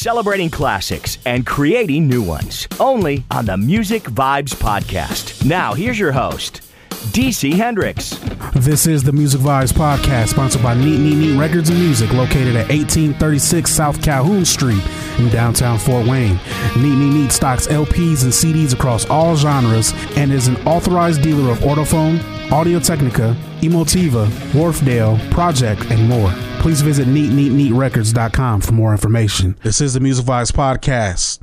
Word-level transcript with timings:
celebrating 0.00 0.48
classics 0.48 1.18
and 1.26 1.44
creating 1.44 2.08
new 2.08 2.22
ones. 2.22 2.66
Only 2.80 3.22
on 3.30 3.44
the 3.44 3.58
Music 3.58 4.04
Vibes 4.04 4.54
Podcast. 4.54 5.44
Now, 5.44 5.74
here's 5.74 5.98
your 5.98 6.12
host, 6.12 6.62
DC 7.12 7.52
Hendricks. 7.52 8.18
This 8.54 8.86
is 8.86 9.02
the 9.04 9.12
Music 9.12 9.42
Vibes 9.42 9.74
Podcast, 9.74 10.28
sponsored 10.28 10.62
by 10.62 10.72
Neat 10.72 10.98
Neat 10.98 11.16
Neat 11.16 11.38
Records 11.38 11.68
and 11.68 11.78
Music, 11.78 12.10
located 12.14 12.56
at 12.56 12.68
1836 12.70 13.70
South 13.70 14.02
Calhoun 14.02 14.46
Street 14.46 14.82
in 15.18 15.28
downtown 15.28 15.78
Fort 15.78 16.06
Wayne. 16.06 16.40
Neat 16.76 16.96
Neat 16.96 17.14
Neat 17.14 17.32
stocks 17.32 17.66
LPs 17.66 18.22
and 18.24 18.32
CDs 18.32 18.72
across 18.72 19.04
all 19.10 19.36
genres 19.36 19.92
and 20.16 20.32
is 20.32 20.48
an 20.48 20.56
authorized 20.66 21.20
dealer 21.20 21.52
of 21.52 21.58
Ortofon, 21.58 22.39
Audio 22.52 22.80
Technica, 22.80 23.36
Emotiva, 23.60 24.26
Wharfdale, 24.52 25.30
Project, 25.30 25.88
and 25.88 26.08
more. 26.08 26.32
Please 26.58 26.80
visit 26.80 27.06
neatneatneatrecords.com 27.06 28.60
for 28.60 28.72
more 28.72 28.90
information. 28.90 29.56
This 29.62 29.80
is 29.80 29.94
the 29.94 30.00
Music 30.00 30.26
Vibes 30.26 30.50
Podcast. 30.50 31.38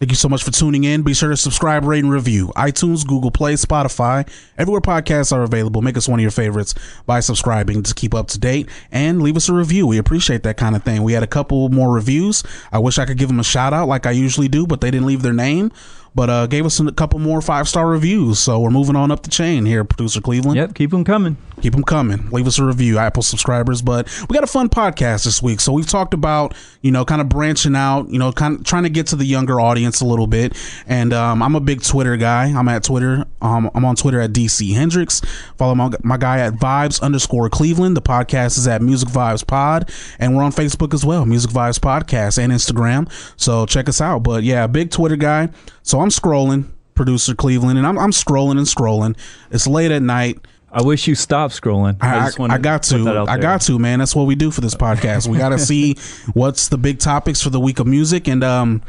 Thank 0.00 0.12
you 0.12 0.16
so 0.16 0.30
much 0.30 0.42
for 0.42 0.50
tuning 0.50 0.84
in. 0.84 1.02
Be 1.02 1.12
sure 1.12 1.28
to 1.28 1.36
subscribe, 1.36 1.84
rate, 1.84 2.04
and 2.04 2.10
review. 2.12 2.52
iTunes, 2.56 3.06
Google 3.06 3.30
Play, 3.30 3.52
Spotify, 3.54 4.26
everywhere 4.56 4.80
podcasts 4.80 5.30
are 5.30 5.42
available. 5.42 5.82
Make 5.82 5.98
us 5.98 6.08
one 6.08 6.20
of 6.20 6.22
your 6.22 6.30
favorites 6.30 6.74
by 7.04 7.20
subscribing 7.20 7.82
to 7.82 7.94
keep 7.94 8.14
up 8.14 8.28
to 8.28 8.38
date 8.38 8.70
and 8.90 9.20
leave 9.20 9.36
us 9.36 9.50
a 9.50 9.54
review. 9.54 9.86
We 9.86 9.98
appreciate 9.98 10.42
that 10.44 10.56
kind 10.56 10.74
of 10.74 10.82
thing. 10.82 11.02
We 11.02 11.12
had 11.12 11.22
a 11.22 11.26
couple 11.26 11.68
more 11.68 11.92
reviews. 11.92 12.42
I 12.72 12.78
wish 12.78 12.98
I 12.98 13.04
could 13.04 13.18
give 13.18 13.28
them 13.28 13.40
a 13.40 13.44
shout 13.44 13.74
out 13.74 13.88
like 13.88 14.06
I 14.06 14.12
usually 14.12 14.48
do, 14.48 14.66
but 14.66 14.80
they 14.80 14.90
didn't 14.90 15.06
leave 15.06 15.22
their 15.22 15.34
name 15.34 15.70
but 16.16 16.30
uh, 16.30 16.46
gave 16.46 16.64
us 16.64 16.80
a 16.80 16.90
couple 16.92 17.18
more 17.18 17.42
five 17.42 17.68
star 17.68 17.86
reviews. 17.86 18.38
So 18.38 18.58
we're 18.58 18.70
moving 18.70 18.96
on 18.96 19.10
up 19.10 19.22
the 19.22 19.30
chain 19.30 19.66
here, 19.66 19.84
producer 19.84 20.22
Cleveland. 20.22 20.56
Yep, 20.56 20.74
keep 20.74 20.90
them 20.90 21.04
coming. 21.04 21.36
Keep 21.60 21.74
them 21.74 21.84
coming. 21.84 22.30
Leave 22.30 22.46
us 22.46 22.58
a 22.58 22.64
review, 22.64 22.98
Apple 22.98 23.22
subscribers. 23.22 23.82
But 23.82 24.08
we 24.28 24.34
got 24.34 24.42
a 24.42 24.46
fun 24.46 24.68
podcast 24.68 25.24
this 25.24 25.42
week. 25.42 25.60
So 25.60 25.72
we've 25.72 25.86
talked 25.86 26.14
about, 26.14 26.54
you 26.80 26.90
know, 26.90 27.04
kind 27.04 27.20
of 27.20 27.28
branching 27.28 27.76
out, 27.76 28.08
you 28.10 28.18
know, 28.18 28.32
kind 28.32 28.58
of 28.58 28.64
trying 28.64 28.82
to 28.82 28.90
get 28.90 29.08
to 29.08 29.16
the 29.16 29.24
younger 29.24 29.60
audience 29.60 30.00
a 30.00 30.06
little 30.06 30.26
bit. 30.26 30.56
And 30.86 31.12
um, 31.12 31.42
I'm 31.42 31.54
a 31.54 31.60
big 31.60 31.82
Twitter 31.82 32.16
guy. 32.16 32.44
I'm 32.46 32.68
at 32.68 32.84
Twitter. 32.84 33.24
Um, 33.40 33.70
I'm 33.74 33.84
on 33.84 33.96
Twitter 33.96 34.20
at 34.20 34.32
DC 34.32 34.74
Hendricks. 34.74 35.20
Follow 35.56 35.74
my, 35.74 35.90
my 36.02 36.16
guy 36.16 36.40
at 36.40 36.54
Vibes 36.54 37.00
underscore 37.00 37.48
Cleveland. 37.50 37.96
The 37.96 38.02
podcast 38.02 38.58
is 38.58 38.66
at 38.66 38.82
Music 38.82 39.08
Vibes 39.08 39.46
Pod. 39.46 39.90
And 40.18 40.36
we're 40.36 40.42
on 40.42 40.52
Facebook 40.52 40.92
as 40.94 41.04
well, 41.04 41.26
Music 41.26 41.50
Vibes 41.50 41.78
Podcast 41.78 42.38
and 42.38 42.52
Instagram. 42.52 43.10
So 43.38 43.66
check 43.66 43.88
us 43.88 44.00
out. 44.00 44.22
But 44.22 44.44
yeah, 44.44 44.66
big 44.66 44.90
Twitter 44.90 45.16
guy. 45.16 45.50
So 45.86 46.00
I'm 46.00 46.08
scrolling, 46.08 46.68
producer 46.96 47.36
Cleveland, 47.36 47.78
and 47.78 47.86
I'm, 47.86 47.96
I'm 47.96 48.10
scrolling 48.10 48.58
and 48.58 48.66
scrolling. 48.66 49.16
It's 49.52 49.68
late 49.68 49.92
at 49.92 50.02
night. 50.02 50.40
I 50.72 50.82
wish 50.82 51.06
you 51.06 51.14
stopped 51.14 51.54
scrolling. 51.54 51.96
I, 52.00 52.26
I, 52.26 52.54
I 52.54 52.58
got 52.58 52.82
to. 52.84 53.24
I 53.28 53.38
got 53.38 53.60
to, 53.62 53.78
man. 53.78 54.00
That's 54.00 54.14
what 54.14 54.24
we 54.24 54.34
do 54.34 54.50
for 54.50 54.60
this 54.60 54.74
podcast. 54.74 55.28
We 55.28 55.38
got 55.38 55.50
to 55.50 55.60
see 55.60 55.94
what's 56.34 56.66
the 56.66 56.76
big 56.76 56.98
topics 56.98 57.40
for 57.40 57.50
the 57.50 57.60
week 57.60 57.78
of 57.78 57.86
music, 57.86 58.26
and 58.26 58.42
um, 58.42 58.82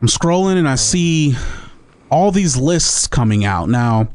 I'm 0.00 0.06
scrolling 0.06 0.56
and 0.56 0.68
I 0.68 0.76
see 0.76 1.34
all 2.12 2.30
these 2.30 2.56
lists 2.56 3.08
coming 3.08 3.44
out 3.44 3.68
now. 3.68 4.06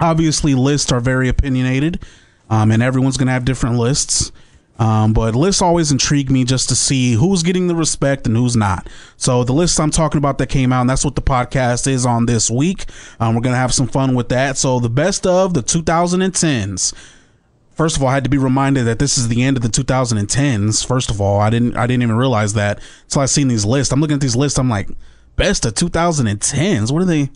Obviously, 0.00 0.54
lists 0.54 0.90
are 0.90 1.00
very 1.00 1.28
opinionated, 1.28 2.02
um, 2.48 2.70
and 2.70 2.82
everyone's 2.82 3.18
gonna 3.18 3.30
have 3.30 3.44
different 3.44 3.76
lists. 3.76 4.32
Um, 4.78 5.12
but 5.12 5.36
lists 5.36 5.62
always 5.62 5.92
intrigue 5.92 6.30
me 6.30 6.44
just 6.44 6.68
to 6.68 6.74
see 6.74 7.12
who's 7.12 7.42
getting 7.42 7.68
the 7.68 7.76
respect 7.76 8.26
and 8.26 8.36
who's 8.36 8.56
not. 8.56 8.88
So 9.16 9.44
the 9.44 9.52
list 9.52 9.78
I'm 9.78 9.90
talking 9.90 10.18
about 10.18 10.38
that 10.38 10.48
came 10.48 10.72
out, 10.72 10.80
and 10.80 10.90
that's 10.90 11.04
what 11.04 11.14
the 11.14 11.22
podcast 11.22 11.86
is 11.86 12.04
on 12.04 12.26
this 12.26 12.50
week. 12.50 12.86
Um, 13.20 13.34
we're 13.34 13.40
gonna 13.40 13.56
have 13.56 13.72
some 13.74 13.86
fun 13.86 14.14
with 14.14 14.28
that. 14.30 14.56
So 14.56 14.80
the 14.80 14.90
best 14.90 15.26
of 15.26 15.54
the 15.54 15.62
2010s. 15.62 16.92
First 17.72 17.96
of 17.96 18.02
all, 18.02 18.08
I 18.08 18.14
had 18.14 18.24
to 18.24 18.30
be 18.30 18.38
reminded 18.38 18.84
that 18.84 19.00
this 19.00 19.18
is 19.18 19.28
the 19.28 19.42
end 19.42 19.56
of 19.56 19.62
the 19.62 19.68
2010s. 19.68 20.86
First 20.86 21.10
of 21.10 21.20
all, 21.20 21.40
I 21.40 21.50
didn't 21.50 21.76
I 21.76 21.86
didn't 21.86 22.02
even 22.02 22.16
realize 22.16 22.54
that 22.54 22.80
until 23.04 23.22
I 23.22 23.26
seen 23.26 23.48
these 23.48 23.64
lists. 23.64 23.92
I'm 23.92 24.00
looking 24.00 24.14
at 24.14 24.20
these 24.20 24.36
lists. 24.36 24.58
I'm 24.58 24.70
like, 24.70 24.88
best 25.36 25.64
of 25.66 25.74
2010s. 25.74 26.90
What 26.90 27.02
are 27.02 27.06
they? 27.06 27.30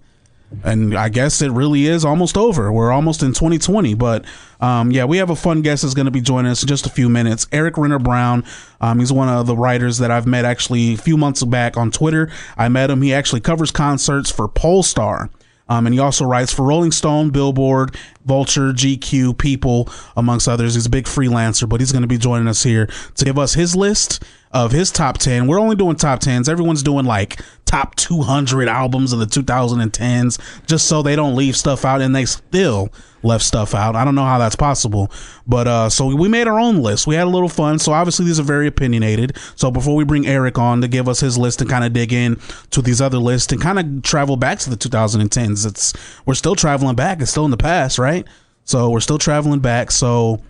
And 0.64 0.96
I 0.96 1.08
guess 1.08 1.42
it 1.42 1.50
really 1.50 1.86
is 1.86 2.04
almost 2.04 2.36
over. 2.36 2.72
We're 2.72 2.91
almost 2.91 3.22
in 3.22 3.32
2020, 3.32 3.95
but 3.95 4.24
um, 4.61 4.90
yeah, 4.90 5.05
we 5.05 5.18
have 5.18 5.30
a 5.30 5.36
fun 5.36 5.62
guest 5.62 5.83
that's 5.83 5.95
going 5.95 6.06
to 6.06 6.11
be 6.11 6.20
joining 6.20 6.50
us 6.50 6.62
in 6.62 6.68
just 6.68 6.86
a 6.86 6.90
few 6.90 7.08
minutes. 7.08 7.46
Eric 7.52 7.77
Renner 7.77 7.98
Brown. 7.98 8.45
Um, 8.80 8.98
he's 8.98 9.12
one 9.12 9.28
of 9.28 9.46
the 9.46 9.56
writers 9.56 9.98
that 9.98 10.11
I've 10.11 10.27
met 10.27 10.45
actually 10.45 10.95
a 10.95 10.96
few 10.96 11.17
months 11.17 11.45
back 11.45 11.77
on 11.77 11.90
Twitter. 11.90 12.30
I 12.56 12.68
met 12.68 12.90
him. 12.90 13.02
He 13.02 13.12
actually 13.12 13.40
covers 13.40 13.70
concerts 13.70 14.30
for 14.30 14.48
Pollstar. 14.48 15.30
Um, 15.70 15.86
and 15.86 15.92
he 15.92 16.00
also 16.00 16.24
writes 16.24 16.50
for 16.52 16.64
Rolling 16.64 16.92
Stone, 16.92 17.28
Billboard, 17.28 17.94
Vulture, 18.24 18.73
GQ, 18.73 19.36
People, 19.36 19.90
amongst 20.17 20.48
others. 20.48 20.74
He's 20.74 20.86
a 20.86 20.90
big 20.90 21.05
freelancer, 21.05 21.68
but 21.68 21.80
he's 21.80 21.92
going 21.92 22.02
to 22.02 22.08
be 22.08 22.17
joining 22.17 22.48
us 22.48 22.62
here 22.62 22.89
to 23.17 23.24
give 23.24 23.39
us 23.39 23.52
his 23.52 23.77
list 23.77 24.24
of 24.53 24.73
his 24.73 24.91
top 24.91 25.19
10. 25.19 25.47
We're 25.47 25.61
only 25.61 25.77
doing 25.77 25.97
top 25.97 26.20
10s. 26.20 26.48
Everyone's 26.48 26.83
doing 26.83 27.05
like 27.05 27.41
top 27.64 27.95
200 27.97 28.69
albums 28.69 29.13
of 29.13 29.19
the 29.19 29.27
2010s 29.27 30.41
just 30.67 30.86
so 30.86 31.03
they 31.03 31.14
don't 31.14 31.36
leave 31.36 31.57
stuff 31.57 31.85
out 31.85 32.01
and 32.01 32.17
they 32.17 32.25
still 32.25 32.91
left 33.23 33.45
stuff 33.45 33.75
out. 33.75 33.95
I 33.95 34.05
don't 34.05 34.14
know 34.14 34.25
how 34.25 34.39
that's 34.39 34.57
possible. 34.57 35.11
But 35.47 35.69
uh 35.69 35.91
so 35.91 36.14
we 36.14 36.29
made 36.29 36.48
our 36.48 36.59
own 36.59 36.79
list. 36.79 37.07
We 37.07 37.14
had 37.14 37.27
a 37.27 37.31
little 37.31 37.48
fun. 37.48 37.79
So 37.79 37.92
obviously 37.92 38.25
these 38.25 38.41
are 38.41 38.45
very 38.45 38.67
opinionated. 38.67 39.36
So 39.57 39.70
before 39.70 39.97
we 39.97 40.05
bring 40.05 40.27
Eric 40.27 40.59
on 40.59 40.80
to 40.80 40.89
give 40.89 41.09
us 41.09 41.20
his 41.20 41.36
list 41.36 41.61
and 41.61 41.69
kind 41.69 41.85
of 41.85 41.92
dig 41.92 42.13
in 42.13 42.41
to 42.70 42.80
these 42.80 43.01
other 43.01 43.19
lists 43.19 43.53
and 43.53 43.61
kind 43.61 43.79
of 43.79 44.03
travel 44.03 44.36
back 44.36 44.59
to 44.61 44.70
the 44.70 44.77
2010s, 44.77 45.67
it's 45.67 45.92
we're 46.25 46.35
still 46.35 46.57
traveling 46.57 46.97
back. 46.97 47.20
It's 47.20 47.30
still 47.30 47.45
in 47.45 47.51
the 47.51 47.57
past, 47.57 47.98
right? 47.98 48.27
So 48.65 48.89
we're 48.91 49.01
still 49.01 49.19
traveling 49.19 49.61
back. 49.61 49.91
So 49.91 50.41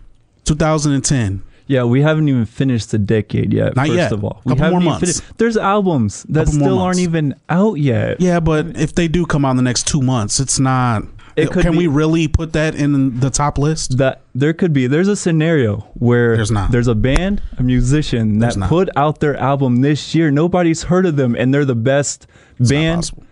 2010 0.44 1.42
yeah, 1.68 1.84
we 1.84 2.02
haven't 2.02 2.28
even 2.28 2.44
finished 2.46 2.90
the 2.90 2.98
decade 2.98 3.52
yet. 3.52 3.76
Not 3.76 3.86
first 3.86 3.96
yet. 3.96 4.12
of 4.12 4.24
all, 4.24 4.42
we 4.44 4.50
Couple 4.50 4.64
haven't 4.64 4.82
more 4.82 4.92
months. 4.92 5.00
Finished. 5.20 5.38
There's 5.38 5.56
albums 5.56 6.24
that 6.30 6.46
Couple 6.46 6.58
more 6.58 6.66
still 6.68 6.78
aren't 6.80 6.96
months. 6.96 7.00
even 7.00 7.34
out 7.48 7.74
yet. 7.74 8.20
Yeah, 8.20 8.40
but 8.40 8.76
if 8.76 8.94
they 8.94 9.06
do 9.08 9.24
come 9.26 9.44
out 9.44 9.52
in 9.52 9.56
the 9.56 9.62
next 9.62 9.86
two 9.86 10.02
months, 10.02 10.40
it's 10.40 10.58
not. 10.58 11.04
It 11.36 11.52
could 11.52 11.62
can 11.62 11.70
be- 11.72 11.78
we 11.78 11.86
really 11.86 12.26
put 12.26 12.52
that 12.54 12.74
in 12.74 13.20
the 13.20 13.30
top 13.30 13.58
list? 13.58 13.98
That 13.98 14.22
there 14.34 14.52
could 14.52 14.72
be. 14.72 14.88
There's 14.88 15.06
a 15.06 15.14
scenario 15.14 15.86
where 15.94 16.34
There's 16.34 16.50
not. 16.50 16.72
There's 16.72 16.88
a 16.88 16.96
band, 16.96 17.40
a 17.58 17.62
musician 17.62 18.40
There's 18.40 18.54
that 18.54 18.60
not. 18.60 18.68
put 18.68 18.88
out 18.96 19.20
their 19.20 19.36
album 19.36 19.76
this 19.82 20.16
year. 20.16 20.32
Nobody's 20.32 20.82
heard 20.84 21.06
of 21.06 21.14
them, 21.14 21.36
and 21.36 21.54
they're 21.54 21.64
the 21.64 21.76
best 21.76 22.26
not 22.58 22.68
band, 22.70 22.96
possible. 23.02 23.22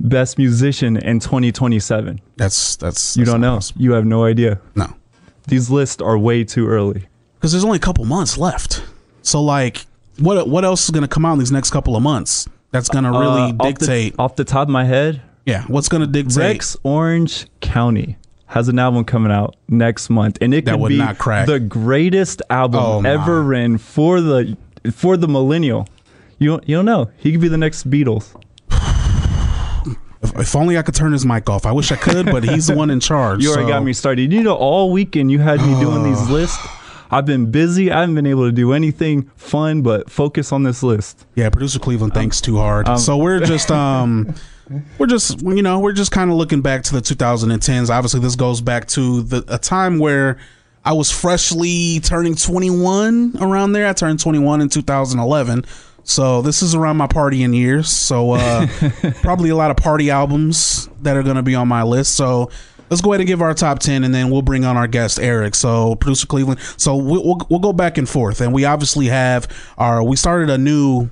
best 0.00 0.38
musician 0.38 0.96
in 0.96 1.20
2027. 1.20 2.20
That's 2.36 2.74
that's 2.76 3.16
You 3.16 3.24
that's 3.24 3.32
don't 3.32 3.40
not 3.42 3.46
know. 3.48 3.56
possible. 3.58 3.80
You 3.82 3.92
have 3.92 4.06
no 4.06 4.24
idea. 4.24 4.58
No, 4.74 4.92
These 5.46 5.70
lists 5.70 6.02
are 6.02 6.18
way 6.18 6.42
too 6.42 6.66
early. 6.66 7.06
Because 7.42 7.50
there's 7.50 7.64
only 7.64 7.76
a 7.78 7.80
couple 7.80 8.04
months 8.04 8.38
left. 8.38 8.84
So 9.22 9.42
like, 9.42 9.84
what 10.20 10.48
what 10.48 10.64
else 10.64 10.84
is 10.84 10.90
going 10.90 11.02
to 11.02 11.08
come 11.08 11.24
out 11.24 11.32
in 11.32 11.38
these 11.40 11.50
next 11.50 11.70
couple 11.70 11.96
of 11.96 12.02
months? 12.02 12.48
That's 12.70 12.88
going 12.88 13.02
to 13.04 13.10
really 13.10 13.24
Uh, 13.26 13.48
off 13.48 13.58
the- 13.58 13.64
dictate. 13.72 14.14
Off 14.18 14.36
the, 14.36 14.44
top 14.44 14.68
of 14.68 14.68
my 14.70 14.84
head, 14.84 15.20
yeah, 15.44 15.64
what's 15.66 15.88
going 15.88 16.00
to 16.02 16.06
dictate? 16.06 16.36
Rex 16.38 16.76
Orange 16.84 17.46
County 17.60 18.16
has 18.46 18.68
an 18.68 18.78
album 18.78 19.04
coming 19.04 19.32
out 19.32 19.56
next 19.68 20.08
month, 20.08 20.38
and 20.40 20.54
it 20.54 20.64
That 20.66 20.78
could 20.78 20.88
be 20.88 20.98
not 20.98 21.18
crack. 21.18 21.46
the 21.46 21.58
greatest 21.58 22.42
album 22.48 22.80
Oh, 22.80 23.00
my. 23.02 23.10
ever 23.10 23.42
written 23.42 23.76
for 23.78 24.20
the 24.20 24.56
for 24.92 25.16
the 25.16 25.26
millennial. 25.28 25.88
You 26.38 26.50
don't, 26.50 26.68
you 26.68 26.76
don't 26.76 26.84
know. 26.86 27.10
He 27.18 27.32
could 27.32 27.40
be 27.40 27.48
the 27.48 27.58
next 27.58 27.88
Beatles. 27.90 28.34
If, 30.22 30.38
if 30.38 30.56
only 30.56 30.78
I 30.78 30.82
could 30.82 30.94
turn 30.94 31.12
his 31.12 31.26
mic 31.26 31.50
off. 31.50 31.66
I 31.66 31.72
wish 31.72 31.90
I 31.90 31.96
could, 31.96 32.26
but 32.26 32.44
he's 32.44 32.68
the 32.68 32.76
one 32.76 32.90
in 32.90 33.00
charge. 33.10 33.42
You 33.42 33.50
already 33.50 33.64
so- 33.66 33.68
got 33.72 33.84
me 33.84 33.92
started. 33.92 34.32
You 34.32 34.42
know, 34.42 34.54
all 34.54 34.92
weekend 34.92 35.30
you 35.32 35.40
had 35.40 35.60
me 35.60 35.78
doing 35.80 36.04
these 36.04 36.28
lists. 36.30 36.58
I've 37.12 37.26
been 37.26 37.50
busy. 37.50 37.92
I 37.92 38.00
haven't 38.00 38.14
been 38.14 38.26
able 38.26 38.46
to 38.46 38.52
do 38.52 38.72
anything 38.72 39.30
fun 39.36 39.82
but 39.82 40.10
focus 40.10 40.50
on 40.50 40.62
this 40.62 40.82
list. 40.82 41.26
Yeah, 41.34 41.50
producer 41.50 41.78
Cleveland 41.78 42.14
thinks 42.14 42.40
too 42.40 42.56
hard. 42.56 42.88
um, 42.88 42.98
so 42.98 43.18
we're 43.18 43.40
just 43.40 43.70
um 43.70 44.34
we're 44.98 45.06
just 45.06 45.42
you 45.42 45.62
know, 45.62 45.78
we're 45.78 45.92
just 45.92 46.10
kind 46.10 46.30
of 46.30 46.36
looking 46.36 46.62
back 46.62 46.82
to 46.84 46.94
the 46.94 47.00
2010s. 47.02 47.90
Obviously 47.90 48.20
this 48.20 48.34
goes 48.34 48.62
back 48.62 48.88
to 48.88 49.22
the 49.22 49.44
a 49.48 49.58
time 49.58 49.98
where 49.98 50.38
I 50.84 50.94
was 50.94 51.10
freshly 51.10 52.00
turning 52.00 52.34
21 52.34 53.34
around 53.40 53.72
there. 53.72 53.86
I 53.86 53.92
turned 53.92 54.18
21 54.18 54.62
in 54.62 54.68
2011. 54.70 55.64
So 56.04 56.42
this 56.42 56.62
is 56.62 56.74
around 56.74 56.96
my 56.96 57.06
partying 57.06 57.54
years. 57.54 57.90
So 57.90 58.32
uh 58.32 58.66
probably 59.22 59.50
a 59.50 59.56
lot 59.56 59.70
of 59.70 59.76
party 59.76 60.10
albums 60.10 60.88
that 61.02 61.16
are 61.16 61.22
going 61.22 61.36
to 61.36 61.42
be 61.42 61.54
on 61.54 61.68
my 61.68 61.82
list. 61.82 62.14
So 62.16 62.50
let's 62.92 63.00
go 63.00 63.14
ahead 63.14 63.22
and 63.22 63.26
give 63.26 63.40
our 63.40 63.54
top 63.54 63.78
10 63.78 64.04
and 64.04 64.14
then 64.14 64.28
we'll 64.28 64.42
bring 64.42 64.66
on 64.66 64.76
our 64.76 64.86
guest 64.86 65.18
Eric. 65.18 65.54
So 65.54 65.94
producer 65.94 66.26
Cleveland. 66.26 66.60
So 66.76 66.94
we'll, 66.94 67.24
we'll, 67.24 67.46
we'll 67.48 67.58
go 67.58 67.72
back 67.72 67.96
and 67.96 68.06
forth 68.06 68.42
and 68.42 68.52
we 68.52 68.66
obviously 68.66 69.06
have 69.06 69.48
our 69.78 70.04
we 70.04 70.14
started 70.14 70.50
a 70.50 70.58
new 70.58 71.08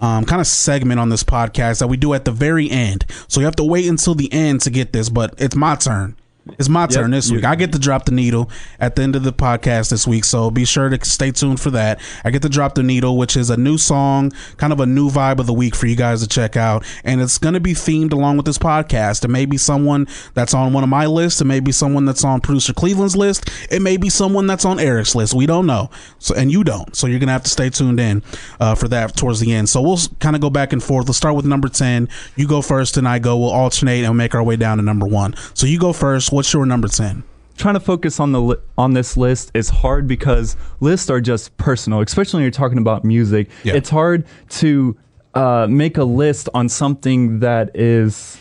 um, 0.00 0.24
kind 0.24 0.40
of 0.40 0.46
segment 0.46 0.98
on 0.98 1.10
this 1.10 1.22
podcast 1.22 1.80
that 1.80 1.88
we 1.88 1.98
do 1.98 2.14
at 2.14 2.24
the 2.24 2.32
very 2.32 2.70
end. 2.70 3.04
So 3.28 3.40
you 3.40 3.44
have 3.44 3.56
to 3.56 3.64
wait 3.64 3.86
until 3.86 4.14
the 4.14 4.32
end 4.32 4.62
to 4.62 4.70
get 4.70 4.94
this, 4.94 5.10
but 5.10 5.34
it's 5.36 5.54
my 5.54 5.76
turn. 5.76 6.16
It's 6.58 6.68
my 6.68 6.86
turn 6.86 7.10
this 7.10 7.30
week. 7.30 7.44
I 7.44 7.54
get 7.54 7.72
to 7.72 7.78
drop 7.78 8.06
the 8.06 8.12
needle 8.12 8.50
at 8.80 8.96
the 8.96 9.02
end 9.02 9.14
of 9.14 9.24
the 9.24 9.32
podcast 9.32 9.90
this 9.90 10.06
week, 10.06 10.24
so 10.24 10.50
be 10.50 10.64
sure 10.64 10.88
to 10.88 11.04
stay 11.04 11.30
tuned 11.30 11.60
for 11.60 11.70
that. 11.70 12.00
I 12.24 12.30
get 12.30 12.42
to 12.42 12.48
drop 12.48 12.74
the 12.74 12.82
needle, 12.82 13.18
which 13.18 13.36
is 13.36 13.50
a 13.50 13.56
new 13.56 13.76
song, 13.76 14.32
kind 14.56 14.72
of 14.72 14.80
a 14.80 14.86
new 14.86 15.10
vibe 15.10 15.38
of 15.38 15.46
the 15.46 15.52
week 15.52 15.74
for 15.74 15.86
you 15.86 15.96
guys 15.96 16.22
to 16.22 16.28
check 16.28 16.56
out, 16.56 16.84
and 17.04 17.20
it's 17.20 17.38
going 17.38 17.54
to 17.54 17.60
be 17.60 17.74
themed 17.74 18.12
along 18.12 18.38
with 18.38 18.46
this 18.46 18.58
podcast. 18.58 19.24
It 19.24 19.28
may 19.28 19.44
be 19.44 19.58
someone 19.58 20.08
that's 20.34 20.54
on 20.54 20.72
one 20.72 20.82
of 20.82 20.88
my 20.88 21.06
lists, 21.06 21.40
it 21.40 21.44
may 21.44 21.60
be 21.60 21.72
someone 21.72 22.06
that's 22.06 22.24
on 22.24 22.40
producer 22.40 22.72
Cleveland's 22.72 23.16
list, 23.16 23.48
it 23.70 23.82
may 23.82 23.98
be 23.98 24.08
someone 24.08 24.46
that's 24.46 24.64
on 24.64 24.80
Eric's 24.80 25.14
list. 25.14 25.34
We 25.34 25.46
don't 25.46 25.66
know, 25.66 25.90
so 26.18 26.34
and 26.34 26.50
you 26.50 26.64
don't, 26.64 26.96
so 26.96 27.06
you're 27.06 27.20
going 27.20 27.28
to 27.28 27.34
have 27.34 27.44
to 27.44 27.50
stay 27.50 27.68
tuned 27.68 28.00
in 28.00 28.22
uh, 28.58 28.74
for 28.74 28.88
that 28.88 29.14
towards 29.14 29.40
the 29.40 29.52
end. 29.52 29.68
So 29.68 29.82
we'll 29.82 29.98
kind 30.20 30.34
of 30.34 30.42
go 30.42 30.50
back 30.50 30.72
and 30.72 30.82
forth. 30.82 31.06
Let's 31.06 31.18
start 31.18 31.36
with 31.36 31.44
number 31.44 31.68
ten. 31.68 32.08
You 32.34 32.48
go 32.48 32.62
first, 32.62 32.96
and 32.96 33.06
I 33.06 33.18
go. 33.18 33.36
We'll 33.36 33.50
alternate 33.50 34.04
and 34.04 34.16
make 34.16 34.34
our 34.34 34.42
way 34.42 34.56
down 34.56 34.78
to 34.78 34.82
number 34.82 35.06
one. 35.06 35.34
So 35.54 35.66
you 35.66 35.78
go 35.78 35.92
first. 35.92 36.29
What's 36.30 36.52
your 36.52 36.64
number 36.64 36.86
10? 36.86 37.24
Trying 37.56 37.74
to 37.74 37.80
focus 37.80 38.20
on 38.20 38.30
the 38.30 38.40
li- 38.40 38.56
on 38.78 38.94
this 38.94 39.16
list 39.16 39.50
is 39.52 39.68
hard 39.68 40.06
because 40.06 40.56
lists 40.78 41.10
are 41.10 41.20
just 41.20 41.56
personal, 41.56 42.00
especially 42.00 42.38
when 42.38 42.44
you're 42.44 42.52
talking 42.52 42.78
about 42.78 43.04
music. 43.04 43.50
Yeah. 43.64 43.74
It's 43.74 43.90
hard 43.90 44.24
to 44.50 44.96
uh, 45.34 45.66
make 45.68 45.98
a 45.98 46.04
list 46.04 46.48
on 46.54 46.68
something 46.68 47.40
that 47.40 47.74
is 47.74 48.40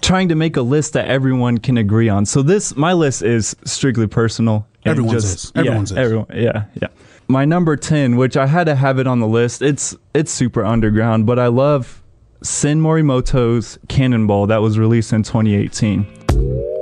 trying 0.00 0.28
to 0.28 0.34
make 0.34 0.56
a 0.56 0.62
list 0.62 0.94
that 0.94 1.06
everyone 1.06 1.58
can 1.58 1.78
agree 1.78 2.08
on. 2.08 2.26
So 2.26 2.42
this 2.42 2.76
my 2.76 2.92
list 2.92 3.22
is 3.22 3.56
strictly 3.64 4.08
personal. 4.08 4.66
Everyone's 4.84 5.22
just, 5.22 5.44
is. 5.44 5.52
Everyone's 5.54 5.92
yeah, 5.92 5.98
is. 6.00 6.04
Everyone, 6.04 6.26
yeah, 6.34 6.64
yeah. 6.74 6.88
My 7.28 7.44
number 7.44 7.76
10, 7.76 8.16
which 8.16 8.36
I 8.36 8.46
had 8.46 8.64
to 8.64 8.74
have 8.74 8.98
it 8.98 9.06
on 9.06 9.20
the 9.20 9.28
list. 9.28 9.62
It's 9.62 9.96
it's 10.12 10.32
super 10.32 10.64
underground, 10.64 11.24
but 11.24 11.38
I 11.38 11.46
love 11.46 12.02
Sen 12.42 12.82
Morimoto's 12.82 13.78
Cannonball 13.88 14.48
that 14.48 14.60
was 14.60 14.76
released 14.76 15.12
in 15.12 15.22
2018. 15.22 16.81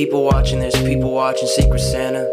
People 0.00 0.24
watching, 0.24 0.60
there's 0.60 0.82
people 0.82 1.12
watching 1.12 1.46
Secret 1.46 1.78
Santa. 1.78 2.24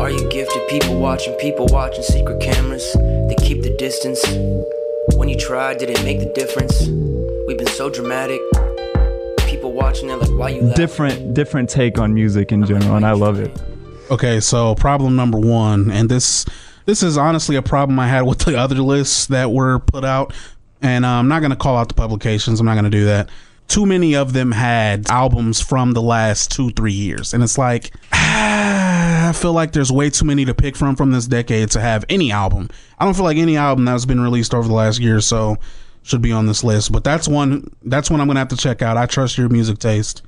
Are 0.00 0.08
you 0.08 0.30
gifted? 0.30 0.66
People 0.70 0.98
watching, 0.98 1.34
people 1.34 1.66
watching 1.66 2.02
secret 2.02 2.40
cameras. 2.40 2.90
They 2.94 3.36
keep 3.38 3.60
the 3.60 3.76
distance. 3.76 4.24
When 5.14 5.28
you 5.28 5.36
tried, 5.36 5.76
did 5.76 5.90
it 5.90 6.02
make 6.04 6.20
the 6.20 6.32
difference? 6.34 6.88
We've 7.46 7.58
been 7.58 7.66
so 7.66 7.90
dramatic. 7.90 8.40
People 9.46 9.74
watching, 9.74 10.08
they're 10.08 10.16
like, 10.16 10.30
why 10.30 10.48
you 10.48 10.62
laughing? 10.62 10.74
Different, 10.74 11.34
different 11.34 11.68
take 11.68 11.98
on 11.98 12.14
music 12.14 12.50
in 12.50 12.64
general, 12.64 12.96
and 12.96 13.04
I 13.04 13.12
love 13.12 13.40
it. 13.40 13.54
Okay, 14.10 14.40
so 14.40 14.74
problem 14.74 15.16
number 15.16 15.38
one, 15.38 15.90
and 15.90 16.08
this 16.08 16.46
this 16.86 17.02
is 17.02 17.18
honestly 17.18 17.56
a 17.56 17.62
problem 17.62 17.98
I 17.98 18.08
had 18.08 18.22
with 18.22 18.38
the 18.38 18.56
other 18.56 18.76
lists 18.76 19.26
that 19.26 19.52
were 19.52 19.80
put 19.80 20.02
out, 20.06 20.32
and 20.80 21.04
uh, 21.04 21.08
I'm 21.08 21.28
not 21.28 21.40
going 21.40 21.50
to 21.50 21.56
call 21.56 21.76
out 21.76 21.88
the 21.88 21.94
publications. 21.94 22.58
I'm 22.58 22.64
not 22.64 22.72
going 22.72 22.84
to 22.84 22.90
do 22.90 23.04
that 23.04 23.28
too 23.68 23.86
many 23.86 24.14
of 24.14 24.32
them 24.32 24.52
had 24.52 25.08
albums 25.10 25.60
from 25.60 25.92
the 25.92 26.02
last 26.02 26.50
two, 26.50 26.70
three 26.70 26.92
years. 26.92 27.32
And 27.34 27.42
it's 27.42 27.58
like, 27.58 27.92
ah, 28.12 29.28
I 29.28 29.32
feel 29.32 29.52
like 29.52 29.72
there's 29.72 29.90
way 29.90 30.10
too 30.10 30.24
many 30.24 30.44
to 30.44 30.54
pick 30.54 30.76
from 30.76 30.96
from 30.96 31.10
this 31.10 31.26
decade 31.26 31.70
to 31.70 31.80
have 31.80 32.04
any 32.08 32.30
album. 32.30 32.68
I 32.98 33.04
don't 33.04 33.14
feel 33.14 33.24
like 33.24 33.38
any 33.38 33.56
album 33.56 33.84
that's 33.84 34.04
been 34.04 34.20
released 34.20 34.54
over 34.54 34.68
the 34.68 34.74
last 34.74 35.00
year 35.00 35.16
or 35.16 35.20
so 35.20 35.56
should 36.02 36.22
be 36.22 36.32
on 36.32 36.46
this 36.46 36.62
list. 36.62 36.92
But 36.92 37.04
that's 37.04 37.26
one 37.26 37.74
that's 37.82 38.10
one 38.10 38.20
I'm 38.20 38.26
gonna 38.26 38.40
have 38.40 38.48
to 38.48 38.56
check 38.56 38.82
out. 38.82 38.96
I 38.96 39.06
trust 39.06 39.38
your 39.38 39.48
music 39.48 39.78
taste. 39.78 40.22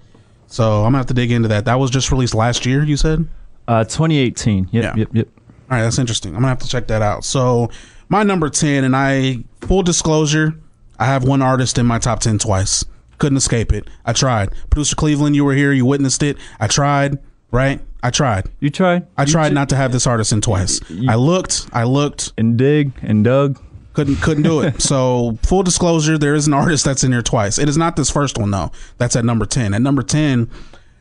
So 0.47 0.79
I'm 0.79 0.87
gonna 0.87 0.99
have 0.99 1.07
to 1.07 1.15
dig 1.15 1.31
into 1.31 1.49
that. 1.49 1.67
That 1.67 1.79
was 1.79 1.91
just 1.91 2.11
released 2.11 2.35
last 2.35 2.67
year, 2.67 2.83
you 2.85 2.97
said? 2.97 3.29
Uh 3.69 3.85
2018. 3.85 4.71
Yep, 4.73 4.83
yeah. 4.83 4.95
yep, 4.97 5.09
yep. 5.13 5.29
All 5.71 5.77
right, 5.77 5.83
that's 5.83 5.99
interesting. 5.99 6.35
I'm 6.35 6.41
gonna 6.41 6.49
have 6.49 6.61
to 6.61 6.69
check 6.69 6.87
that 6.89 7.03
out. 7.03 7.25
So 7.25 7.71
my 8.09 8.23
number 8.23 8.49
10, 8.49 8.85
and 8.85 8.95
I 8.95 9.45
full 9.61 9.83
disclosure, 9.83 10.55
I 10.99 11.07
have 11.07 11.25
one 11.25 11.43
artist 11.43 11.77
in 11.79 11.87
my 11.87 11.99
top 11.99 12.21
10 12.21 12.39
twice. 12.39 12.85
Couldn't 13.19 13.39
escape 13.39 13.73
it. 13.73 13.89
I 14.05 14.13
tried. 14.13 14.53
Producer 14.71 14.97
Cleveland, 14.97 15.37
you 15.37 15.45
were 15.45 15.55
here. 15.55 15.73
You 15.73 15.87
witnessed 15.87 16.23
it. 16.23 16.37
I 16.61 16.67
tried. 16.67 17.19
Right? 17.51 17.81
I 18.03 18.11
tried. 18.11 18.49
You 18.61 18.71
tried. 18.71 19.07
I 19.17 19.25
tried 19.25 19.53
not 19.53 19.69
to 19.71 19.77
have 19.77 19.93
this 19.93 20.07
artist 20.07 20.33
in 20.33 20.41
twice. 20.41 20.81
You, 20.91 21.11
I 21.11 21.15
looked. 21.15 21.69
I 21.73 21.85
looked 21.85 22.33
and 22.39 22.57
dig 22.57 22.93
and 23.03 23.25
dug. 23.25 23.61
Couldn't 23.95 24.17
couldn't 24.17 24.43
do 24.43 24.61
it. 24.61 24.83
so 24.83 25.39
full 25.43 25.63
disclosure, 25.63 26.19
there 26.19 26.35
is 26.35 26.47
an 26.47 26.53
artist 26.53 26.85
that's 26.85 27.03
in 27.03 27.13
here 27.13 27.23
twice. 27.23 27.59
It 27.59 27.69
is 27.69 27.79
not 27.79 27.97
this 27.97 28.11
first 28.11 28.37
one 28.37 28.51
though. 28.51 28.71
That's 28.99 29.17
at 29.17 29.25
number 29.25 29.47
ten. 29.47 29.73
At 29.73 29.81
number 29.81 30.03
ten, 30.03 30.51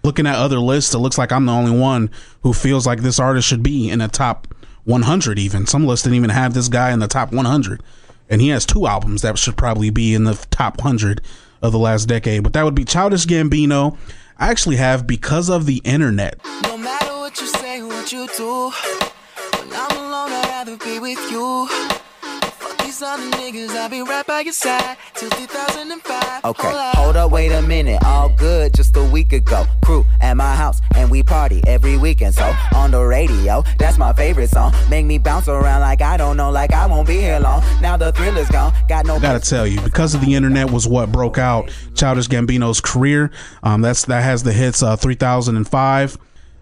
looking 0.04 0.26
at 0.26 0.36
other 0.36 0.60
lists, 0.60 0.94
it 0.94 1.00
looks 1.00 1.18
like 1.18 1.32
I'm 1.32 1.46
the 1.46 1.52
only 1.52 1.78
one 1.78 2.10
who 2.42 2.54
feels 2.54 2.88
like 2.88 3.02
this 3.02 3.20
artist 3.20 3.48
should 3.48 3.64
be 3.64 3.90
in 3.90 4.00
the 4.00 4.08
top 4.08 4.48
100. 4.86 5.38
Even 5.38 5.66
some 5.66 5.86
lists 5.86 6.06
didn't 6.06 6.16
even 6.16 6.30
have 6.30 6.54
this 6.54 6.70
guy 6.70 6.92
in 6.92 7.00
the 7.00 7.08
top 7.08 7.34
100, 7.34 7.84
and 8.30 8.42
he 8.42 8.50
has 8.50 8.66
two 8.66 8.88
albums 8.88 9.22
that 9.24 9.38
should 9.38 9.58
probably 9.58 9.90
be 9.90 10.14
in 10.14 10.24
the 10.24 10.36
top 10.50 10.78
100 10.78 11.22
of 11.62 11.72
the 11.72 11.80
last 11.80 12.06
decade. 12.06 12.44
But 12.44 12.54
that 12.54 12.64
would 12.64 12.76
be 12.76 12.86
Childish 12.86 13.26
Gambino. 13.26 13.98
I 14.38 14.50
actually 14.50 14.76
have 14.76 15.08
because 15.08 15.50
of 15.50 15.66
the 15.66 15.82
internet. 15.84 16.40
No 16.64 16.78
matter 16.78 17.14
what 17.18 17.40
you 17.40 17.48
say, 17.48 17.82
what 17.82 18.12
you 18.12 18.28
do, 18.36 18.70
when 18.70 19.70
I'm 19.74 19.98
alone, 19.98 20.32
I'd 20.32 20.46
rather 20.50 20.78
be 20.78 21.00
with 21.00 21.32
you 21.32 21.95
these 22.96 23.02
other 23.02 23.30
niggas, 23.32 23.70
I'll 23.72 23.90
be 23.90 24.02
right 24.02 24.26
by 24.26 24.42
your 24.42 24.54
side 24.54 24.98
till 25.16 25.30
2005. 25.30 26.46
Okay, 26.46 26.92
hold 26.94 27.18
up, 27.18 27.30
wait 27.30 27.52
a 27.52 27.62
minute. 27.62 28.02
All 28.06 28.30
good 28.30 28.74
just 28.74 28.96
a 28.96 29.04
week 29.04 29.34
ago. 29.34 29.66
Crew 29.84 30.06
at 30.22 30.36
my 30.38 30.56
house, 30.56 30.80
and 30.96 31.12
we 31.12 31.22
party 31.22 31.62
every 31.68 31.98
weekend. 31.98 32.36
So 32.36 32.54
on 32.74 32.92
the 32.92 33.04
radio, 33.04 33.64
that's 33.80 33.98
my 33.98 34.14
favorite 34.14 34.50
song. 34.50 34.74
Make 34.90 35.06
me 35.06 35.18
bounce 35.18 35.50
around 35.50 35.82
like 35.82 36.02
I 36.02 36.16
don't 36.16 36.38
know, 36.38 36.52
like 36.52 36.72
I 36.72 36.86
won't 36.86 37.08
be 37.08 37.18
here 37.18 37.40
long. 37.40 37.64
Now 37.82 37.98
the 37.98 38.14
thrill 38.14 38.38
is 38.38 38.50
gone. 38.50 38.74
Got 38.88 39.06
no. 39.06 39.16
I 39.16 39.20
gotta 39.20 39.40
tell 39.40 39.68
you, 39.68 39.82
because 39.82 40.16
of 40.16 40.22
the 40.22 40.34
internet 40.34 40.72
was 40.72 40.88
what 40.88 41.12
broke 41.12 41.38
out 41.38 41.70
Childish 41.96 42.28
Gambino's 42.28 42.80
career. 42.80 43.32
Um, 43.64 43.82
that's 43.82 44.06
that 44.06 44.24
has 44.24 44.44
the 44.44 44.54
hits 44.54 44.82
uh, 44.82 44.96
3005. 44.96 46.18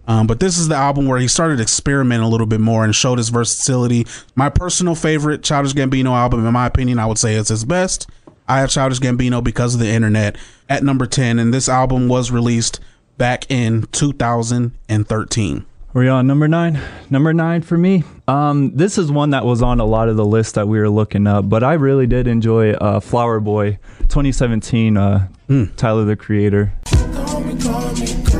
Um, 0.07 0.27
but 0.27 0.39
this 0.39 0.57
is 0.57 0.67
the 0.67 0.75
album 0.75 1.07
where 1.07 1.19
he 1.19 1.27
started 1.27 1.59
experimenting 1.59 2.25
a 2.25 2.29
little 2.29 2.47
bit 2.47 2.59
more 2.59 2.83
and 2.83 2.95
showed 2.95 3.17
his 3.17 3.29
versatility. 3.29 4.05
My 4.35 4.49
personal 4.49 4.95
favorite 4.95 5.43
Childish 5.43 5.73
Gambino 5.73 6.11
album, 6.11 6.45
in 6.45 6.53
my 6.53 6.65
opinion, 6.65 6.99
I 6.99 7.05
would 7.05 7.17
say 7.17 7.35
it's 7.35 7.49
his 7.49 7.65
best. 7.65 8.09
I 8.47 8.59
have 8.59 8.69
Childish 8.69 8.99
Gambino 8.99 9.43
because 9.43 9.73
of 9.73 9.79
the 9.79 9.87
internet 9.87 10.37
at 10.69 10.83
number 10.83 11.05
10, 11.05 11.39
and 11.39 11.53
this 11.53 11.69
album 11.69 12.09
was 12.09 12.31
released 12.31 12.79
back 13.17 13.49
in 13.49 13.83
2013. 13.91 15.65
We're 15.93 16.09
on 16.09 16.25
number 16.25 16.47
nine. 16.47 16.79
Number 17.11 17.33
nine 17.33 17.61
for 17.61 17.77
me. 17.77 18.03
Um, 18.27 18.75
this 18.75 18.97
is 18.97 19.11
one 19.11 19.29
that 19.29 19.45
was 19.45 19.61
on 19.61 19.79
a 19.79 19.85
lot 19.85 20.09
of 20.09 20.17
the 20.17 20.25
lists 20.25 20.53
that 20.53 20.67
we 20.67 20.79
were 20.79 20.89
looking 20.89 21.27
up, 21.27 21.47
but 21.47 21.63
I 21.63 21.73
really 21.73 22.07
did 22.07 22.27
enjoy 22.27 22.71
uh, 22.73 22.99
Flower 22.99 23.39
Boy 23.39 23.77
2017, 23.99 24.97
uh, 24.97 25.27
mm. 25.47 25.75
Tyler 25.75 26.05
the 26.05 26.15
Creator. 26.15 26.73
Call 26.85 27.41
me, 27.41 27.61
call 27.61 27.93
me, 27.93 28.23
call 28.23 28.32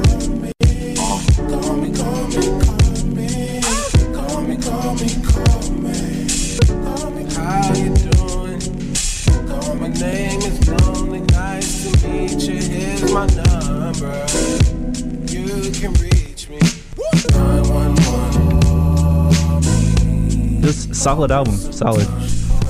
solid 21.04 21.32
album, 21.32 21.54
solid. 21.54 22.08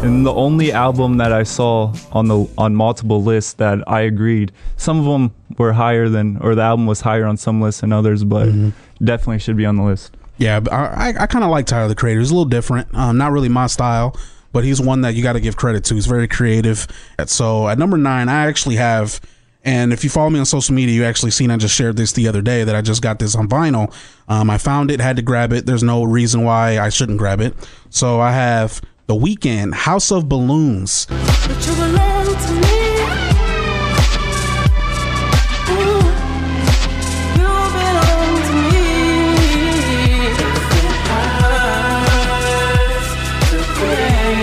And 0.02 0.26
the 0.26 0.34
only 0.34 0.72
album 0.72 1.18
that 1.18 1.32
I 1.32 1.44
saw 1.44 1.94
on 2.12 2.28
the 2.28 2.50
on 2.58 2.76
multiple 2.76 3.22
lists 3.22 3.54
that 3.54 3.88
I 3.88 4.02
agreed. 4.02 4.52
Some 4.76 4.98
of 4.98 5.06
them 5.06 5.36
were 5.60 5.72
higher 5.72 6.10
than, 6.10 6.38
or 6.38 6.56
the 6.56 6.64
album 6.64 6.88
was 6.88 7.02
higher 7.02 7.28
on 7.28 7.38
some 7.38 7.62
lists 7.62 7.82
than 7.82 7.94
others, 7.94 8.24
but 8.24 8.48
mm-hmm. 8.48 9.06
definitely 9.06 9.38
should 9.38 9.56
be 9.56 9.68
on 9.68 9.76
the 9.76 9.84
list. 9.84 10.18
Yeah, 10.40 10.62
I 10.72 11.14
I, 11.16 11.28
kind 11.28 11.44
of 11.44 11.52
like 11.52 11.68
Tyler 11.68 11.88
the 11.88 11.94
Creator. 11.94 12.22
He's 12.22 12.32
a 12.32 12.34
little 12.34 12.50
different. 12.50 12.92
Um, 12.96 13.20
not 13.20 13.32
really 13.32 13.50
my 13.50 13.68
style, 13.68 14.18
but 14.52 14.64
he's 14.64 14.82
one 14.82 15.02
that 15.02 15.14
you 15.14 15.22
got 15.22 15.34
to 15.34 15.40
give 15.40 15.56
credit 15.56 15.84
to. 15.86 15.94
He's 15.94 16.08
very 16.08 16.28
creative. 16.28 16.88
So 17.28 17.68
at 17.68 17.78
number 17.78 17.98
nine, 18.00 18.30
I 18.30 18.48
actually 18.48 18.78
have 18.78 19.22
and 19.64 19.94
if 19.94 20.04
you 20.04 20.10
follow 20.10 20.30
me 20.30 20.40
on 20.40 20.46
social 20.46 20.76
media, 20.76 20.94
you 20.94 21.06
actually 21.06 21.32
seen 21.32 21.50
I 21.50 21.56
just 21.56 21.74
shared 21.74 21.96
this 21.96 22.12
the 22.12 22.28
other 22.28 22.42
day 22.42 22.66
that 22.66 22.76
I 22.76 22.82
just 22.82 23.02
got 23.02 23.20
this 23.20 23.34
on 23.34 23.48
vinyl. 23.48 23.94
Um, 24.28 24.50
I 24.50 24.58
found 24.58 24.92
it, 24.92 25.00
had 25.00 25.16
to 25.16 25.22
grab 25.22 25.54
it. 25.54 25.66
There's 25.66 25.84
no 25.84 26.04
reason 26.04 26.44
why 26.44 26.80
I 26.80 26.90
shouldn't 26.90 27.18
grab 27.18 27.40
it. 27.40 27.54
So 27.90 28.20
I 28.20 28.32
have 28.32 28.82
The 29.08 29.16
Weeknd, 29.16 29.74
House 29.74 30.12
of 30.12 30.28
Balloons. 30.28 31.08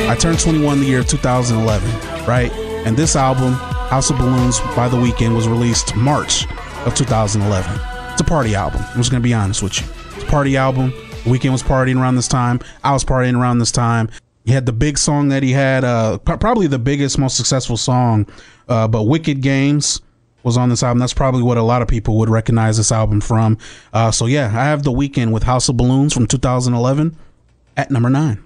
I 0.08 0.16
turned 0.18 0.40
21 0.40 0.80
the 0.80 0.86
year 0.86 1.04
2011, 1.04 2.26
right? 2.26 2.50
And 2.84 2.96
this 2.96 3.14
album 3.14 3.54
House 3.90 4.08
of 4.08 4.18
Balloons 4.18 4.60
by 4.76 4.88
The 4.88 4.96
Weeknd 4.96 5.34
was 5.34 5.48
released 5.48 5.96
March 5.96 6.46
of 6.86 6.94
2011. 6.94 7.80
It's 8.12 8.20
a 8.20 8.24
party 8.24 8.54
album. 8.54 8.80
I'm 8.90 8.98
just 8.98 9.10
gonna 9.10 9.20
be 9.20 9.34
honest 9.34 9.64
with 9.64 9.80
you. 9.80 9.86
It's 10.14 10.22
a 10.22 10.26
party 10.28 10.56
album. 10.56 10.92
Weeknd 11.24 11.50
was 11.50 11.64
partying 11.64 12.00
around 12.00 12.14
this 12.14 12.28
time. 12.28 12.60
I 12.84 12.92
was 12.92 13.04
partying 13.04 13.36
around 13.36 13.58
this 13.58 13.72
time. 13.72 14.08
He 14.44 14.52
had 14.52 14.64
the 14.64 14.72
big 14.72 14.96
song 14.96 15.30
that 15.30 15.42
he 15.42 15.50
had, 15.50 15.82
uh, 15.82 16.18
probably 16.18 16.68
the 16.68 16.78
biggest, 16.78 17.18
most 17.18 17.36
successful 17.36 17.76
song, 17.76 18.28
uh, 18.68 18.86
but 18.86 19.08
Wicked 19.08 19.40
Games 19.40 20.00
was 20.44 20.56
on 20.56 20.68
this 20.68 20.84
album. 20.84 21.00
That's 21.00 21.12
probably 21.12 21.42
what 21.42 21.58
a 21.58 21.62
lot 21.62 21.82
of 21.82 21.88
people 21.88 22.16
would 22.18 22.30
recognize 22.30 22.76
this 22.76 22.92
album 22.92 23.20
from. 23.20 23.58
Uh, 23.92 24.12
so 24.12 24.26
yeah, 24.26 24.46
I 24.46 24.66
have 24.66 24.84
the 24.84 24.92
Weeknd 24.92 25.32
with 25.32 25.42
House 25.42 25.68
of 25.68 25.76
Balloons 25.76 26.14
from 26.14 26.28
2011 26.28 27.16
at 27.76 27.90
number 27.90 28.08
nine. 28.08 28.40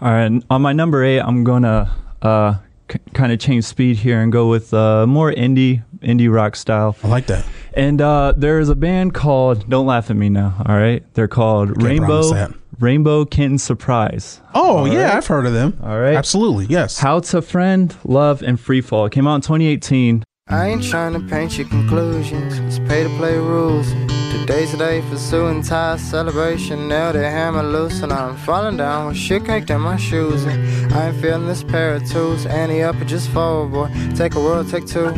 All 0.00 0.10
right, 0.10 0.42
on 0.50 0.60
my 0.60 0.72
number 0.72 1.04
eight, 1.04 1.20
I'm 1.20 1.44
gonna 1.44 1.94
uh, 2.20 2.56
c- 2.90 2.98
kind 3.14 3.32
of 3.32 3.38
change 3.38 3.64
speed 3.64 3.96
here 3.96 4.20
and 4.20 4.32
go 4.32 4.48
with 4.48 4.72
uh, 4.72 5.06
more 5.06 5.32
indie 5.32 5.82
indie 6.00 6.32
rock 6.32 6.56
style. 6.56 6.96
I 7.02 7.08
like 7.08 7.26
that. 7.26 7.44
And 7.74 8.00
uh, 8.00 8.34
there 8.36 8.58
is 8.60 8.68
a 8.68 8.74
band 8.74 9.14
called 9.14 9.68
Don't 9.68 9.86
Laugh 9.86 10.10
at 10.10 10.16
Me 10.16 10.28
Now. 10.28 10.54
All 10.66 10.76
right, 10.76 11.02
they're 11.14 11.28
called 11.28 11.68
Can't 11.68 11.82
Rainbow 11.82 12.48
Rainbow 12.78 13.24
Kitten 13.24 13.58
Surprise. 13.58 14.40
Oh 14.54 14.78
all 14.78 14.88
yeah, 14.88 15.04
right? 15.04 15.14
I've 15.16 15.26
heard 15.26 15.46
of 15.46 15.52
them. 15.52 15.78
All 15.82 15.98
right, 15.98 16.16
absolutely, 16.16 16.66
yes. 16.66 16.98
How 16.98 17.20
to 17.20 17.40
Friend, 17.42 17.94
Love, 18.04 18.42
and 18.42 18.58
Free 18.58 18.80
Fall. 18.80 19.06
It 19.06 19.12
came 19.12 19.26
out 19.26 19.36
in 19.36 19.40
2018. 19.42 20.24
I 20.48 20.68
ain't 20.68 20.82
trying 20.82 21.12
to 21.14 21.20
paint 21.20 21.56
your 21.56 21.68
conclusions. 21.68 22.58
It's 22.58 22.78
pay 22.88 23.04
to 23.04 23.08
play 23.16 23.36
rules. 23.38 23.86
Today's 24.32 24.72
the 24.72 24.78
day 24.78 25.02
for 25.02 25.18
suicide 25.18 26.00
celebration. 26.00 26.88
Nailed 26.88 27.16
it, 27.16 27.22
hammer 27.22 27.62
loose, 27.62 28.00
and 28.00 28.10
I'm 28.10 28.34
falling 28.38 28.78
down 28.78 29.08
with 29.08 29.16
shit 29.16 29.44
caked 29.44 29.68
in 29.68 29.82
my 29.82 29.96
shoes. 29.96 30.44
And 30.44 30.92
I 30.94 31.08
ain't 31.08 31.20
feeling 31.20 31.46
this 31.46 31.62
pair 31.62 31.96
of 31.96 32.10
tools. 32.10 32.46
Annie 32.46 32.82
up 32.82 32.96
or 32.96 33.04
just 33.04 33.28
forward, 33.28 33.72
boy. 33.72 34.14
Take 34.16 34.34
a 34.34 34.40
world, 34.40 34.70
take 34.70 34.86
two. 34.86 35.10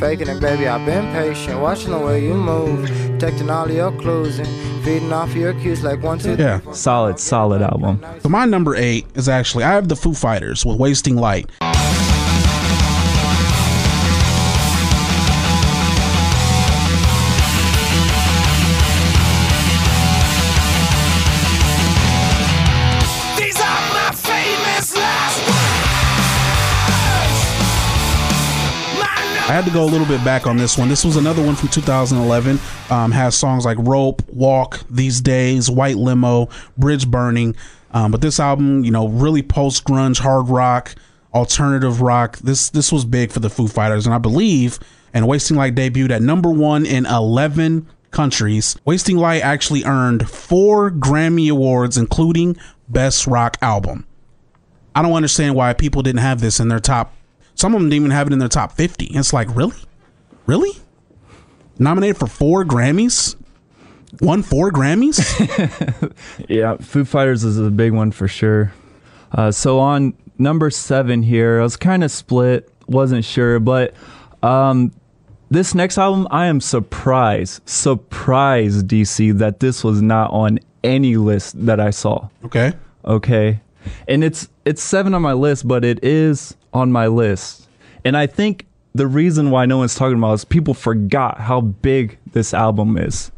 Faking 0.00 0.28
it, 0.28 0.40
baby, 0.40 0.66
I've 0.66 0.84
been 0.86 1.12
patient. 1.12 1.60
Watching 1.60 1.90
the 1.90 1.98
way 1.98 2.24
you 2.24 2.32
move. 2.32 2.88
Detecting 3.18 3.50
all 3.50 3.70
your 3.70 3.92
clues 3.92 4.38
and 4.38 4.48
feeding 4.82 5.12
off 5.12 5.34
your 5.34 5.52
cues 5.54 5.84
like 5.84 6.02
one, 6.02 6.18
two, 6.18 6.34
yeah. 6.34 6.60
Solid, 6.72 7.20
solid 7.20 7.60
album. 7.60 8.04
So 8.20 8.30
my 8.30 8.46
number 8.46 8.74
eight 8.74 9.06
is 9.14 9.28
actually 9.28 9.64
I 9.64 9.72
have 9.72 9.88
the 9.88 9.96
Foo 9.96 10.14
Fighters 10.14 10.64
with 10.64 10.78
Wasting 10.78 11.16
Light. 11.16 11.50
Had 29.54 29.64
to 29.64 29.70
go 29.70 29.84
a 29.84 29.86
little 29.86 30.06
bit 30.06 30.24
back 30.24 30.48
on 30.48 30.56
this 30.56 30.76
one. 30.76 30.88
This 30.88 31.04
was 31.04 31.14
another 31.14 31.40
one 31.40 31.54
from 31.54 31.68
2011. 31.68 32.58
Um, 32.90 33.12
has 33.12 33.36
songs 33.36 33.64
like 33.64 33.78
Rope, 33.78 34.20
Walk, 34.28 34.80
These 34.90 35.20
Days, 35.20 35.70
White 35.70 35.96
Limo, 35.96 36.48
Bridge 36.76 37.08
Burning. 37.08 37.54
Um, 37.92 38.10
but 38.10 38.20
this 38.20 38.40
album, 38.40 38.84
you 38.84 38.90
know, 38.90 39.06
really 39.06 39.42
post 39.42 39.84
grunge, 39.84 40.18
hard 40.18 40.48
rock, 40.48 40.96
alternative 41.32 42.00
rock. 42.00 42.38
This 42.38 42.68
this 42.70 42.90
was 42.90 43.04
big 43.04 43.30
for 43.30 43.38
the 43.38 43.48
Foo 43.48 43.68
Fighters, 43.68 44.06
and 44.06 44.14
I 44.14 44.18
believe 44.18 44.80
and 45.12 45.28
Wasting 45.28 45.56
Light 45.56 45.76
debuted 45.76 46.10
at 46.10 46.20
number 46.20 46.50
one 46.50 46.84
in 46.84 47.06
11 47.06 47.86
countries. 48.10 48.76
Wasting 48.84 49.18
Light 49.18 49.42
actually 49.42 49.84
earned 49.84 50.28
four 50.28 50.90
Grammy 50.90 51.48
Awards, 51.48 51.96
including 51.96 52.56
Best 52.88 53.28
Rock 53.28 53.56
Album. 53.62 54.04
I 54.96 55.02
don't 55.02 55.12
understand 55.12 55.54
why 55.54 55.74
people 55.74 56.02
didn't 56.02 56.22
have 56.22 56.40
this 56.40 56.58
in 56.58 56.66
their 56.66 56.80
top 56.80 57.14
some 57.54 57.74
of 57.74 57.80
them 57.80 57.88
didn't 57.88 58.02
even 58.02 58.10
have 58.10 58.26
it 58.26 58.32
in 58.32 58.38
their 58.38 58.48
top 58.48 58.72
50. 58.72 59.06
It's 59.06 59.32
like, 59.32 59.54
really? 59.54 59.76
Really? 60.46 60.72
Nominated 61.78 62.16
for 62.16 62.26
four 62.26 62.64
Grammys? 62.64 63.36
Won 64.20 64.42
four 64.42 64.70
Grammys? 64.70 65.18
yeah, 66.48 66.76
Foo 66.76 67.04
Fighters 67.04 67.44
is 67.44 67.58
a 67.58 67.70
big 67.70 67.92
one 67.92 68.12
for 68.12 68.28
sure. 68.28 68.72
Uh, 69.32 69.50
so 69.50 69.78
on 69.80 70.14
number 70.38 70.70
seven 70.70 71.22
here, 71.22 71.60
I 71.60 71.62
was 71.62 71.76
kind 71.76 72.04
of 72.04 72.10
split, 72.10 72.70
wasn't 72.86 73.24
sure, 73.24 73.58
but 73.58 73.94
um, 74.42 74.92
this 75.50 75.74
next 75.74 75.98
album, 75.98 76.28
I 76.30 76.46
am 76.46 76.60
surprised, 76.60 77.68
surprised, 77.68 78.86
DC, 78.88 79.36
that 79.38 79.60
this 79.60 79.82
was 79.82 80.02
not 80.02 80.30
on 80.30 80.60
any 80.82 81.16
list 81.16 81.66
that 81.66 81.80
I 81.80 81.90
saw. 81.90 82.28
Okay. 82.44 82.72
Okay. 83.04 83.60
And 84.08 84.24
it's 84.24 84.48
it's 84.64 84.82
seven 84.82 85.14
on 85.14 85.22
my 85.22 85.32
list, 85.32 85.66
but 85.68 85.84
it 85.84 86.02
is 86.02 86.56
on 86.74 86.92
my 86.92 87.06
list. 87.06 87.68
And 88.04 88.16
I 88.16 88.26
think 88.26 88.66
the 88.94 89.06
reason 89.06 89.50
why 89.50 89.64
no 89.64 89.78
one's 89.78 89.94
talking 89.94 90.18
about 90.18 90.32
it 90.32 90.34
is 90.34 90.44
people 90.44 90.74
forgot 90.74 91.40
how 91.40 91.60
big 91.60 92.18
this 92.32 92.52
album 92.52 92.98
is. 92.98 93.30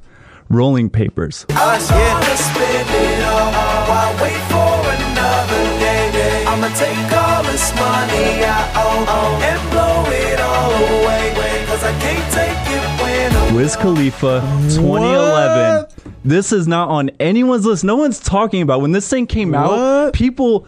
Rolling 0.48 0.90
Papers. 0.90 1.44
I 1.50 1.78
spend 1.78 2.88
it 2.88 3.24
all 3.24 3.52
while 3.88 4.14
wait 4.22 4.40
for 4.50 4.78
another 5.02 5.78
day. 5.80 6.44
I'ma 6.46 6.68
take 6.68 7.12
all 7.12 7.42
this 7.42 7.74
money 7.74 8.44
I 8.44 8.70
owe 8.76 9.40
and 9.42 9.70
blow 9.70 10.04
it 10.06 10.40
all 10.40 10.70
away. 11.02 11.64
Cause 11.66 11.82
I 11.82 11.92
can't 12.00 12.32
take 12.32 12.74
it 12.74 13.02
when 13.02 13.54
Wiz 13.56 13.76
Khalifa 13.76 14.40
2011. 14.70 15.82
What? 15.82 15.92
This 16.24 16.52
is 16.52 16.66
not 16.66 16.88
on 16.88 17.10
anyone's 17.20 17.64
list. 17.64 17.84
No 17.84 17.96
one's 17.96 18.20
talking 18.20 18.62
about 18.62 18.80
when 18.80 18.92
this 18.92 19.08
thing 19.08 19.26
came 19.26 19.52
what? 19.52 19.62
out. 19.62 20.12
People 20.12 20.66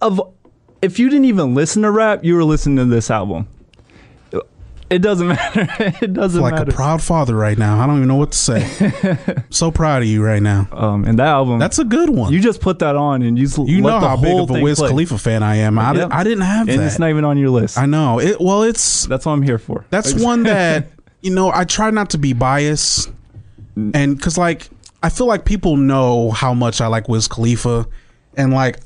of 0.00 0.20
if 0.82 0.98
you 0.98 1.08
didn't 1.08 1.26
even 1.26 1.54
listen 1.54 1.82
to 1.82 1.90
rap, 1.90 2.24
you 2.24 2.34
were 2.34 2.44
listening 2.44 2.76
to 2.76 2.84
this 2.84 3.10
album. 3.10 3.48
It 4.90 5.00
doesn't 5.00 5.28
matter. 5.28 5.68
it 6.00 6.14
doesn't 6.14 6.40
like 6.40 6.54
matter. 6.54 6.64
Like 6.66 6.74
a 6.74 6.76
proud 6.76 7.02
father 7.02 7.34
right 7.34 7.58
now. 7.58 7.78
I 7.80 7.86
don't 7.86 7.96
even 7.96 8.08
know 8.08 8.16
what 8.16 8.32
to 8.32 8.38
say. 8.38 9.44
so 9.50 9.70
proud 9.70 10.02
of 10.02 10.08
you 10.08 10.24
right 10.24 10.42
now. 10.42 10.66
Um, 10.72 11.04
and 11.04 11.18
that 11.18 11.26
album, 11.26 11.58
that's 11.58 11.78
a 11.78 11.84
good 11.84 12.10
one. 12.10 12.32
You 12.32 12.40
just 12.40 12.60
put 12.60 12.78
that 12.78 12.96
on, 12.96 13.22
and 13.22 13.38
you 13.38 13.46
just 13.46 13.58
you 13.58 13.82
know 13.82 14.00
how 14.00 14.16
big 14.16 14.38
of 14.38 14.50
a 14.50 14.60
Wiz 14.62 14.78
play. 14.78 14.88
Khalifa 14.88 15.18
fan 15.18 15.42
I 15.42 15.56
am. 15.56 15.78
I, 15.78 15.92
yep. 15.92 16.08
I 16.10 16.24
didn't 16.24 16.44
have 16.44 16.68
and 16.68 16.80
that. 16.80 16.86
it's 16.86 16.98
not 16.98 17.10
even 17.10 17.24
on 17.24 17.36
your 17.36 17.50
list. 17.50 17.76
I 17.76 17.86
know 17.86 18.18
it. 18.18 18.40
Well, 18.40 18.62
it's 18.62 19.06
that's 19.06 19.26
what 19.26 19.32
I'm 19.32 19.42
here 19.42 19.58
for. 19.58 19.84
That's 19.90 20.14
one 20.14 20.42
that 20.44 20.88
you 21.20 21.34
know. 21.34 21.52
I 21.52 21.64
try 21.64 21.90
not 21.90 22.10
to 22.10 22.18
be 22.18 22.32
biased, 22.32 23.10
and 23.76 24.16
because 24.16 24.38
like 24.38 24.70
I 25.02 25.10
feel 25.10 25.26
like 25.26 25.44
people 25.44 25.76
know 25.76 26.30
how 26.30 26.54
much 26.54 26.80
I 26.80 26.86
like 26.86 27.08
Wiz 27.08 27.28
Khalifa, 27.28 27.86
and 28.38 28.54
like 28.54 28.78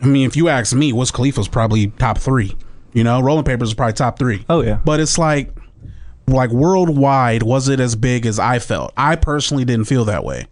I 0.00 0.06
mean, 0.06 0.26
if 0.26 0.36
you 0.36 0.48
ask 0.48 0.74
me, 0.74 0.92
Wiz 0.92 1.10
Khalifa's 1.10 1.48
probably 1.48 1.88
top 1.88 2.18
three. 2.18 2.56
You 2.92 3.04
know, 3.04 3.20
Rolling 3.20 3.44
Papers 3.44 3.68
is 3.68 3.74
probably 3.74 3.94
top 3.94 4.18
three. 4.18 4.44
Oh 4.48 4.62
yeah. 4.62 4.78
But 4.84 5.00
it's 5.00 5.18
like, 5.18 5.50
like 6.26 6.50
worldwide, 6.50 7.42
was 7.42 7.68
it 7.68 7.80
as 7.80 7.94
big 7.94 8.26
as 8.26 8.38
I 8.38 8.58
felt? 8.58 8.92
I 8.96 9.16
personally 9.16 9.64
didn't 9.64 9.86
feel 9.86 10.04
that 10.06 10.24
way. 10.24 10.46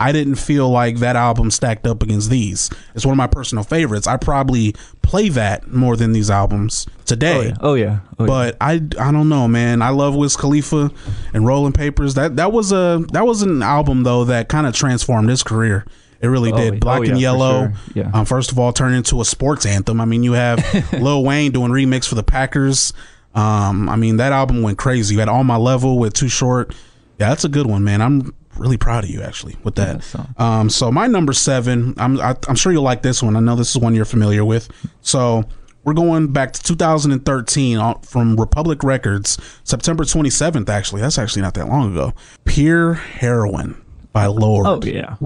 I 0.00 0.12
didn't 0.12 0.36
feel 0.36 0.70
like 0.70 0.96
that 0.96 1.14
album 1.14 1.50
stacked 1.50 1.86
up 1.86 2.02
against 2.02 2.30
these. 2.30 2.70
It's 2.94 3.04
one 3.04 3.12
of 3.12 3.18
my 3.18 3.26
personal 3.26 3.64
favorites. 3.64 4.06
I 4.06 4.16
probably 4.16 4.74
play 5.02 5.28
that 5.28 5.70
more 5.70 5.94
than 5.94 6.12
these 6.12 6.30
albums 6.30 6.86
today. 7.04 7.52
Oh 7.60 7.74
yeah, 7.74 7.98
oh, 8.18 8.18
yeah. 8.18 8.18
Oh, 8.18 8.26
but 8.26 8.54
yeah. 8.54 8.66
I 8.66 8.72
I 8.98 9.12
don't 9.12 9.28
know, 9.28 9.46
man. 9.46 9.82
I 9.82 9.90
love 9.90 10.16
Wiz 10.16 10.36
Khalifa 10.36 10.90
and 11.34 11.46
Rolling 11.46 11.74
Papers. 11.74 12.14
That 12.14 12.36
that 12.36 12.50
was 12.50 12.72
a 12.72 13.04
that 13.12 13.26
was 13.26 13.42
an 13.42 13.62
album 13.62 14.02
though 14.02 14.24
that 14.24 14.48
kind 14.48 14.66
of 14.66 14.74
transformed 14.74 15.28
his 15.28 15.42
career. 15.42 15.84
It 16.20 16.26
really 16.26 16.52
oh, 16.52 16.56
did. 16.56 16.80
Black 16.80 17.00
oh, 17.00 17.02
yeah, 17.02 17.10
and 17.12 17.20
Yellow. 17.20 17.60
Sure. 17.68 17.72
Yeah. 17.94 18.10
Um, 18.12 18.26
first 18.26 18.52
of 18.52 18.58
all, 18.58 18.72
turned 18.72 18.94
into 18.94 19.20
a 19.20 19.24
sports 19.24 19.64
anthem. 19.64 20.00
I 20.00 20.04
mean, 20.04 20.22
you 20.22 20.32
have 20.32 20.92
Lil 20.92 21.24
Wayne 21.24 21.52
doing 21.52 21.70
remix 21.72 22.06
for 22.06 22.14
the 22.14 22.22
Packers. 22.22 22.92
Um, 23.34 23.88
I 23.88 23.96
mean, 23.96 24.18
that 24.18 24.32
album 24.32 24.62
went 24.62 24.76
crazy. 24.76 25.14
You 25.14 25.20
had 25.20 25.28
All 25.28 25.44
My 25.44 25.56
Level 25.56 25.98
with 25.98 26.12
Too 26.12 26.28
Short. 26.28 26.74
Yeah, 27.18 27.30
that's 27.30 27.44
a 27.44 27.48
good 27.48 27.66
one, 27.66 27.84
man. 27.84 28.02
I'm 28.02 28.34
really 28.56 28.76
proud 28.76 29.04
of 29.04 29.10
you 29.10 29.22
actually 29.22 29.56
with 29.62 29.76
that. 29.76 29.96
Yeah, 29.96 30.00
so. 30.00 30.26
Um, 30.36 30.70
so 30.70 30.92
my 30.92 31.06
number 31.06 31.32
seven. 31.32 31.94
I'm 31.96 32.20
I, 32.20 32.30
am 32.30 32.36
i 32.46 32.50
am 32.50 32.56
sure 32.56 32.72
you'll 32.72 32.82
like 32.82 33.02
this 33.02 33.22
one. 33.22 33.36
I 33.36 33.40
know 33.40 33.56
this 33.56 33.70
is 33.70 33.78
one 33.78 33.94
you're 33.94 34.04
familiar 34.04 34.44
with. 34.44 34.68
So 35.00 35.44
we're 35.84 35.94
going 35.94 36.32
back 36.32 36.52
to 36.52 36.62
2013 36.62 37.94
from 38.02 38.36
Republic 38.36 38.82
Records, 38.82 39.38
September 39.64 40.04
27th. 40.04 40.68
Actually, 40.68 41.00
that's 41.00 41.18
actually 41.18 41.42
not 41.42 41.54
that 41.54 41.68
long 41.68 41.92
ago. 41.92 42.12
Pure 42.44 42.94
Heroin 42.94 43.80
by 44.12 44.26
Lorde. 44.26 44.66
Oh 44.66 44.80
yeah. 44.84 45.16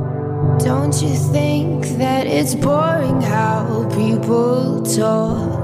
Don't 0.58 0.94
you 1.02 1.14
think 1.32 1.86
that 1.98 2.26
it's 2.26 2.54
boring 2.54 3.20
how 3.20 3.88
people 3.90 4.82
talk? 4.82 5.62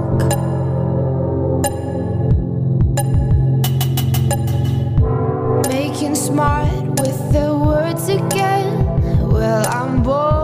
Making 5.69 6.15
smart 6.15 7.00
with 7.00 7.33
their 7.33 7.55
words 7.55 8.09
again. 8.09 8.85
Well, 9.29 9.67
I'm 9.69 10.03
bored. 10.03 10.41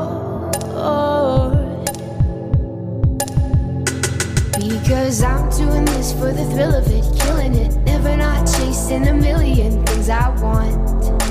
Because 4.58 5.22
I'm 5.22 5.48
doing 5.50 5.84
this 5.84 6.12
for 6.12 6.32
the 6.32 6.44
thrill 6.52 6.74
of 6.74 6.86
it, 6.88 7.04
killing 7.20 7.54
it. 7.54 7.74
Never 7.84 8.16
not 8.16 8.46
chasing 8.46 9.06
a 9.08 9.12
million 9.12 9.84
things 9.84 10.08
I 10.08 10.28
want. 10.40 11.25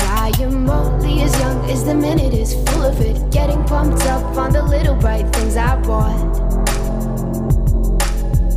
I 0.00 0.32
am 0.40 0.68
only 0.68 1.22
as 1.22 1.38
young 1.38 1.70
as 1.70 1.84
the 1.84 1.94
minute 1.94 2.34
is 2.34 2.54
full 2.54 2.82
of 2.82 3.00
it. 3.00 3.30
Getting 3.30 3.62
pumped 3.64 4.04
up 4.06 4.36
on 4.36 4.52
the 4.52 4.62
little 4.62 4.94
bright 4.94 5.32
things 5.34 5.56
I 5.56 5.80
bought. 5.82 6.16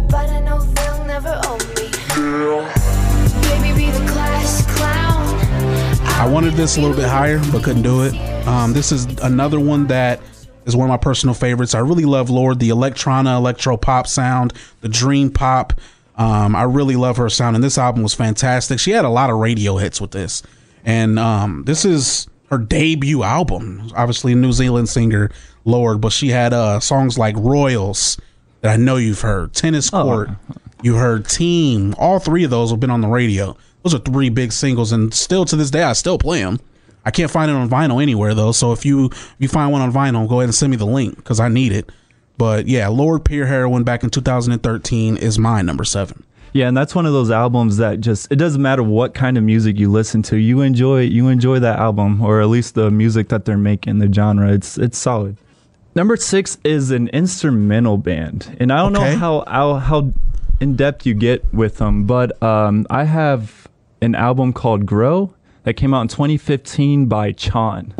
But 0.09 0.29
I 0.29 0.39
know 0.41 0.59
they'll 0.61 1.05
never 1.05 1.41
own 1.47 1.59
me. 1.75 1.91
Baby, 3.47 3.77
be 3.77 3.91
the 3.91 4.05
class 4.11 4.65
clown. 4.77 6.51
this 6.55 6.77
a 6.77 6.81
little 6.81 6.95
bit 6.95 7.07
higher, 7.07 7.39
but 7.51 7.63
couldn't 7.63 7.83
do 7.83 8.03
it. 8.03 8.15
Um, 8.47 8.73
this 8.73 8.91
is 8.91 9.05
another 9.19 9.59
one 9.59 9.87
that 9.87 10.19
is 10.65 10.75
one 10.75 10.85
of 10.85 10.89
my 10.89 10.97
personal 10.97 11.33
favorites. 11.33 11.75
I 11.75 11.79
really 11.79 12.05
love 12.05 12.29
Lorde, 12.29 12.59
the 12.59 12.69
electrona, 12.69 13.37
electro 13.37 13.77
pop 13.77 14.07
sound, 14.07 14.53
the 14.81 14.89
dream 14.89 15.29
pop. 15.31 15.73
Um, 16.15 16.55
I 16.55 16.63
really 16.63 16.95
love 16.95 17.17
her 17.17 17.29
sound, 17.29 17.55
and 17.55 17.63
this 17.63 17.77
album 17.77 18.03
was 18.03 18.13
fantastic. 18.13 18.79
She 18.79 18.91
had 18.91 19.05
a 19.05 19.09
lot 19.09 19.29
of 19.29 19.37
radio 19.37 19.77
hits 19.77 20.01
with 20.01 20.11
this, 20.11 20.43
and 20.85 21.19
um, 21.19 21.63
this 21.65 21.85
is 21.85 22.27
her 22.49 22.57
debut 22.57 23.23
album. 23.23 23.91
Obviously, 23.95 24.33
a 24.33 24.35
New 24.35 24.51
Zealand 24.51 24.89
singer, 24.89 25.31
Lorde, 25.65 26.01
but 26.01 26.11
she 26.11 26.29
had 26.29 26.53
uh, 26.53 26.79
songs 26.79 27.17
like 27.17 27.35
Royals 27.37 28.19
that 28.61 28.73
I 28.73 28.77
know 28.77 28.97
you've 28.97 29.21
heard, 29.21 29.53
Tennis 29.53 29.89
oh. 29.93 30.03
Court, 30.03 30.29
oh. 30.29 30.55
you 30.81 30.95
heard 30.95 31.27
Team. 31.27 31.95
All 31.97 32.19
three 32.19 32.43
of 32.43 32.49
those 32.49 32.71
have 32.71 32.79
been 32.79 32.89
on 32.89 33.01
the 33.01 33.07
radio. 33.07 33.55
Those 33.83 33.95
are 33.95 33.99
three 33.99 34.29
big 34.29 34.51
singles, 34.51 34.91
and 34.91 35.13
still 35.13 35.45
to 35.45 35.55
this 35.55 35.71
day, 35.71 35.83
I 35.83 35.93
still 35.93 36.17
play 36.17 36.41
them. 36.41 36.59
I 37.05 37.11
can't 37.11 37.31
find 37.31 37.49
it 37.49 37.53
on 37.53 37.69
vinyl 37.69 38.01
anywhere 38.01 38.33
though. 38.33 38.51
So 38.51 38.71
if 38.71 38.85
you 38.85 39.05
if 39.05 39.35
you 39.39 39.47
find 39.47 39.71
one 39.71 39.81
on 39.81 39.91
vinyl, 39.91 40.27
go 40.27 40.41
ahead 40.41 40.49
and 40.49 40.55
send 40.55 40.71
me 40.71 40.77
the 40.77 40.85
link 40.85 41.15
because 41.15 41.39
I 41.39 41.47
need 41.47 41.71
it. 41.71 41.89
But 42.37 42.67
yeah, 42.67 42.87
Lorde 42.87 43.25
Pure 43.25 43.47
Heroin 43.47 43.83
back 43.83 44.03
in 44.03 44.09
2013 44.09 45.17
is 45.17 45.39
my 45.39 45.61
number 45.61 45.83
seven. 45.83 46.23
Yeah, 46.53 46.67
and 46.67 46.75
that's 46.75 46.95
one 46.95 47.05
of 47.05 47.13
those 47.13 47.31
albums 47.31 47.77
that 47.77 48.01
just 48.01 48.31
it 48.31 48.37
doesn't 48.37 48.61
matter 48.61 48.83
what 48.83 49.13
kind 49.13 49.37
of 49.37 49.43
music 49.43 49.77
you 49.77 49.91
listen 49.91 50.21
to, 50.23 50.37
you 50.37 50.61
enjoy 50.61 51.01
you 51.01 51.27
enjoy 51.27 51.59
that 51.59 51.79
album 51.79 52.21
or 52.21 52.41
at 52.41 52.47
least 52.47 52.75
the 52.75 52.89
music 52.89 53.29
that 53.29 53.45
they're 53.45 53.57
making, 53.57 53.99
the 53.99 54.11
genre. 54.11 54.51
It's 54.51 54.77
it's 54.77 54.97
solid. 54.97 55.37
Number 55.95 56.15
six 56.15 56.57
is 56.63 56.91
an 56.91 57.09
instrumental 57.09 57.97
band, 57.97 58.55
and 58.59 58.71
I 58.71 58.77
don't 58.77 58.95
okay. 58.95 59.11
know 59.11 59.17
how, 59.17 59.43
how 59.47 59.73
how 59.75 60.13
in 60.59 60.75
depth 60.75 61.05
you 61.05 61.13
get 61.13 61.53
with 61.53 61.77
them, 61.77 62.05
but 62.05 62.41
um, 62.43 62.85
I 62.89 63.05
have 63.05 63.67
an 64.01 64.15
album 64.15 64.53
called 64.53 64.85
Grow 64.85 65.33
that 65.63 65.73
came 65.73 65.93
out 65.93 66.01
in 66.01 66.07
2015 66.07 67.07
by 67.07 67.31
Chon. 67.31 67.93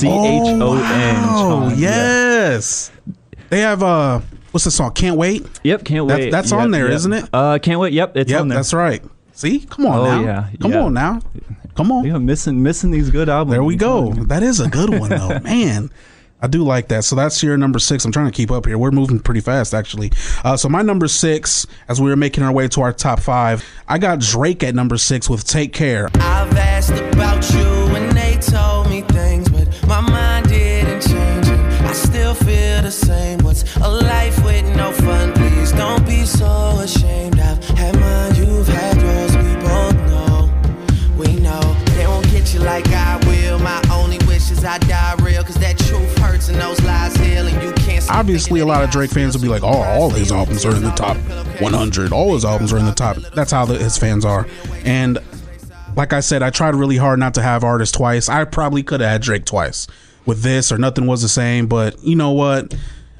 C 0.00 0.08
H 0.08 0.60
O 0.62 0.76
N. 0.76 1.16
Oh, 1.28 1.74
yes. 1.76 2.90
They 3.50 3.60
have 3.60 3.82
uh 3.82 4.20
what's 4.50 4.64
the 4.64 4.70
song? 4.70 4.92
Can't 4.92 5.16
wait. 5.16 5.46
Yep, 5.62 5.84
can't 5.84 6.06
wait. 6.06 6.30
that's 6.30 6.52
yep, 6.52 6.60
on 6.60 6.70
there, 6.70 6.90
yep. 6.90 7.02
not 7.02 7.24
it? 7.24 7.30
Uh, 7.32 7.58
can't 7.58 7.80
wait. 7.80 7.92
Yep, 7.92 8.16
it's 8.16 8.30
yep, 8.30 8.40
on 8.40 8.48
there. 8.48 8.56
That's 8.56 8.72
right. 8.72 9.02
See, 9.32 9.60
come 9.60 9.86
on 9.86 9.98
oh, 9.98 10.04
now. 10.04 10.20
Yeah, 10.22 10.50
come 10.60 10.72
yeah. 10.72 10.82
on 10.82 10.94
now. 10.94 11.20
Come 11.74 11.92
on. 11.92 12.04
Yeah, 12.04 12.18
missing 12.18 12.62
missing 12.62 12.90
these 12.90 13.10
good 13.10 13.28
albums. 13.28 13.52
There 13.52 13.64
we 13.64 13.76
go. 13.76 14.12
That 14.12 14.42
is 14.42 14.60
a 14.60 14.68
good 14.68 14.90
one 14.90 15.10
though, 15.10 15.38
man. 15.42 15.90
I 16.42 16.46
do 16.46 16.64
like 16.64 16.88
that. 16.88 17.04
So 17.04 17.16
that's 17.16 17.42
your 17.42 17.58
number 17.58 17.78
six. 17.78 18.04
I'm 18.04 18.12
trying 18.12 18.26
to 18.26 18.32
keep 18.32 18.50
up 18.50 18.64
here. 18.66 18.78
We're 18.78 18.90
moving 18.90 19.20
pretty 19.20 19.40
fast, 19.40 19.74
actually. 19.74 20.10
Uh, 20.42 20.56
so 20.56 20.70
my 20.70 20.80
number 20.80 21.06
six, 21.06 21.66
as 21.86 22.00
we 22.00 22.08
were 22.08 22.16
making 22.16 22.44
our 22.44 22.52
way 22.52 22.66
to 22.68 22.80
our 22.80 22.94
top 22.94 23.20
five, 23.20 23.62
I 23.86 23.98
got 23.98 24.20
Drake 24.20 24.62
at 24.62 24.74
number 24.74 24.96
six 24.96 25.28
with 25.28 25.44
"Take 25.44 25.74
Care." 25.74 26.08
I've 26.14 26.56
asked 26.56 26.92
about 26.92 27.50
you 27.52 27.60
and 27.60 28.16
they 28.16 28.36
told 28.36 28.88
me 28.88 28.99
things, 28.99 28.99
but 28.99 28.99
my 29.90 30.00
mind 30.00 30.48
didn't 30.48 31.00
change. 31.00 31.48
I 31.82 31.92
still 31.92 32.32
feel 32.32 32.80
the 32.80 32.92
same. 32.92 33.40
What's 33.40 33.64
a 33.78 33.88
life 33.88 34.42
with 34.44 34.64
no 34.76 34.92
fun? 34.92 35.32
Please 35.32 35.72
don't 35.72 36.06
be 36.06 36.24
so 36.24 36.78
ashamed. 36.78 37.40
I've 37.40 37.62
had 37.70 37.98
mine, 37.98 38.36
you've 38.36 38.68
had 38.68 39.02
yours. 39.02 39.36
We 39.36 39.52
both 39.66 39.96
know, 40.12 40.48
we 41.18 41.34
know 41.40 41.60
they 41.96 42.06
won't 42.06 42.30
get 42.30 42.54
you 42.54 42.60
like 42.60 42.86
I 42.86 43.16
will. 43.26 43.58
My 43.58 43.82
only 43.92 44.18
wish 44.28 44.52
is 44.52 44.64
I 44.64 44.78
die 44.78 45.16
real, 45.22 45.42
cause 45.42 45.56
that 45.56 45.76
truth 45.76 46.16
hurts 46.18 46.48
and 46.48 46.60
those 46.60 46.80
lies 46.82 47.16
heal, 47.16 47.48
and 47.48 47.60
you 47.60 47.72
can't. 47.72 48.08
Obviously, 48.08 48.60
a 48.60 48.66
lot 48.66 48.84
of 48.84 48.90
Drake 48.90 49.10
fans 49.10 49.34
will 49.34 49.42
be 49.42 49.48
like, 49.48 49.64
"Oh, 49.64 49.82
all 49.82 50.10
his 50.10 50.30
albums 50.30 50.64
are 50.64 50.74
in 50.76 50.84
the 50.84 50.92
top 50.92 51.16
100. 51.60 52.12
All 52.12 52.34
his 52.34 52.44
albums 52.44 52.72
are 52.72 52.78
in 52.78 52.86
the 52.86 52.94
top." 52.94 53.16
That's 53.34 53.50
how 53.50 53.64
the, 53.64 53.74
his 53.76 53.98
fans 53.98 54.24
are, 54.24 54.46
and 54.84 55.18
like 55.96 56.12
I 56.12 56.20
said, 56.20 56.42
I 56.42 56.50
tried 56.50 56.74
really 56.74 56.96
hard 56.96 57.18
not 57.18 57.34
to 57.34 57.42
have 57.42 57.64
artists 57.64 57.96
twice. 57.96 58.28
I 58.28 58.44
probably 58.44 58.82
could 58.82 59.00
have 59.00 59.10
had 59.10 59.22
Drake 59.22 59.44
twice 59.44 59.86
with 60.26 60.42
this 60.42 60.70
or 60.70 60.78
nothing 60.78 61.06
was 61.06 61.22
the 61.22 61.28
same. 61.28 61.66
But 61.66 62.02
you 62.02 62.16
know 62.16 62.32
what? 62.32 62.74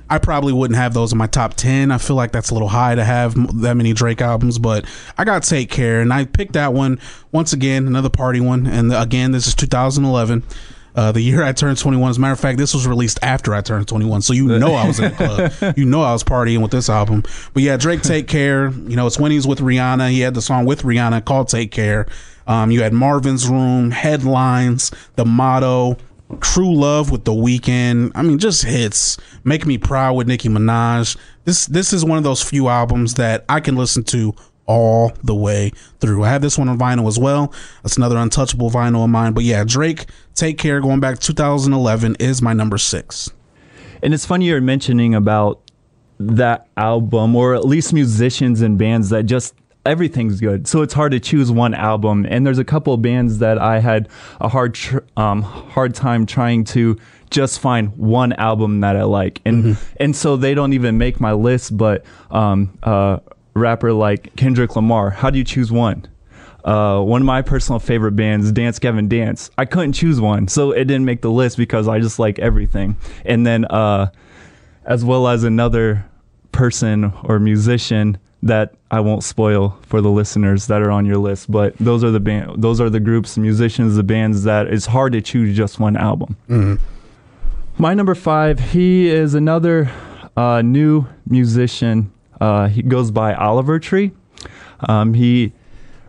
I 0.09 0.19
probably 0.19 0.53
wouldn't 0.53 0.77
have 0.77 0.93
those 0.93 1.13
in 1.13 1.19
my 1.19 1.28
top 1.28 1.54
10. 1.54 1.93
I 1.93 1.99
feel 1.99 2.17
like 2.17 2.33
that's 2.33 2.50
a 2.50 2.54
little 2.54 2.69
high 2.69 2.97
to 2.97 3.04
have 3.04 3.35
that 3.61 3.76
many 3.76 3.93
Drake 3.93 4.21
albums, 4.21 4.59
but 4.59 4.85
I 5.17 5.25
got 5.25 5.45
Take 5.45 5.71
Care 5.71 6.00
and 6.00 6.13
I 6.13 6.25
picked 6.25 6.54
that 6.54 6.73
one 6.73 6.99
once 7.30 7.52
again, 7.52 7.87
another 7.87 8.11
party 8.11 8.41
one. 8.41 8.67
And 8.67 8.93
again, 8.93 9.30
this 9.30 9.47
is 9.47 9.54
2011. 9.54 10.43
Uh, 11.00 11.13
the 11.13 11.23
year 11.23 11.43
I 11.43 11.52
turned 11.52 11.78
21. 11.78 12.10
As 12.10 12.19
a 12.19 12.21
matter 12.21 12.34
of 12.34 12.41
fact, 12.41 12.58
this 12.58 12.75
was 12.75 12.86
released 12.86 13.19
after 13.23 13.54
I 13.54 13.63
turned 13.63 13.89
21. 13.89 14.21
So 14.21 14.34
you 14.34 14.58
know 14.58 14.75
I 14.75 14.86
was 14.86 15.00
in 15.00 15.10
the 15.10 15.17
club. 15.17 15.75
you 15.78 15.86
know 15.86 16.02
I 16.02 16.13
was 16.13 16.23
partying 16.23 16.60
with 16.60 16.73
this 16.73 16.91
album. 16.91 17.23
But 17.54 17.63
yeah, 17.63 17.78
Drake 17.78 18.02
Take 18.02 18.28
Care. 18.28 18.69
You 18.69 18.97
know, 18.97 19.06
it's 19.06 19.19
when 19.19 19.32
he's 19.32 19.47
with 19.47 19.60
Rihanna. 19.60 20.10
He 20.10 20.21
had 20.21 20.34
the 20.34 20.43
song 20.43 20.67
with 20.67 20.82
Rihanna 20.82 21.25
called 21.25 21.49
Take 21.49 21.71
Care. 21.71 22.06
Um, 22.47 22.71
you 22.71 22.82
had 22.82 22.93
Marvin's 22.93 23.49
Room, 23.49 23.91
Headlines, 23.91 24.91
The 25.17 25.25
Motto, 25.25 25.97
True 26.43 26.75
Love 26.75 27.10
with 27.10 27.25
The 27.25 27.32
Weeknd. 27.32 28.13
I 28.15 28.21
mean, 28.21 28.39
just 28.39 28.65
hits. 28.65 29.17
Make 29.43 29.65
Me 29.65 29.78
Proud 29.78 30.17
with 30.17 30.28
Nicki 30.28 30.50
Minaj. 30.50 31.17
This 31.47 31.65
this 31.65 31.95
is 31.95 32.04
one 32.04 32.19
of 32.19 32.25
those 32.25 32.43
few 32.43 32.69
albums 32.69 33.15
that 33.15 33.47
I 33.49 33.60
can 33.60 33.75
listen 33.75 34.04
to 34.04 34.34
all 34.71 35.10
the 35.25 35.34
way 35.34 35.73
through. 35.99 36.23
I 36.23 36.28
have 36.28 36.43
this 36.43 36.56
one 36.56 36.69
on 36.69 36.78
vinyl 36.78 37.08
as 37.08 37.19
well. 37.19 37.52
That's 37.82 37.97
another 37.97 38.17
untouchable 38.17 38.71
vinyl 38.71 39.02
of 39.02 39.10
mine. 39.10 39.32
But 39.32 39.43
yeah, 39.43 39.65
Drake, 39.65 40.06
Take 40.41 40.57
Care, 40.57 40.81
going 40.81 41.00
back 41.00 41.19
2011 41.19 42.17
is 42.19 42.41
my 42.41 42.55
number 42.55 42.79
six. 42.79 43.31
And 44.03 44.15
it's 44.15 44.25
funny 44.25 44.47
you're 44.47 44.63
mentioning 44.63 45.15
about 45.15 45.61
that 46.19 46.67
album, 46.79 47.37
or 47.37 47.55
at 47.55 47.67
least 47.67 47.93
musicians 47.93 48.63
and 48.63 48.79
bands 48.79 49.11
that 49.11 49.25
just 49.25 49.55
everything's 49.85 50.41
good. 50.41 50.67
So 50.67 50.81
it's 50.81 50.95
hard 50.95 51.13
to 51.13 51.21
choose 51.21 51.50
one 51.53 51.75
album. 51.75 52.26
And 52.26 52.47
there's 52.47 52.57
a 52.57 52.65
couple 52.65 52.95
of 52.95 53.03
bands 53.03 53.37
that 53.41 53.59
I 53.59 53.81
had 53.81 54.09
a 54.41 54.49
hard 54.49 54.73
tr- 54.73 55.00
um, 55.15 55.43
hard 55.43 55.95
time 55.95 56.25
trying 56.25 56.65
to 56.65 56.97
just 57.29 57.61
find 57.61 57.95
one 57.99 58.33
album 58.33 58.81
that 58.81 58.97
I 58.97 59.03
like. 59.03 59.43
And 59.45 59.63
mm-hmm. 59.63 59.95
and 59.99 60.17
so 60.17 60.39
they 60.39 60.55
don't 60.55 60.73
even 60.73 60.97
make 60.97 61.21
my 61.21 61.33
list. 61.33 61.76
But 61.76 62.03
um, 62.31 62.79
uh, 62.83 63.19
rapper 63.53 63.93
like 63.93 64.35
Kendrick 64.37 64.75
Lamar, 64.75 65.11
how 65.11 65.29
do 65.29 65.37
you 65.37 65.45
choose 65.45 65.71
one? 65.71 66.09
Uh, 66.64 67.00
one 67.00 67.23
of 67.23 67.26
my 67.26 67.42
personal 67.42 67.78
favorite 67.78 68.12
bands, 68.12 68.52
Dance 68.52 68.78
Gavin 68.78 69.08
Dance. 69.08 69.50
I 69.58 69.64
couldn't 69.64 69.92
choose 69.92 70.20
one, 70.20 70.49
so 70.49 70.73
it 70.73 70.84
didn't 70.84 71.04
make 71.04 71.23
the 71.23 71.30
list 71.30 71.56
because 71.56 71.88
I 71.88 72.00
just 72.00 72.18
like 72.18 72.38
everything. 72.38 72.96
And 73.25 73.46
then, 73.46 73.64
uh, 73.66 74.10
as 74.84 75.04
well 75.04 75.28
as 75.28 75.44
another 75.44 76.04
person 76.52 77.12
or 77.25 77.38
musician 77.38 78.18
that 78.42 78.75
I 78.90 79.00
won't 79.00 79.23
spoil 79.23 79.78
for 79.82 80.00
the 80.00 80.10
listeners 80.10 80.66
that 80.68 80.80
are 80.82 80.90
on 80.90 81.04
your 81.04 81.18
list, 81.18 81.50
but 81.50 81.76
those 81.76 82.02
are 82.02 82.10
the 82.10 82.20
band, 82.20 82.62
those 82.62 82.80
are 82.80 82.88
the 82.88 83.00
groups, 83.00 83.36
musicians, 83.36 83.96
the 83.96 84.02
bands 84.02 84.44
that 84.44 84.66
it's 84.66 84.86
hard 84.86 85.12
to 85.12 85.20
choose 85.20 85.56
just 85.56 85.78
one 85.78 85.96
album. 85.96 86.36
Mm-hmm. 86.49 86.82
My 87.78 87.94
number 87.94 88.14
five, 88.14 88.58
he 88.58 89.08
is 89.08 89.34
another 89.34 89.90
uh, 90.36 90.62
new 90.62 91.06
musician. 91.26 92.12
Uh, 92.40 92.68
he 92.68 92.82
goes 92.82 93.10
by 93.10 93.34
Oliver 93.34 93.78
Tree. 93.78 94.12
Um, 94.88 95.12
he 95.14 95.52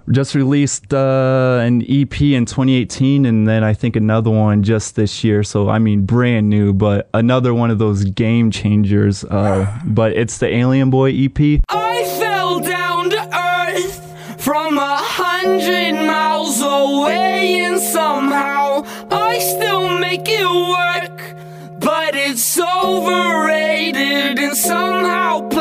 just 0.09 0.35
released 0.35 0.93
uh, 0.93 1.59
an 1.61 1.81
EP 1.83 2.21
in 2.21 2.45
2018 2.45 3.25
and 3.25 3.47
then 3.47 3.63
I 3.63 3.73
think 3.73 3.95
another 3.95 4.29
one 4.29 4.63
just 4.63 4.95
this 4.95 5.23
year. 5.23 5.43
So, 5.43 5.69
I 5.69 5.79
mean, 5.79 6.05
brand 6.05 6.49
new, 6.49 6.73
but 6.73 7.09
another 7.13 7.53
one 7.53 7.71
of 7.71 7.79
those 7.79 8.03
game 8.05 8.51
changers. 8.51 9.23
Uh, 9.23 9.79
but 9.85 10.13
it's 10.13 10.37
the 10.39 10.47
Alien 10.47 10.89
Boy 10.89 11.11
EP. 11.11 11.61
I 11.69 12.17
fell 12.19 12.59
down 12.59 13.09
to 13.11 13.37
earth 13.37 14.41
from 14.41 14.77
a 14.77 14.97
hundred 14.97 15.93
miles 15.93 16.61
away, 16.61 17.59
and 17.59 17.79
somehow 17.79 18.83
I 19.11 19.39
still 19.39 19.99
make 19.99 20.23
it 20.25 20.45
work. 20.45 21.79
But 21.79 22.15
it's 22.15 22.59
overrated 22.59 24.39
and 24.39 24.55
somehow 24.55 25.47
played 25.49 25.60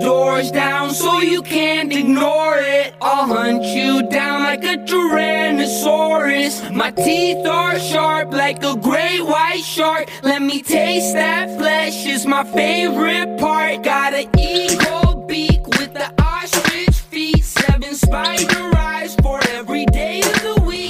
doors 0.00 0.50
down 0.50 0.90
so 0.94 1.20
you 1.20 1.42
can't 1.42 1.92
ignore 1.92 2.56
it. 2.58 2.94
I'll 3.00 3.26
hunt 3.26 3.62
you 3.64 4.02
down 4.08 4.42
like 4.42 4.64
a 4.64 4.76
Tyrannosaurus. 4.78 6.74
My 6.74 6.90
teeth 6.90 7.46
are 7.46 7.78
sharp 7.78 8.32
like 8.32 8.62
a 8.62 8.76
great 8.76 9.22
white 9.22 9.62
shark. 9.64 10.08
Let 10.22 10.42
me 10.42 10.62
taste 10.62 11.14
that 11.14 11.56
flesh, 11.58 12.06
is 12.06 12.26
my 12.26 12.44
favorite 12.44 13.38
part. 13.38 13.82
Got 13.84 14.14
an 14.14 14.28
eagle 14.38 15.26
beak 15.26 15.66
with 15.66 15.92
the 15.92 16.10
ostrich 16.22 16.96
feet. 17.10 17.44
Seven 17.44 17.94
spider 17.94 18.76
eyes 18.76 19.14
for 19.16 19.40
every 19.48 19.86
day. 19.86 20.19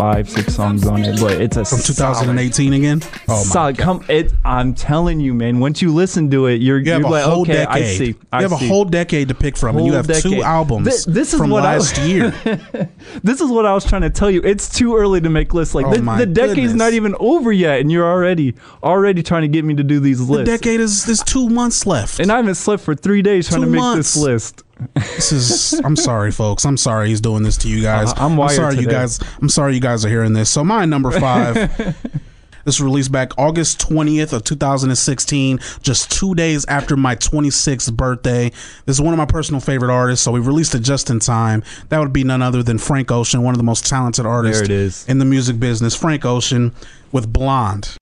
Five, 0.00 0.30
six 0.30 0.54
songs 0.54 0.86
on 0.86 1.04
it, 1.04 1.20
but 1.20 1.40
it's 1.40 1.56
a 1.56 1.64
from 1.64 1.80
2018 1.80 2.72
again. 2.72 3.00
Oh 3.28 3.36
my 3.36 3.42
solid. 3.42 3.76
God. 3.76 3.84
Come, 3.84 4.04
it. 4.08 4.32
I'm 4.44 4.74
telling 4.74 5.20
you, 5.20 5.34
man. 5.34 5.60
Once 5.60 5.82
you 5.82 5.92
listen 5.92 6.30
to 6.30 6.46
it, 6.46 6.60
you're, 6.60 6.78
you 6.78 6.92
have 6.92 7.00
you're 7.00 7.08
a 7.08 7.12
like, 7.12 7.24
whole 7.24 7.42
okay, 7.42 7.52
decade. 7.52 7.82
I 7.82 7.84
see. 7.84 8.14
I 8.32 8.40
you 8.40 8.48
have 8.48 8.58
see. 8.58 8.66
a 8.66 8.68
whole 8.68 8.84
decade 8.84 9.28
to 9.28 9.34
pick 9.34 9.56
from, 9.56 9.74
whole 9.74 9.84
and 9.84 9.86
you 9.86 9.92
have 9.94 10.06
decade. 10.06 10.32
two 10.32 10.42
albums. 10.42 10.86
This, 10.86 11.04
this 11.04 11.34
is 11.34 11.40
from 11.40 11.50
what 11.50 11.64
last 11.64 11.98
I, 11.98 12.04
year. 12.06 12.30
this 13.22 13.40
is 13.40 13.50
what 13.50 13.66
I 13.66 13.74
was 13.74 13.84
trying 13.84 14.02
to 14.02 14.10
tell 14.10 14.30
you. 14.30 14.40
It's 14.42 14.68
too 14.68 14.96
early 14.96 15.20
to 15.20 15.28
make 15.28 15.52
lists. 15.52 15.74
Like 15.74 15.86
oh 15.86 15.94
the, 15.94 16.00
the 16.00 16.26
decade's 16.26 16.54
goodness. 16.54 16.74
not 16.74 16.92
even 16.92 17.14
over 17.20 17.52
yet, 17.52 17.80
and 17.80 17.92
you're 17.92 18.10
already 18.10 18.54
already 18.82 19.22
trying 19.22 19.42
to 19.42 19.48
get 19.48 19.64
me 19.64 19.74
to 19.74 19.84
do 19.84 20.00
these 20.00 20.20
lists. 20.20 20.50
The 20.50 20.58
decade 20.58 20.80
is 20.80 21.04
there's 21.04 21.22
two 21.22 21.48
months 21.48 21.86
left, 21.86 22.20
and 22.20 22.32
I 22.32 22.36
haven't 22.36 22.54
slept 22.54 22.82
for 22.82 22.94
three 22.94 23.22
days 23.22 23.48
trying 23.48 23.60
two 23.60 23.66
to 23.66 23.72
make 23.72 23.80
months. 23.80 24.14
this 24.14 24.22
list. 24.22 24.64
This 24.94 25.32
is. 25.32 25.72
I'm 25.84 25.96
sorry, 25.96 26.32
folks. 26.32 26.64
I'm 26.64 26.76
sorry 26.76 27.08
he's 27.08 27.20
doing 27.20 27.42
this 27.42 27.56
to 27.58 27.68
you 27.68 27.82
guys. 27.82 28.10
Uh, 28.12 28.14
I'm, 28.18 28.40
I'm 28.40 28.48
sorry 28.50 28.76
today. 28.76 28.82
you 28.82 28.88
guys. 28.88 29.20
I'm 29.40 29.48
sorry 29.48 29.74
you 29.74 29.80
guys 29.80 30.04
are 30.04 30.08
hearing 30.08 30.32
this. 30.32 30.50
So 30.50 30.64
my 30.64 30.84
number 30.84 31.10
five. 31.10 31.96
This 32.64 32.78
was 32.78 32.84
released 32.84 33.10
back 33.10 33.38
August 33.38 33.80
20th 33.88 34.34
of 34.34 34.44
2016, 34.44 35.60
just 35.82 36.10
two 36.12 36.34
days 36.34 36.66
after 36.66 36.96
my 36.96 37.16
26th 37.16 37.92
birthday. 37.94 38.50
This 38.84 38.96
is 38.96 39.00
one 39.00 39.14
of 39.14 39.18
my 39.18 39.24
personal 39.24 39.60
favorite 39.60 39.90
artists, 39.92 40.24
so 40.24 40.32
we 40.32 40.40
released 40.40 40.74
it 40.74 40.80
just 40.80 41.08
in 41.08 41.20
time. 41.20 41.62
That 41.88 42.00
would 42.00 42.12
be 42.12 42.22
none 42.22 42.42
other 42.42 42.62
than 42.62 42.78
Frank 42.78 43.10
Ocean, 43.10 43.42
one 43.42 43.54
of 43.54 43.58
the 43.58 43.64
most 43.64 43.86
talented 43.86 44.26
artists 44.26 45.08
in 45.08 45.18
the 45.18 45.24
music 45.24 45.58
business. 45.58 45.96
Frank 45.96 46.24
Ocean 46.24 46.74
with 47.12 47.32
Blonde. 47.32 47.96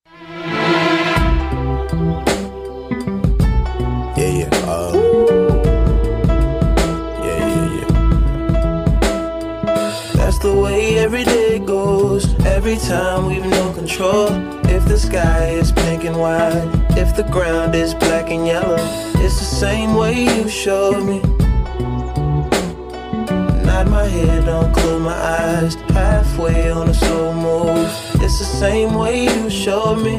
Every 12.68 12.87
time 12.87 13.24
we've 13.24 13.46
no 13.46 13.72
control. 13.72 14.28
If 14.66 14.85
the 14.85 14.98
sky 14.98 15.52
is 15.52 15.72
pink 15.72 16.04
and 16.04 16.20
white, 16.20 16.68
if 16.98 17.16
the 17.16 17.22
ground 17.22 17.74
is 17.74 17.94
black 17.94 18.31
and 18.31 18.46
yellow, 18.46 18.76
it's 19.24 19.38
the 19.38 19.46
same 19.46 19.94
way 19.94 20.24
you 20.24 20.50
showed 20.50 21.02
me. 21.02 21.20
Nod 23.64 23.88
my 23.88 24.04
head, 24.04 24.44
don't 24.44 24.70
close 24.74 25.00
my 25.00 25.14
eyes. 25.14 25.76
Halfway 25.96 26.70
on 26.70 26.90
a 26.90 26.92
slow 26.92 27.33
move. 27.33 27.90
It's 28.22 28.38
the 28.38 28.44
same 28.44 28.96
way 28.96 29.24
you 29.24 29.48
showed 29.48 30.02
me. 30.04 30.16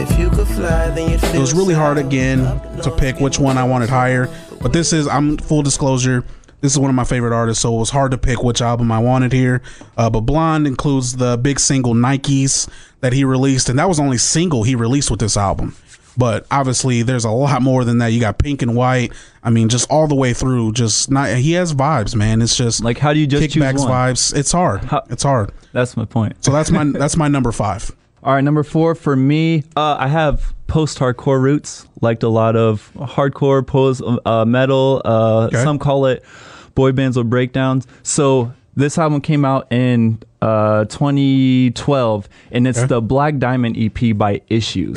If 0.00 0.16
you 0.16 0.30
could 0.30 0.46
fly, 0.46 0.90
then 0.90 1.10
you'd 1.10 1.24
It 1.24 1.40
was 1.40 1.54
really 1.54 1.74
hard 1.74 1.98
again 1.98 2.38
to 2.84 2.94
pick 2.96 3.18
which 3.18 3.40
one 3.40 3.58
I 3.58 3.64
wanted 3.64 3.88
higher. 3.88 4.32
But 4.62 4.72
this 4.72 4.92
is, 4.92 5.08
I'm 5.08 5.38
full 5.38 5.62
disclosure 5.62 6.24
this 6.64 6.72
is 6.72 6.78
one 6.78 6.88
of 6.88 6.96
my 6.96 7.04
favorite 7.04 7.34
artists, 7.34 7.60
so 7.60 7.76
it 7.76 7.78
was 7.78 7.90
hard 7.90 8.10
to 8.12 8.16
pick 8.16 8.42
which 8.42 8.62
album 8.62 8.90
I 8.90 8.98
wanted 8.98 9.34
here. 9.34 9.60
Uh, 9.98 10.08
but 10.08 10.22
Blonde 10.22 10.66
includes 10.66 11.14
the 11.14 11.36
big 11.36 11.60
single 11.60 11.92
Nikes 11.92 12.70
that 13.00 13.12
he 13.12 13.22
released, 13.22 13.68
and 13.68 13.78
that 13.78 13.86
was 13.86 14.00
only 14.00 14.16
single 14.16 14.62
he 14.62 14.74
released 14.74 15.10
with 15.10 15.20
this 15.20 15.36
album. 15.36 15.76
But 16.16 16.46
obviously, 16.50 17.02
there's 17.02 17.26
a 17.26 17.30
lot 17.30 17.60
more 17.60 17.84
than 17.84 17.98
that. 17.98 18.12
You 18.14 18.20
got 18.20 18.38
Pink 18.38 18.62
and 18.62 18.74
White. 18.74 19.12
I 19.42 19.50
mean, 19.50 19.68
just 19.68 19.90
all 19.90 20.06
the 20.06 20.14
way 20.14 20.32
through. 20.32 20.72
Just 20.72 21.10
not. 21.10 21.36
He 21.36 21.52
has 21.52 21.74
vibes, 21.74 22.16
man. 22.16 22.40
It's 22.40 22.56
just 22.56 22.82
like 22.82 22.96
how 22.96 23.12
do 23.12 23.18
you 23.18 23.26
just 23.26 23.54
kickbacks 23.54 23.84
vibes? 23.84 24.34
It's 24.34 24.52
hard. 24.52 24.84
How, 24.84 25.04
it's 25.10 25.22
hard. 25.22 25.52
That's 25.72 25.98
my 25.98 26.06
point. 26.06 26.42
So 26.42 26.50
that's 26.50 26.70
my 26.70 26.84
that's 26.94 27.18
my 27.18 27.28
number 27.28 27.52
five. 27.52 27.94
All 28.22 28.32
right, 28.32 28.40
number 28.40 28.62
four 28.62 28.94
for 28.94 29.16
me, 29.16 29.64
uh, 29.76 29.98
I 30.00 30.08
have 30.08 30.54
post-hardcore 30.66 31.42
roots. 31.42 31.86
Liked 32.00 32.22
a 32.22 32.30
lot 32.30 32.56
of 32.56 32.90
hardcore, 32.96 33.66
post 33.66 34.00
uh, 34.24 34.46
metal. 34.46 35.02
Uh, 35.04 35.48
okay. 35.48 35.62
Some 35.62 35.78
call 35.78 36.06
it 36.06 36.24
boy 36.74 36.92
bands 36.92 37.16
with 37.16 37.30
breakdowns. 37.30 37.86
So 38.02 38.52
this 38.76 38.98
album 38.98 39.20
came 39.20 39.44
out 39.44 39.70
in 39.72 40.20
uh, 40.42 40.84
2012, 40.86 42.28
and 42.50 42.66
it's 42.66 42.82
the 42.84 43.00
Black 43.00 43.38
Diamond 43.38 43.76
EP 43.78 44.16
by 44.16 44.42
Issues. 44.48 44.96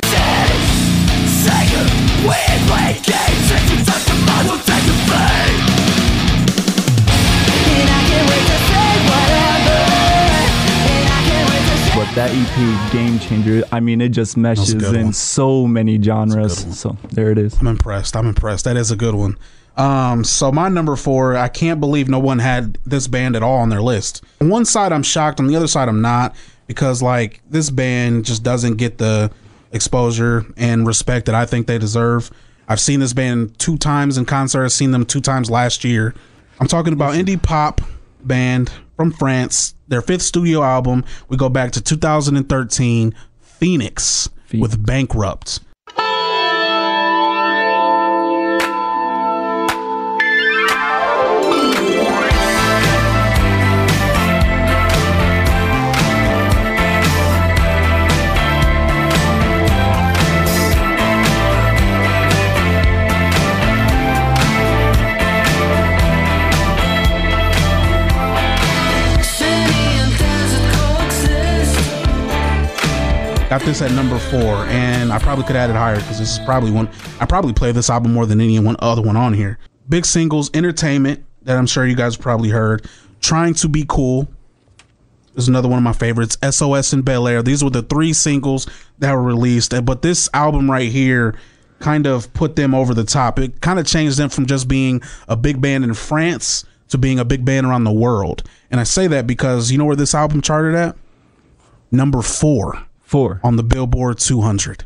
But 11.94 12.14
that 12.14 12.30
EP, 12.32 12.92
Game 12.92 13.18
Changer, 13.18 13.64
I 13.72 13.80
mean, 13.80 14.00
it 14.00 14.10
just 14.10 14.36
meshes 14.36 14.72
in 14.72 15.04
one. 15.06 15.12
so 15.12 15.66
many 15.66 16.00
genres. 16.00 16.78
So 16.78 16.96
there 17.10 17.30
it 17.32 17.38
is. 17.38 17.56
I'm 17.60 17.66
impressed. 17.66 18.16
I'm 18.16 18.26
impressed. 18.26 18.66
That 18.66 18.76
is 18.76 18.90
a 18.92 18.96
good 18.96 19.14
one. 19.16 19.36
Um, 19.78 20.24
so 20.24 20.50
my 20.50 20.68
number 20.68 20.96
four, 20.96 21.36
I 21.36 21.48
can't 21.48 21.78
believe 21.78 22.08
no 22.08 22.18
one 22.18 22.40
had 22.40 22.78
this 22.84 23.06
band 23.06 23.36
at 23.36 23.42
all 23.42 23.58
on 23.58 23.68
their 23.68 23.80
list. 23.80 24.24
On 24.40 24.48
one 24.48 24.64
side, 24.64 24.92
I'm 24.92 25.04
shocked. 25.04 25.38
On 25.38 25.46
the 25.46 25.54
other 25.56 25.68
side, 25.68 25.88
I'm 25.88 26.02
not 26.02 26.34
because 26.66 27.00
like 27.00 27.40
this 27.48 27.70
band 27.70 28.24
just 28.24 28.42
doesn't 28.42 28.76
get 28.76 28.98
the 28.98 29.30
exposure 29.72 30.44
and 30.56 30.86
respect 30.86 31.26
that 31.26 31.34
I 31.34 31.46
think 31.46 31.68
they 31.68 31.78
deserve. 31.78 32.30
I've 32.68 32.80
seen 32.80 33.00
this 33.00 33.12
band 33.12 33.58
two 33.58 33.78
times 33.78 34.18
in 34.18 34.24
concert. 34.26 34.64
I've 34.64 34.72
seen 34.72 34.90
them 34.90 35.06
two 35.06 35.20
times 35.20 35.48
last 35.48 35.84
year. 35.84 36.14
I'm 36.60 36.66
talking 36.66 36.92
about 36.92 37.14
indie 37.14 37.40
pop 37.40 37.80
band 38.24 38.70
from 38.96 39.12
France. 39.12 39.74
Their 39.86 40.02
fifth 40.02 40.22
studio 40.22 40.62
album. 40.62 41.04
We 41.28 41.36
go 41.36 41.48
back 41.48 41.70
to 41.72 41.80
2013. 41.80 43.14
Phoenix, 43.40 44.28
Phoenix. 44.46 44.60
with 44.62 44.86
Bankrupt. 44.86 45.60
Got 73.48 73.62
this 73.62 73.80
at 73.80 73.90
number 73.92 74.18
four, 74.18 74.66
and 74.66 75.10
I 75.10 75.18
probably 75.18 75.42
could 75.46 75.56
add 75.56 75.70
it 75.70 75.72
higher 75.72 75.96
because 75.96 76.18
this 76.18 76.32
is 76.32 76.38
probably 76.40 76.70
one 76.70 76.86
I 77.18 77.24
probably 77.24 77.54
play 77.54 77.72
this 77.72 77.88
album 77.88 78.12
more 78.12 78.26
than 78.26 78.42
any 78.42 78.58
one 78.58 78.76
other 78.80 79.00
one 79.00 79.16
on 79.16 79.32
here. 79.32 79.58
Big 79.88 80.04
singles, 80.04 80.50
entertainment 80.52 81.24
that 81.44 81.56
I'm 81.56 81.66
sure 81.66 81.86
you 81.86 81.96
guys 81.96 82.14
probably 82.14 82.50
heard. 82.50 82.86
Trying 83.22 83.54
to 83.54 83.68
be 83.70 83.86
cool 83.88 84.28
is 85.34 85.48
another 85.48 85.66
one 85.66 85.78
of 85.78 85.82
my 85.82 85.94
favorites. 85.94 86.36
SOS 86.42 86.92
and 86.92 87.06
Bel 87.06 87.26
Air. 87.26 87.42
These 87.42 87.64
were 87.64 87.70
the 87.70 87.80
three 87.80 88.12
singles 88.12 88.66
that 88.98 89.14
were 89.14 89.22
released, 89.22 89.72
but 89.86 90.02
this 90.02 90.28
album 90.34 90.70
right 90.70 90.92
here 90.92 91.34
kind 91.80 92.06
of 92.06 92.30
put 92.34 92.54
them 92.54 92.74
over 92.74 92.92
the 92.92 93.04
top. 93.04 93.38
It 93.38 93.62
kind 93.62 93.78
of 93.78 93.86
changed 93.86 94.18
them 94.18 94.28
from 94.28 94.44
just 94.44 94.68
being 94.68 95.00
a 95.26 95.36
big 95.36 95.58
band 95.58 95.84
in 95.84 95.94
France 95.94 96.66
to 96.90 96.98
being 96.98 97.18
a 97.18 97.24
big 97.24 97.46
band 97.46 97.66
around 97.66 97.84
the 97.84 97.92
world. 97.92 98.42
And 98.70 98.78
I 98.78 98.84
say 98.84 99.06
that 99.06 99.26
because 99.26 99.72
you 99.72 99.78
know 99.78 99.86
where 99.86 99.96
this 99.96 100.14
album 100.14 100.42
charted 100.42 100.74
at? 100.74 100.96
Number 101.90 102.20
four 102.20 102.84
Four. 103.08 103.40
On 103.42 103.56
the 103.56 103.62
Billboard 103.62 104.18
200. 104.18 104.84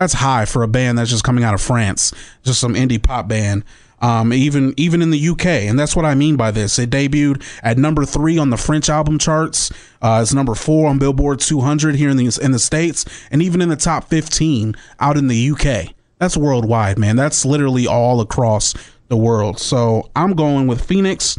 That's 0.00 0.14
high 0.14 0.44
for 0.44 0.64
a 0.64 0.68
band 0.68 0.98
that's 0.98 1.08
just 1.08 1.22
coming 1.22 1.44
out 1.44 1.54
of 1.54 1.60
France, 1.60 2.12
just 2.42 2.58
some 2.58 2.74
indie 2.74 3.00
pop 3.00 3.28
band. 3.28 3.62
Um, 4.00 4.32
even 4.32 4.74
even 4.76 5.02
in 5.02 5.10
the 5.10 5.28
UK, 5.28 5.46
and 5.46 5.78
that's 5.78 5.94
what 5.94 6.04
I 6.04 6.16
mean 6.16 6.34
by 6.34 6.50
this. 6.50 6.80
It 6.80 6.90
debuted 6.90 7.44
at 7.62 7.78
number 7.78 8.04
three 8.04 8.38
on 8.38 8.50
the 8.50 8.56
French 8.56 8.88
album 8.88 9.20
charts. 9.20 9.70
Uh, 10.02 10.18
it's 10.20 10.34
number 10.34 10.56
four 10.56 10.88
on 10.88 10.98
Billboard 10.98 11.38
200 11.38 11.94
here 11.94 12.10
in 12.10 12.16
the 12.16 12.40
in 12.42 12.50
the 12.50 12.58
states, 12.58 13.04
and 13.30 13.40
even 13.40 13.62
in 13.62 13.68
the 13.68 13.76
top 13.76 14.08
15 14.08 14.74
out 14.98 15.16
in 15.16 15.28
the 15.28 15.50
UK. 15.52 15.94
That's 16.18 16.36
worldwide, 16.36 16.98
man. 16.98 17.14
That's 17.14 17.44
literally 17.44 17.86
all 17.86 18.20
across 18.20 18.74
the 19.06 19.16
world. 19.16 19.60
So 19.60 20.10
I'm 20.16 20.32
going 20.32 20.66
with 20.66 20.84
Phoenix 20.84 21.38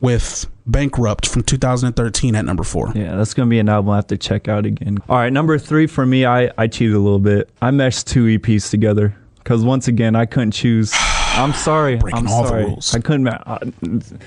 with 0.00 0.46
Bankrupt 0.66 1.28
from 1.28 1.42
2013 1.44 2.34
at 2.34 2.44
number 2.44 2.64
four. 2.64 2.92
Yeah, 2.94 3.16
that's 3.16 3.34
going 3.34 3.48
to 3.48 3.50
be 3.50 3.58
an 3.58 3.68
album 3.68 3.90
I 3.90 3.96
have 3.96 4.08
to 4.08 4.18
check 4.18 4.48
out 4.48 4.66
again. 4.66 4.98
All 5.08 5.16
right, 5.16 5.32
number 5.32 5.58
three 5.58 5.86
for 5.86 6.04
me, 6.04 6.26
I, 6.26 6.50
I 6.58 6.66
cheated 6.66 6.96
a 6.96 6.98
little 6.98 7.20
bit. 7.20 7.48
I 7.62 7.70
meshed 7.70 8.08
two 8.08 8.24
EPs 8.24 8.70
together 8.70 9.16
because 9.38 9.64
once 9.64 9.86
again, 9.86 10.16
I 10.16 10.26
couldn't 10.26 10.50
choose. 10.52 10.92
I'm 11.36 11.52
sorry. 11.52 11.96
Breaking 11.96 12.18
I'm 12.20 12.28
all 12.28 12.46
sorry. 12.46 12.62
the 12.62 12.68
rules. 12.68 12.94
I 12.94 12.98
couldn't. 13.00 13.28
Uh, 13.28 13.58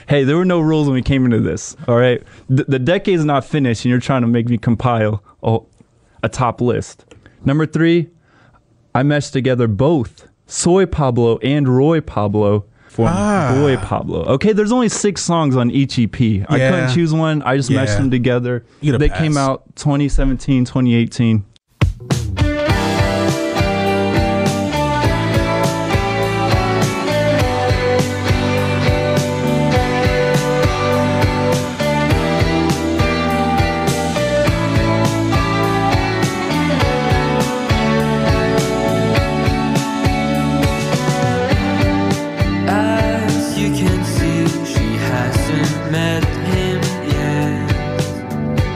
hey, 0.08 0.24
there 0.24 0.38
were 0.38 0.46
no 0.46 0.60
rules 0.60 0.88
when 0.88 0.94
we 0.94 1.02
came 1.02 1.26
into 1.26 1.40
this. 1.40 1.76
All 1.88 1.98
right, 1.98 2.24
the, 2.50 2.64
the 2.66 2.80
decade's 2.80 3.26
not 3.26 3.44
finished, 3.44 3.84
and 3.84 3.90
you're 3.90 4.00
trying 4.00 4.22
to 4.22 4.28
make 4.28 4.48
me 4.48 4.58
compile 4.58 5.24
a, 5.44 5.60
a 6.24 6.30
top 6.30 6.62
list. 6.62 7.04
Number 7.44 7.66
three, 7.66 8.10
I 8.94 9.04
meshed 9.04 9.34
together 9.34 9.68
both 9.68 10.28
Soy 10.46 10.86
Pablo 10.86 11.38
and 11.40 11.68
Roy 11.68 12.00
Pablo 12.00 12.66
for 13.00 13.08
ah. 13.10 13.56
Boy 13.56 13.78
Pablo. 13.78 14.26
Okay, 14.26 14.54
there's 14.54 14.72
only 14.72 14.90
six 14.90 15.22
songs 15.22 15.56
on 15.56 15.72
each 15.72 15.98
EP. 15.98 16.20
Yeah. 16.20 16.46
I 16.50 16.60
couldn't 16.60 16.94
choose 16.94 17.14
one. 17.14 17.42
I 17.44 17.58
just 17.58 17.70
yeah. 17.70 17.82
meshed 17.82 17.98
them 17.98 18.12
together. 18.12 18.66
They 18.82 19.10
pass. 19.10 19.18
came 19.18 19.38
out 19.38 19.64
2017, 19.76 20.66
2018. 20.66 21.46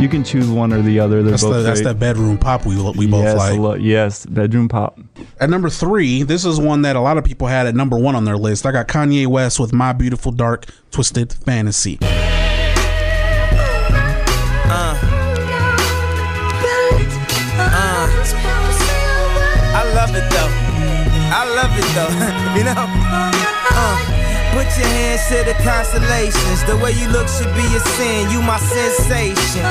Can 0.10 0.24
choose 0.24 0.50
one 0.50 0.74
or 0.74 0.82
the 0.82 1.00
other. 1.00 1.22
They're 1.22 1.32
that's 1.32 1.44
both 1.44 1.56
the, 1.56 1.62
that's 1.62 1.82
that 1.82 2.00
bedroom 2.00 2.38
pop 2.38 2.66
we 2.66 2.76
we 2.94 3.08
both 3.08 3.24
yes, 3.24 3.38
like. 3.38 3.60
lo- 3.60 3.76
yes, 3.76 4.26
bedroom 4.26 4.68
pop. 4.70 5.00
At 5.40 5.50
number 5.50 5.70
three, 5.70 6.24
this 6.24 6.46
is 6.46 6.60
one 6.60 6.82
that 6.84 6.96
a 6.96 7.02
lot 7.02 7.18
of 7.18 7.24
people 7.24 7.48
had 7.48 7.68
at 7.68 7.76
number 7.76 7.98
one 7.98 8.16
on 8.16 8.26
their 8.26 8.38
list. 8.38 8.66
I 8.66 8.72
got 8.72 8.88
Kanye 8.88 9.28
West 9.28 9.60
with 9.60 9.74
"My 9.74 9.94
Beautiful 9.94 10.32
Dark 10.32 10.66
Twisted 10.92 11.34
Fantasy." 11.34 12.00
I 19.76 19.84
love 19.96 20.16
it 20.16 20.30
though. 20.30 20.50
I 21.36 21.44
love 21.56 21.74
it 21.78 21.88
though. 21.96 22.14
you 22.58 22.64
know? 22.64 22.76
Uh, 23.76 24.23
put 24.54 24.70
your 24.78 24.88
hands 24.88 25.26
to 25.34 25.44
the 25.44 25.58
constellations. 25.66 26.64
The 26.70 26.78
way 26.78 26.94
you 26.94 27.10
look 27.10 27.28
should 27.28 27.52
be 27.58 27.66
a 27.74 27.82
sin. 27.98 28.30
You 28.30 28.42
my 28.42 28.58
sensation. 28.62 29.66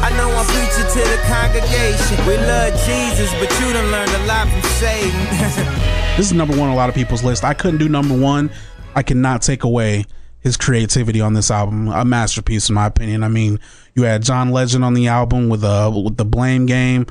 I 0.00 0.10
know 0.16 0.30
I'm 0.30 0.46
preaching 0.46 0.88
to 0.88 1.02
the 1.02 1.20
congregation. 1.26 2.16
We 2.26 2.38
love 2.38 2.72
Jesus, 2.86 3.30
but 3.42 3.50
you 3.60 3.74
done 3.74 3.90
learned 3.90 4.14
a 4.14 4.22
lot 4.26 4.48
from 4.48 4.62
Satan. 4.78 5.90
This 6.16 6.26
is 6.26 6.32
number 6.32 6.56
one 6.56 6.68
on 6.68 6.74
a 6.74 6.76
lot 6.76 6.88
of 6.88 6.94
people's 6.94 7.24
list. 7.24 7.42
I 7.42 7.54
couldn't 7.54 7.78
do 7.78 7.88
number 7.88 8.16
one. 8.16 8.48
I 8.94 9.02
cannot 9.02 9.42
take 9.42 9.64
away 9.64 10.04
his 10.38 10.56
creativity 10.56 11.20
on 11.20 11.32
this 11.32 11.50
album. 11.50 11.88
A 11.88 12.04
masterpiece, 12.04 12.68
in 12.68 12.76
my 12.76 12.86
opinion. 12.86 13.24
I 13.24 13.28
mean, 13.28 13.58
you 13.96 14.04
had 14.04 14.22
John 14.22 14.52
Legend 14.52 14.84
on 14.84 14.94
the 14.94 15.08
album 15.08 15.48
with 15.48 15.64
uh 15.64 15.90
with 15.92 16.16
the 16.16 16.24
Blame 16.24 16.66
Game. 16.66 17.06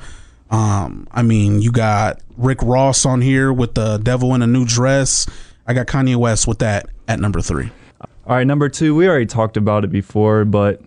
Um, 0.50 1.06
I 1.12 1.20
mean, 1.20 1.60
you 1.60 1.70
got 1.70 2.22
Rick 2.38 2.62
Ross 2.62 3.04
on 3.04 3.20
here 3.20 3.52
with 3.52 3.74
the 3.74 3.98
Devil 3.98 4.34
in 4.34 4.40
a 4.40 4.46
New 4.46 4.64
Dress. 4.64 5.26
I 5.66 5.74
got 5.74 5.86
Kanye 5.86 6.16
West 6.16 6.46
with 6.46 6.60
that 6.60 6.86
at 7.08 7.20
number 7.20 7.40
three. 7.40 7.70
All 8.26 8.36
right, 8.36 8.46
number 8.46 8.68
two, 8.68 8.94
we 8.94 9.08
already 9.08 9.26
talked 9.26 9.56
about 9.56 9.84
it 9.84 9.90
before, 9.90 10.44
but 10.44 10.80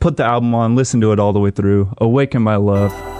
put 0.00 0.16
the 0.16 0.24
album 0.24 0.54
on, 0.54 0.74
listen 0.74 1.00
to 1.00 1.12
it 1.12 1.20
all 1.20 1.32
the 1.32 1.38
way 1.38 1.50
through. 1.50 1.94
Awaken 1.98 2.42
My 2.42 2.56
Love. 2.56 3.19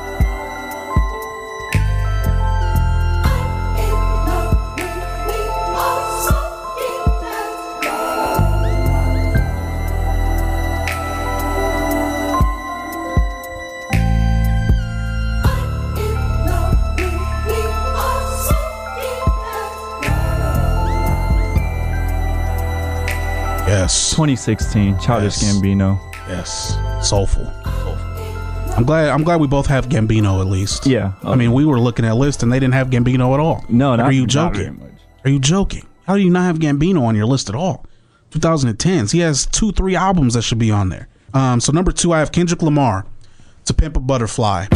Yes. 23.91 24.11
2016, 24.11 25.01
Childish 25.01 25.43
Yes. 25.43 25.53
Gambino. 25.57 25.99
Yes. 26.29 26.79
Soulful. 27.03 27.45
I'm 28.77 28.85
glad. 28.85 29.09
I'm 29.09 29.25
glad 29.25 29.41
we 29.41 29.49
both 29.49 29.67
have 29.67 29.89
Gambino 29.89 30.41
at 30.41 30.47
least. 30.47 30.87
Yeah. 30.87 31.15
I 31.25 31.35
mean, 31.35 31.53
we 31.53 31.65
were 31.65 31.81
looking 31.81 32.05
at 32.05 32.13
a 32.13 32.15
list 32.15 32.45
and 32.45 32.53
they 32.53 32.61
didn't 32.61 32.75
have 32.75 32.91
Gambino 32.91 33.35
at 33.35 33.41
all. 33.41 33.65
No, 33.69 33.97
not- 33.97 34.07
Are 34.07 34.13
you 34.13 34.29
joking? 34.29 34.77
very. 34.77 34.93
Are 35.25 35.31
you 35.31 35.41
joking? 35.41 35.87
How 36.07 36.15
do 36.15 36.23
you 36.23 36.31
not 36.31 36.43
have 36.45 36.61
Gambino 36.61 37.03
on 37.03 37.17
your 37.17 37.27
list 37.27 37.49
at 37.49 37.57
all? 37.57 37.85
2010s. 38.31 39.11
He 39.11 39.19
has 39.19 39.45
two, 39.47 39.73
three 39.73 39.97
albums 39.97 40.35
that 40.35 40.43
should 40.43 40.59
be 40.61 40.71
on 40.71 40.89
there. 40.89 41.09
Um, 41.35 41.59
so 41.59 41.73
number 41.73 41.91
two, 41.91 42.13
I 42.13 42.21
have 42.21 42.31
Kendrick 42.31 42.63
Lamar. 42.63 43.07
To 43.65 43.75
Pimp 43.75 43.97
a 43.97 44.01
Butterfly. 44.01 44.67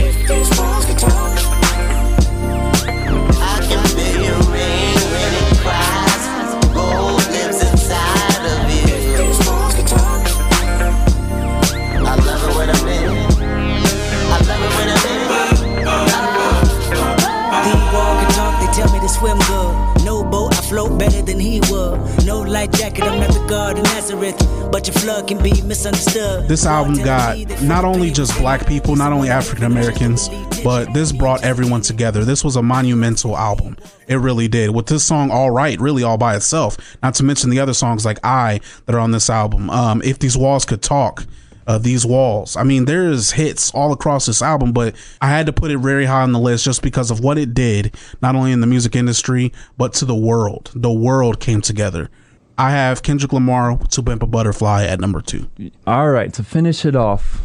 Than 21.34 21.40
he 21.44 21.60
would. 21.70 22.24
No 22.24 22.40
light 22.40 22.72
jacket, 22.72 23.04
I'm 23.04 23.20
not 23.20 23.32
the 23.32 23.44
God 23.48 23.78
of 23.78 23.84
Nazareth. 23.84 24.36
But 24.70 24.86
your 24.86 24.94
flood 24.94 25.28
can 25.28 25.42
be 25.42 25.62
misunderstood. 25.62 26.48
This 26.48 26.66
album 26.66 26.96
got 26.96 27.38
not 27.62 27.84
only 27.84 28.10
just 28.10 28.36
black 28.38 28.66
people, 28.66 28.96
not 28.96 29.12
only 29.12 29.28
African 29.28 29.64
Americans, 29.64 30.28
but 30.62 30.92
this 30.94 31.12
brought 31.12 31.44
everyone 31.44 31.80
together. 31.80 32.24
This 32.24 32.44
was 32.44 32.56
a 32.56 32.62
monumental 32.62 33.36
album. 33.36 33.76
It 34.06 34.16
really 34.16 34.48
did. 34.48 34.74
With 34.74 34.86
this 34.86 35.04
song 35.04 35.30
All 35.30 35.50
Right, 35.50 35.80
really 35.80 36.02
all 36.02 36.18
by 36.18 36.36
itself, 36.36 36.76
not 37.02 37.14
to 37.16 37.24
mention 37.24 37.50
the 37.50 37.60
other 37.60 37.74
songs 37.74 38.04
like 38.04 38.18
I 38.24 38.60
that 38.86 38.94
are 38.94 39.00
on 39.00 39.10
this 39.10 39.30
album. 39.30 39.70
Um, 39.70 40.02
if 40.02 40.18
These 40.18 40.36
Walls 40.36 40.64
Could 40.64 40.82
Talk, 40.82 41.26
uh, 41.66 41.78
These 41.78 42.06
Walls. 42.06 42.56
I 42.56 42.62
mean, 42.62 42.84
there's 42.84 43.32
hits 43.32 43.70
all 43.72 43.92
across 43.92 44.26
this 44.26 44.42
album, 44.42 44.72
but 44.72 44.94
I 45.20 45.28
had 45.28 45.46
to 45.46 45.52
put 45.52 45.70
it 45.70 45.78
very 45.78 46.04
high 46.06 46.22
on 46.22 46.32
the 46.32 46.38
list 46.38 46.64
just 46.64 46.82
because 46.82 47.10
of 47.10 47.20
what 47.20 47.38
it 47.38 47.54
did, 47.54 47.94
not 48.22 48.34
only 48.34 48.52
in 48.52 48.60
the 48.60 48.66
music 48.66 48.96
industry, 48.96 49.52
but 49.76 49.92
to 49.94 50.04
the 50.04 50.14
world. 50.14 50.70
The 50.74 50.92
world 50.92 51.40
came 51.40 51.60
together. 51.60 52.10
I 52.56 52.70
have 52.70 53.02
Kendrick 53.02 53.32
Lamar 53.32 53.76
to 53.76 54.02
Pimp 54.02 54.22
a 54.22 54.26
Butterfly 54.26 54.84
at 54.84 55.00
number 55.00 55.20
two. 55.20 55.48
All 55.86 56.10
right, 56.10 56.32
to 56.34 56.44
finish 56.44 56.84
it 56.84 56.94
off, 56.94 57.40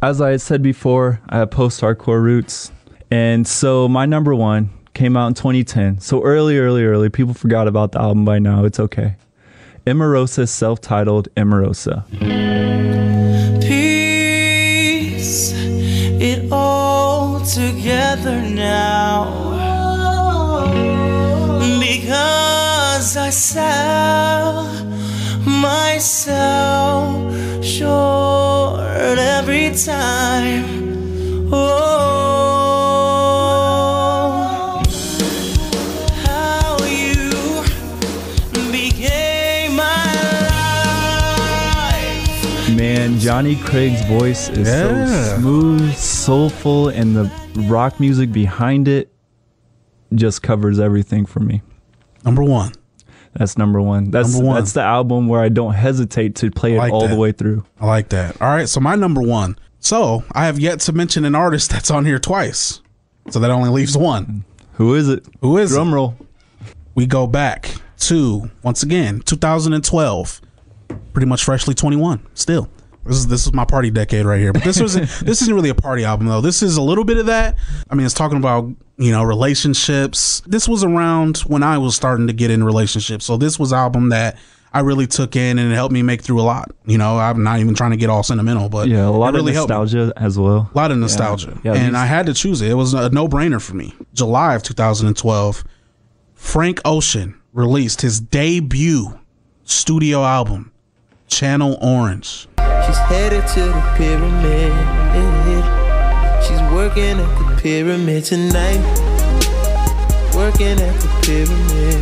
as 0.00 0.20
I 0.20 0.36
said 0.36 0.62
before, 0.62 1.20
I 1.28 1.38
have 1.38 1.50
post 1.50 1.80
hardcore 1.80 2.22
roots. 2.22 2.70
And 3.10 3.46
so 3.46 3.88
my 3.88 4.06
number 4.06 4.34
one 4.34 4.70
came 4.94 5.16
out 5.16 5.28
in 5.28 5.34
2010. 5.34 6.00
So 6.00 6.22
early, 6.22 6.58
early, 6.58 6.84
early. 6.84 7.08
People 7.08 7.34
forgot 7.34 7.66
about 7.66 7.92
the 7.92 8.00
album 8.00 8.24
by 8.24 8.38
now. 8.38 8.64
It's 8.64 8.78
okay. 8.78 9.16
Emarosa, 9.86 10.48
self 10.48 10.80
titled 10.80 11.28
Emarosa. 11.34 12.04
Peace, 15.28 15.52
it 15.52 16.50
all 16.50 17.40
together 17.40 18.40
now. 18.40 19.26
Because 21.78 23.14
I 23.18 23.28
sell 23.28 24.72
myself 25.44 27.12
short 27.62 29.18
every 29.18 29.74
time. 29.76 30.64
Oh, 31.52 32.27
Johnny 43.28 43.56
Craig's 43.56 44.00
voice 44.06 44.48
is 44.48 44.66
Yeah. 44.66 45.04
so 45.34 45.36
smooth, 45.38 45.94
soulful, 45.94 46.88
and 46.88 47.14
the 47.14 47.30
rock 47.68 48.00
music 48.00 48.32
behind 48.32 48.88
it 48.88 49.12
just 50.14 50.42
covers 50.42 50.80
everything 50.80 51.26
for 51.26 51.40
me. 51.40 51.60
Number 52.24 52.42
one. 52.42 52.72
That's 53.34 53.58
number 53.58 53.82
one. 53.82 54.10
That's 54.10 54.32
Number 54.32 54.46
one. 54.46 54.54
that's 54.56 54.72
the 54.72 54.80
album 54.80 55.28
where 55.28 55.42
I 55.42 55.50
don't 55.50 55.74
hesitate 55.74 56.36
to 56.36 56.50
play 56.50 56.76
it 56.76 56.78
all 56.90 57.02
that. 57.02 57.08
the 57.08 57.16
way 57.16 57.32
through. 57.32 57.66
I 57.78 57.84
like 57.84 58.08
that. 58.08 58.40
All 58.40 58.48
right, 58.48 58.66
so 58.66 58.80
my 58.80 58.94
number 58.94 59.20
one. 59.20 59.58
So 59.78 60.24
I 60.32 60.46
have 60.46 60.58
yet 60.58 60.80
to 60.80 60.94
mention 60.94 61.26
an 61.26 61.34
artist 61.34 61.68
that's 61.72 61.90
on 61.90 62.06
here 62.06 62.18
twice. 62.18 62.80
So 63.28 63.40
that 63.40 63.50
only 63.50 63.68
leaves 63.68 63.94
one. 63.94 64.46
Who 64.76 64.94
is 64.94 65.06
it? 65.10 65.26
Who 65.42 65.58
is 65.58 65.72
Drum 65.72 65.90
it? 65.90 65.96
roll. 65.96 66.16
We 66.94 67.04
go 67.04 67.26
back 67.26 67.74
to 67.98 68.50
once 68.62 68.82
again 68.82 69.20
2012. 69.20 70.40
Pretty 71.12 71.26
much 71.26 71.44
freshly 71.44 71.74
21. 71.74 72.22
Still. 72.32 72.70
This 73.08 73.16
is 73.16 73.26
this 73.26 73.46
is 73.46 73.52
my 73.52 73.64
party 73.64 73.90
decade 73.90 74.26
right 74.26 74.38
here. 74.38 74.52
But 74.52 74.64
this 74.64 74.80
was 74.80 74.94
this 75.20 75.42
isn't 75.42 75.54
really 75.54 75.70
a 75.70 75.74
party 75.74 76.04
album 76.04 76.26
though. 76.26 76.40
This 76.40 76.62
is 76.62 76.76
a 76.76 76.82
little 76.82 77.04
bit 77.04 77.16
of 77.18 77.26
that. 77.26 77.56
I 77.90 77.94
mean, 77.94 78.04
it's 78.06 78.14
talking 78.14 78.38
about 78.38 78.70
you 78.98 79.10
know 79.10 79.22
relationships. 79.22 80.42
This 80.46 80.68
was 80.68 80.84
around 80.84 81.38
when 81.38 81.62
I 81.62 81.78
was 81.78 81.96
starting 81.96 82.26
to 82.26 82.32
get 82.32 82.50
in 82.50 82.62
relationships. 82.62 83.24
So 83.24 83.36
this 83.36 83.58
was 83.58 83.72
album 83.72 84.10
that 84.10 84.36
I 84.72 84.80
really 84.80 85.06
took 85.06 85.34
in 85.36 85.58
and 85.58 85.72
it 85.72 85.74
helped 85.74 85.92
me 85.92 86.02
make 86.02 86.22
through 86.22 86.40
a 86.40 86.42
lot. 86.42 86.70
You 86.84 86.98
know, 86.98 87.18
I'm 87.18 87.42
not 87.42 87.60
even 87.60 87.74
trying 87.74 87.92
to 87.92 87.96
get 87.96 88.10
all 88.10 88.22
sentimental, 88.22 88.68
but 88.68 88.88
Yeah, 88.88 89.08
a 89.08 89.10
lot 89.10 89.32
really 89.32 89.52
of 89.52 89.68
nostalgia 89.68 90.12
as 90.16 90.38
well. 90.38 90.70
A 90.74 90.76
lot 90.76 90.90
of 90.90 90.98
nostalgia. 90.98 91.58
Yeah, 91.64 91.74
and 91.74 91.96
I 91.96 92.04
had 92.06 92.26
to 92.26 92.34
choose 92.34 92.60
it. 92.60 92.70
It 92.70 92.74
was 92.74 92.92
a 92.94 93.08
no 93.10 93.28
brainer 93.28 93.62
for 93.62 93.74
me. 93.74 93.94
July 94.12 94.54
of 94.54 94.62
2012, 94.62 95.64
Frank 96.34 96.80
Ocean 96.84 97.40
released 97.52 98.02
his 98.02 98.20
debut 98.20 99.18
studio 99.64 100.24
album, 100.24 100.72
Channel 101.28 101.78
Orange. 101.80 102.47
She's 102.88 102.96
headed 102.96 103.46
to 103.48 103.60
the 103.60 103.82
pyramid. 103.96 104.72
She's 106.42 106.62
working 106.72 107.20
at 107.20 107.28
the 107.36 107.44
pyramid 107.60 108.24
tonight. 108.24 108.80
Working 110.34 110.80
at 110.80 110.96
the 110.96 111.08
pyramid. 111.20 112.00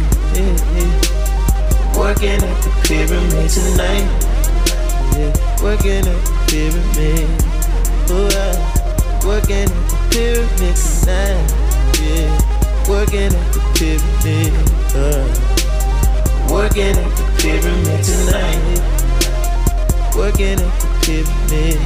Working 1.99 2.39
at 2.39 2.63
the 2.63 2.71
pyramid 2.87 3.51
tonight. 3.51 4.07
Working 5.61 6.07
at 6.07 6.23
the 6.23 6.35
pyramid. 6.47 7.27
Oh, 8.09 8.31
uh, 8.31 8.55
working 9.27 9.67
at 9.67 9.89
the 9.91 9.97
pyramid 10.13 10.77
tonight. 10.77 11.51
Yeah. 11.99 12.31
Working 12.89 13.35
at 13.35 13.53
the 13.53 13.61
pyramid. 13.75 14.53
Uh, 14.95 15.27
working 16.49 16.95
at 16.95 17.11
the 17.17 17.25
pyramid 17.43 18.05
tonight. 18.05 18.97
Working 20.17 20.61
at 20.61 20.76
pyramid. 21.07 21.79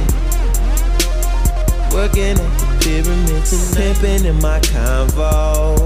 Working 1.93 2.39
at 2.39 2.57
the 2.57 2.79
pyramids 2.81 3.53
and 3.53 3.77
pimping 3.77 4.25
in 4.25 4.41
my 4.41 4.59
convo. 4.61 5.77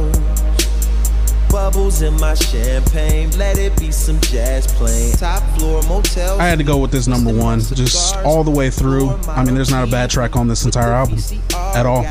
Bubbles 1.50 2.02
in 2.02 2.14
my 2.16 2.34
champagne, 2.34 3.30
let 3.32 3.58
it 3.58 3.78
be 3.78 3.92
some 3.92 4.20
jazz 4.22 4.68
playing. 4.68 5.12
Top 5.14 5.44
floor 5.58 5.82
motel. 5.84 6.40
I 6.40 6.48
had 6.48 6.60
to 6.60 6.64
go 6.64 6.78
with 6.78 6.92
this 6.92 7.08
number 7.08 7.34
one, 7.34 7.60
just 7.60 8.16
all 8.18 8.46
the 8.46 8.52
way 8.52 8.70
through. 8.70 9.10
I 9.28 9.44
mean, 9.44 9.56
there's 9.56 9.72
not 9.72 9.86
a 9.86 9.92
bad 9.92 10.10
track 10.10 10.38
on 10.38 10.48
this 10.48 10.64
entire 10.64 10.94
album 10.94 11.20
at 11.52 11.86
all. 11.86 12.06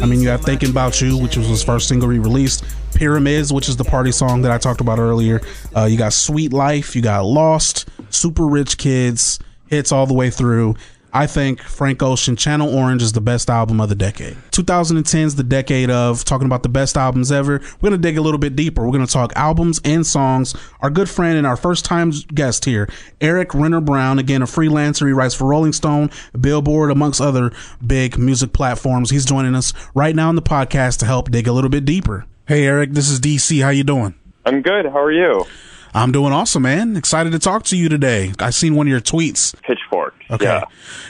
I 0.00 0.06
mean, 0.06 0.20
you 0.20 0.28
have 0.28 0.42
Thinking 0.42 0.70
About 0.70 1.00
You, 1.00 1.16
which 1.16 1.36
was 1.38 1.46
his 1.46 1.62
first 1.62 1.88
single 1.88 2.10
he 2.10 2.18
released. 2.18 2.64
Pyramids, 2.94 3.52
which 3.52 3.68
is 3.68 3.76
the 3.76 3.84
party 3.84 4.12
song 4.12 4.42
that 4.42 4.50
I 4.50 4.58
talked 4.58 4.82
about 4.82 4.98
earlier. 4.98 5.40
Uh, 5.74 5.84
you 5.84 5.96
got 5.96 6.12
Sweet 6.12 6.52
Life, 6.52 6.94
you 6.94 7.00
got 7.00 7.24
Lost, 7.24 7.88
Super 8.10 8.46
Rich 8.46 8.76
Kids, 8.76 9.38
hits 9.68 9.92
all 9.92 10.06
the 10.06 10.14
way 10.14 10.30
through. 10.30 10.74
I 11.12 11.26
think 11.26 11.62
Frank 11.62 12.02
Ocean 12.02 12.36
Channel 12.36 12.74
Orange 12.74 13.02
is 13.02 13.12
the 13.12 13.20
best 13.20 13.48
album 13.48 13.80
of 13.80 13.88
the 13.88 13.94
decade. 13.94 14.36
2010 14.50 15.20
is 15.22 15.36
the 15.36 15.42
decade 15.42 15.90
of 15.90 16.24
talking 16.24 16.46
about 16.46 16.62
the 16.62 16.68
best 16.68 16.96
albums 16.96 17.32
ever. 17.32 17.60
We're 17.80 17.90
going 17.90 17.92
to 17.92 18.08
dig 18.08 18.18
a 18.18 18.20
little 18.20 18.38
bit 18.38 18.54
deeper. 18.54 18.84
We're 18.84 18.92
going 18.92 19.06
to 19.06 19.12
talk 19.12 19.32
albums 19.34 19.80
and 19.84 20.06
songs. 20.06 20.54
Our 20.80 20.90
good 20.90 21.08
friend 21.08 21.38
and 21.38 21.46
our 21.46 21.56
first 21.56 21.84
time 21.86 22.12
guest 22.34 22.66
here, 22.66 22.88
Eric 23.20 23.54
Renner 23.54 23.80
Brown, 23.80 24.18
again, 24.18 24.42
a 24.42 24.46
freelancer. 24.46 25.06
He 25.06 25.12
writes 25.12 25.34
for 25.34 25.46
Rolling 25.46 25.72
Stone, 25.72 26.10
Billboard, 26.38 26.90
amongst 26.90 27.20
other 27.20 27.52
big 27.84 28.18
music 28.18 28.52
platforms. 28.52 29.10
He's 29.10 29.24
joining 29.24 29.54
us 29.54 29.72
right 29.94 30.14
now 30.14 30.28
on 30.28 30.36
the 30.36 30.42
podcast 30.42 30.98
to 30.98 31.06
help 31.06 31.30
dig 31.30 31.48
a 31.48 31.52
little 31.52 31.70
bit 31.70 31.84
deeper. 31.86 32.26
Hey, 32.46 32.66
Eric, 32.66 32.92
this 32.92 33.08
is 33.08 33.18
DC. 33.18 33.62
How 33.62 33.70
you 33.70 33.84
doing? 33.84 34.14
I'm 34.44 34.62
good. 34.62 34.86
How 34.86 35.00
are 35.00 35.12
you? 35.12 35.44
I'm 35.94 36.12
doing 36.12 36.32
awesome, 36.32 36.62
man. 36.62 36.96
Excited 36.96 37.32
to 37.32 37.38
talk 37.38 37.64
to 37.64 37.76
you 37.76 37.88
today. 37.88 38.32
I 38.38 38.50
seen 38.50 38.74
one 38.74 38.86
of 38.86 38.90
your 38.90 39.00
tweets. 39.00 39.54
Pitchfork. 39.62 40.14
Okay. 40.30 40.44
Yeah. 40.44 40.64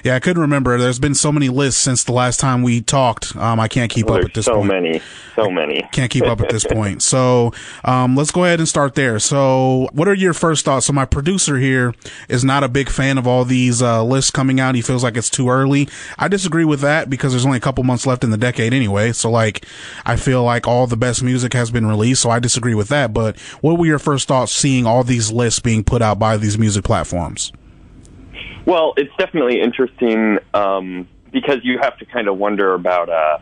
yeah, 0.04 0.14
I 0.14 0.20
couldn't 0.20 0.40
remember. 0.40 0.78
There's 0.78 1.00
been 1.00 1.14
so 1.14 1.33
many 1.33 1.48
lists 1.48 1.81
since 1.81 2.04
the 2.04 2.12
last 2.12 2.38
time 2.38 2.62
we 2.62 2.81
talked. 2.81 3.35
Um, 3.37 3.59
I 3.59 3.66
can't 3.66 3.90
keep 3.90 4.07
There's 4.07 4.24
up 4.24 4.28
at 4.28 4.35
this 4.35 4.44
so 4.46 4.54
point. 4.54 4.70
So 4.70 4.74
many, 4.74 5.00
so 5.35 5.50
many. 5.50 5.88
Can't 5.90 6.11
keep 6.11 6.24
up 6.24 6.40
at 6.40 6.48
this 6.50 6.64
point. 6.64 7.02
So, 7.09 7.52
um, 7.85 8.16
let's 8.16 8.31
go 8.31 8.44
ahead 8.44 8.59
and 8.61 8.68
start 8.68 8.94
there. 8.94 9.18
So, 9.18 9.88
what 9.92 10.09
are 10.09 10.14
your 10.14 10.35
first 10.35 10.64
thoughts? 10.64 10.87
So, 10.87 10.92
my 10.92 11.04
producer 11.04 11.59
here 11.59 11.94
is 12.28 12.44
not 12.44 12.64
a 12.64 12.68
big 12.68 12.90
fan 12.90 13.16
of 13.18 13.26
all 13.26 13.44
these 13.44 13.83
uh, 13.83 14.04
lists 14.04 14.31
coming 14.31 14.61
out. 14.61 14.74
He 14.74 14.83
feels 14.83 15.02
like 15.02 15.16
it's 15.16 15.31
too 15.31 15.48
early. 15.48 15.88
I 16.18 16.28
disagree 16.28 16.64
with 16.64 16.81
that 16.81 17.09
because 17.09 17.33
there's 17.33 17.46
only 17.46 17.57
a 17.57 17.62
couple 17.62 17.83
months 17.83 18.07
left 18.07 18.24
in 18.24 18.31
the 18.31 18.37
decade 18.37 18.74
anyway. 18.74 19.12
So, 19.12 19.31
like, 19.31 19.64
I 20.04 20.16
feel 20.16 20.44
like 20.44 20.66
all 20.66 20.87
the 20.87 20.96
best 20.96 21.22
music 21.22 21.54
has 21.54 21.70
been 21.70 21.87
released. 21.87 22.22
So, 22.22 22.31
I 22.31 22.40
disagree 22.40 22.74
with 22.74 22.88
that. 22.88 23.14
But 23.14 23.38
what 23.61 23.78
were 23.78 23.87
your 23.87 23.98
first 23.98 24.28
thoughts 24.28 24.52
seeing 24.52 24.87
all 24.87 25.02
these 25.02 25.33
lists 25.33 25.61
being 25.61 25.83
put 25.83 26.02
out 26.02 26.18
by 26.18 26.37
these 26.37 26.59
music 26.59 26.85
platforms? 26.85 27.52
Well, 28.66 28.94
it's 28.96 29.14
definitely 29.18 29.61
interesting 29.61 30.38
um, 30.55 31.09
because 31.33 31.59
you 31.62 31.79
have 31.81 31.96
to 31.98 32.05
kind 32.07 32.29
of 32.29 32.38
wonder 32.38 32.74
about 32.74 33.09
uh, 33.09 33.38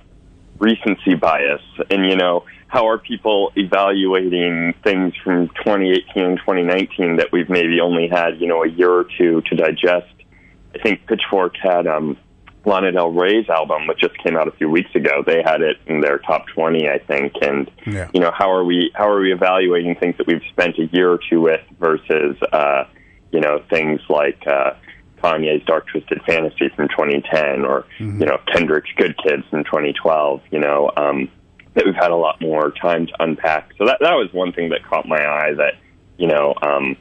recency 0.59 1.15
bias, 1.15 1.63
and 1.91 2.07
you 2.07 2.17
know 2.17 2.45
how 2.69 2.89
are 2.89 2.99
people 2.99 3.53
evaluating 3.57 4.75
things 4.83 5.15
from 5.23 5.49
2018 5.49 6.23
and 6.25 6.39
2019 6.39 7.17
that 7.17 7.31
we've 7.33 7.49
maybe 7.49 7.81
only 7.81 8.09
had 8.09 8.41
you 8.41 8.47
know 8.47 8.63
a 8.63 8.69
year 8.69 8.91
or 8.91 9.07
two 9.19 9.41
to 9.43 9.57
digest. 9.57 10.13
I 10.75 10.79
think 10.83 11.07
Pitchfork 11.07 11.57
had 11.57 11.87
um, 11.87 12.19
Lana 12.67 12.93
Del 12.93 13.11
Rey's 13.13 13.49
album, 13.49 13.87
which 13.87 14.01
just 14.01 14.19
came 14.19 14.37
out 14.37 14.49
a 14.49 14.51
few 14.51 14.69
weeks 14.69 14.95
ago. 14.95 15.23
They 15.25 15.41
had 15.43 15.63
it 15.63 15.77
in 15.87 16.01
their 16.01 16.19
top 16.19 16.47
20, 16.49 16.89
I 16.89 16.99
think, 16.99 17.33
and 17.41 17.71
Yeah. 17.87 18.11
you 18.13 18.21
know 18.21 18.33
how 18.37 18.51
are 18.53 18.65
we 18.65 18.91
how 18.95 19.09
are 19.09 19.21
we 19.21 19.33
evaluating 19.33 19.95
things 19.97 20.17
that 20.19 20.27
we've 20.27 20.43
spent 20.51 20.77
a 20.79 20.87
year 20.87 21.11
or 21.11 21.21
two 21.31 21.41
with 21.41 21.61
versus 21.79 22.37
uh, 22.53 22.85
you 23.37 23.43
know 23.43 23.63
things 23.69 24.01
like 24.09 24.41
uh, 24.47 24.73
Kanye's 25.23 25.63
Dark 25.67 25.85
Twisted 25.89 26.23
Fantasy 26.27 26.71
from 26.75 26.89
2010 26.89 27.67
or 27.67 27.85
Mm-hmm. 27.99 28.21
you 28.21 28.27
know 28.27 28.39
Kendrick's 28.53 28.91
Good 28.97 29.15
Kids 29.23 29.45
from 29.51 29.65
2012. 29.65 30.41
You 30.51 30.61
know 30.61 30.91
um, 30.97 31.29
that 31.75 31.85
we've 31.85 31.95
had 31.95 32.11
a 32.11 32.17
lot 32.17 32.41
more 32.41 32.71
time 32.71 33.07
to 33.07 33.13
unpack. 33.21 33.73
So 33.77 33.85
that 33.85 33.99
that 34.01 34.15
was 34.15 34.33
one 34.33 34.53
thing 34.53 34.71
that 34.71 34.83
caught 34.85 35.07
my 35.07 35.23
eye. 35.23 35.53
That 35.55 35.75
you 36.17 36.29
know 36.29 36.55
um, 36.63 36.97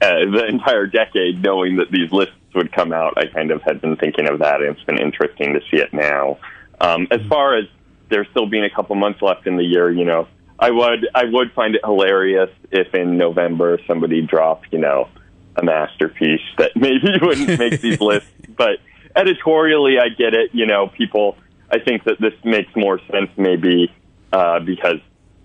uh, 0.00 0.24
the 0.36 0.46
entire 0.48 0.86
decade, 0.86 1.42
knowing 1.42 1.76
that 1.78 1.90
these 1.90 2.10
lists 2.12 2.34
would 2.54 2.70
come 2.72 2.92
out, 2.92 3.14
I 3.16 3.26
kind 3.26 3.50
of 3.50 3.62
had 3.62 3.80
been 3.80 3.96
thinking 3.96 4.28
of 4.28 4.38
that, 4.40 4.62
and 4.62 4.76
it's 4.76 4.84
been 4.84 5.00
interesting 5.00 5.54
to 5.54 5.60
see 5.70 5.82
it 5.82 5.92
now. 5.92 6.38
Um, 6.80 7.08
as 7.10 7.20
far 7.28 7.56
as 7.56 7.64
there 8.10 8.24
still 8.30 8.46
being 8.46 8.64
a 8.64 8.70
couple 8.70 8.94
months 8.96 9.20
left 9.22 9.46
in 9.46 9.56
the 9.56 9.64
year, 9.64 9.90
you 9.90 10.04
know, 10.04 10.28
I 10.58 10.70
would 10.70 11.08
I 11.14 11.24
would 11.24 11.52
find 11.52 11.74
it 11.74 11.80
hilarious 11.84 12.50
if 12.70 12.94
in 12.94 13.16
November 13.18 13.78
somebody 13.86 14.20
dropped, 14.22 14.72
you 14.72 14.78
know, 14.78 15.08
a 15.60 15.64
masterpiece 15.64 16.40
that 16.58 16.72
maybe 16.74 17.08
wouldn't 17.22 17.58
make 17.58 17.80
these 17.80 18.00
lists, 18.00 18.30
but 18.56 18.78
editorially, 19.14 19.98
I 19.98 20.08
get 20.08 20.34
it. 20.34 20.50
You 20.52 20.66
know, 20.66 20.88
people. 20.88 21.36
I 21.72 21.78
think 21.78 22.02
that 22.04 22.20
this 22.20 22.32
makes 22.42 22.74
more 22.74 22.98
sense 23.12 23.30
maybe 23.36 23.94
uh, 24.32 24.58
because 24.58 24.98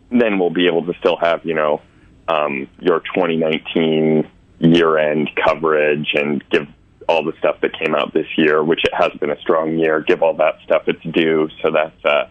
then 0.09 0.39
we'll 0.39 0.49
be 0.49 0.65
able 0.65 0.83
to 0.87 0.93
still 0.99 1.17
have 1.17 1.45
you 1.45 1.53
know 1.53 1.81
um, 2.27 2.67
your 2.79 3.01
2019 3.01 4.27
year 4.59 4.97
end 4.97 5.29
coverage 5.45 6.13
and 6.15 6.43
give 6.49 6.67
all 7.07 7.23
the 7.23 7.33
stuff 7.37 7.61
that 7.61 7.77
came 7.77 7.93
out 7.93 8.13
this 8.13 8.25
year, 8.37 8.63
which 8.63 8.83
it 8.83 8.93
has 8.93 9.11
been 9.19 9.29
a 9.29 9.39
strong 9.39 9.77
year. 9.77 10.01
Give 10.01 10.23
all 10.23 10.33
that 10.37 10.55
stuff 10.63 10.87
its 10.87 11.03
due. 11.03 11.49
So 11.61 11.71
that's 11.71 12.05
uh, 12.05 12.29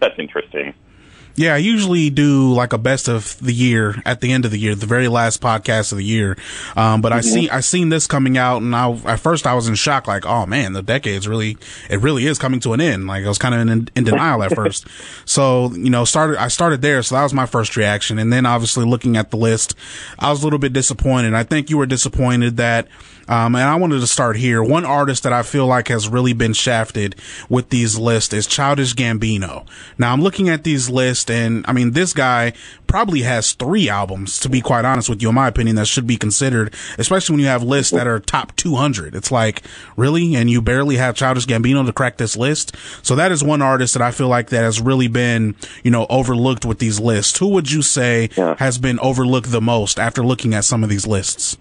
that's 0.00 0.18
interesting. 0.18 0.74
Yeah, 1.36 1.54
I 1.54 1.56
usually 1.56 2.10
do 2.10 2.52
like 2.52 2.72
a 2.72 2.78
best 2.78 3.08
of 3.08 3.36
the 3.40 3.52
year 3.52 4.00
at 4.06 4.20
the 4.20 4.30
end 4.32 4.44
of 4.44 4.52
the 4.52 4.58
year, 4.58 4.74
the 4.76 4.86
very 4.86 5.08
last 5.08 5.40
podcast 5.40 5.90
of 5.90 5.98
the 5.98 6.04
year. 6.04 6.36
Um, 6.76 7.00
but 7.00 7.12
I 7.12 7.18
Mhm. 7.20 7.24
see, 7.24 7.50
I 7.50 7.58
seen 7.60 7.88
this 7.88 8.06
coming 8.06 8.38
out 8.38 8.62
and 8.62 8.74
I, 8.74 8.92
at 9.06 9.18
first 9.18 9.44
I 9.46 9.54
was 9.54 9.66
in 9.66 9.74
shock, 9.74 10.06
like, 10.06 10.24
oh 10.26 10.46
man, 10.46 10.74
the 10.74 10.82
decade's 10.82 11.26
really, 11.26 11.56
it 11.90 12.00
really 12.00 12.26
is 12.26 12.38
coming 12.38 12.60
to 12.60 12.72
an 12.72 12.80
end. 12.80 13.08
Like 13.08 13.24
I 13.24 13.28
was 13.28 13.38
kind 13.38 13.54
of 13.54 13.60
in, 13.62 13.88
in 13.96 14.04
denial 14.04 14.42
at 14.44 14.54
first. 14.54 14.86
So, 15.26 15.72
you 15.72 15.90
know, 15.90 16.04
started, 16.04 16.36
I 16.40 16.48
started 16.48 16.82
there. 16.82 17.02
So 17.02 17.14
that 17.16 17.22
was 17.22 17.32
my 17.34 17.46
first 17.46 17.76
reaction. 17.76 18.18
And 18.18 18.32
then 18.32 18.46
obviously 18.46 18.84
looking 18.84 19.16
at 19.16 19.30
the 19.30 19.36
list, 19.36 19.74
I 20.18 20.30
was 20.30 20.42
a 20.42 20.44
little 20.46 20.58
bit 20.58 20.72
disappointed. 20.72 21.34
I 21.34 21.42
think 21.42 21.70
you 21.70 21.78
were 21.78 21.86
disappointed 21.86 22.56
that, 22.58 22.86
um, 23.28 23.54
and 23.54 23.64
I 23.64 23.76
wanted 23.76 24.00
to 24.00 24.06
start 24.06 24.36
here. 24.36 24.62
One 24.62 24.84
artist 24.84 25.22
that 25.22 25.32
I 25.32 25.42
feel 25.42 25.66
like 25.66 25.88
has 25.88 26.08
really 26.08 26.32
been 26.32 26.52
shafted 26.52 27.16
with 27.48 27.70
these 27.70 27.98
lists 27.98 28.32
is 28.34 28.46
Childish 28.46 28.94
Gambino. 28.94 29.66
Now 29.98 30.12
I'm 30.12 30.22
looking 30.22 30.48
at 30.48 30.64
these 30.64 30.90
lists 30.90 31.30
and 31.30 31.64
I 31.66 31.72
mean, 31.72 31.92
this 31.92 32.12
guy 32.12 32.52
probably 32.86 33.22
has 33.22 33.52
three 33.52 33.88
albums, 33.88 34.38
to 34.40 34.48
be 34.48 34.60
quite 34.60 34.84
honest 34.84 35.08
with 35.08 35.22
you, 35.22 35.28
in 35.28 35.34
my 35.34 35.48
opinion, 35.48 35.76
that 35.76 35.86
should 35.86 36.06
be 36.06 36.16
considered, 36.16 36.74
especially 36.98 37.34
when 37.34 37.40
you 37.40 37.46
have 37.46 37.62
lists 37.62 37.92
that 37.92 38.06
are 38.06 38.20
top 38.20 38.54
200. 38.56 39.14
It's 39.14 39.32
like, 39.32 39.62
really? 39.96 40.34
And 40.34 40.50
you 40.50 40.62
barely 40.62 40.96
have 40.96 41.16
Childish 41.16 41.46
Gambino 41.46 41.84
to 41.84 41.92
crack 41.92 42.18
this 42.18 42.36
list? 42.36 42.76
So 43.02 43.16
that 43.16 43.32
is 43.32 43.42
one 43.42 43.62
artist 43.62 43.94
that 43.94 44.02
I 44.02 44.10
feel 44.10 44.28
like 44.28 44.50
that 44.50 44.62
has 44.62 44.80
really 44.80 45.08
been, 45.08 45.56
you 45.82 45.90
know, 45.90 46.06
overlooked 46.08 46.64
with 46.64 46.78
these 46.78 47.00
lists. 47.00 47.38
Who 47.38 47.48
would 47.48 47.70
you 47.70 47.82
say 47.82 48.30
has 48.36 48.78
been 48.78 48.98
overlooked 49.00 49.50
the 49.50 49.60
most 49.60 49.98
after 49.98 50.24
looking 50.24 50.54
at 50.54 50.64
some 50.64 50.82
of 50.82 50.90
these 50.90 51.06
lists? 51.06 51.56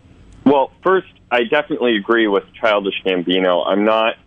Well, 0.45 0.71
first, 0.83 1.07
I 1.33 1.45
definitely 1.45 1.97
agree 1.97 2.27
with 2.27 2.43
Childish 2.53 3.01
Gambino. 3.03 3.65
I'm 3.65 3.85
not 3.85 4.17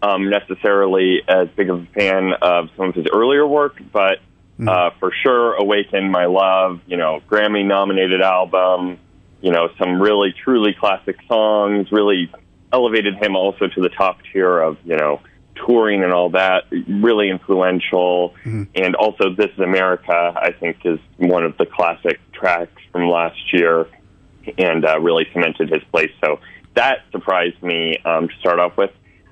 um, 0.00 0.30
necessarily 0.30 1.20
as 1.26 1.48
big 1.56 1.68
of 1.68 1.82
a 1.82 1.86
fan 1.86 2.34
of 2.40 2.68
some 2.76 2.90
of 2.90 2.94
his 2.94 3.06
earlier 3.12 3.44
work, 3.44 3.82
but 3.92 4.20
uh, 4.68 4.90
for 5.00 5.12
sure, 5.24 5.54
Awaken 5.54 6.08
My 6.08 6.26
Love, 6.26 6.80
you 6.86 6.96
know, 6.96 7.20
Grammy 7.28 7.66
nominated 7.66 8.22
album, 8.22 9.00
you 9.40 9.50
know, 9.50 9.70
some 9.76 10.00
really 10.00 10.32
truly 10.44 10.72
classic 10.72 11.16
songs, 11.26 11.90
really 11.90 12.30
elevated 12.72 13.16
him 13.16 13.34
also 13.34 13.66
to 13.66 13.80
the 13.80 13.88
top 13.88 14.18
tier 14.32 14.60
of, 14.60 14.76
you 14.84 14.96
know, 14.96 15.20
touring 15.66 16.04
and 16.04 16.12
all 16.12 16.30
that, 16.30 16.66
really 16.88 17.28
influential. 17.28 18.36
And 18.76 18.94
also, 18.94 19.34
This 19.34 19.50
is 19.50 19.58
America, 19.58 20.32
I 20.36 20.52
think, 20.52 20.76
is 20.84 21.00
one 21.16 21.42
of 21.42 21.56
the 21.56 21.66
classic 21.66 22.20
tracks 22.32 22.80
from 22.92 23.08
last 23.08 23.52
year 23.52 23.88
and 24.58 24.84
uh, 24.84 25.00
really 25.00 25.26
cemented 25.32 25.70
his 25.70 25.82
place. 25.90 26.10
So 26.24 26.40
that 26.74 26.98
surprised 27.10 27.62
me 27.62 27.96
um, 28.04 28.28
to 28.28 28.34
start 28.40 28.58
off 28.58 28.76
with. 28.76 28.90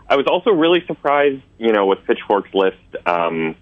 I 0.09 0.17
was 0.17 0.27
also 0.27 0.51
really 0.51 0.85
surprised, 0.87 1.43
you 1.59 1.73
know, 1.73 1.87
with 1.87 2.01
Pitchfork's 2.05 2.53
list, 2.53 2.77
um, 3.07 3.55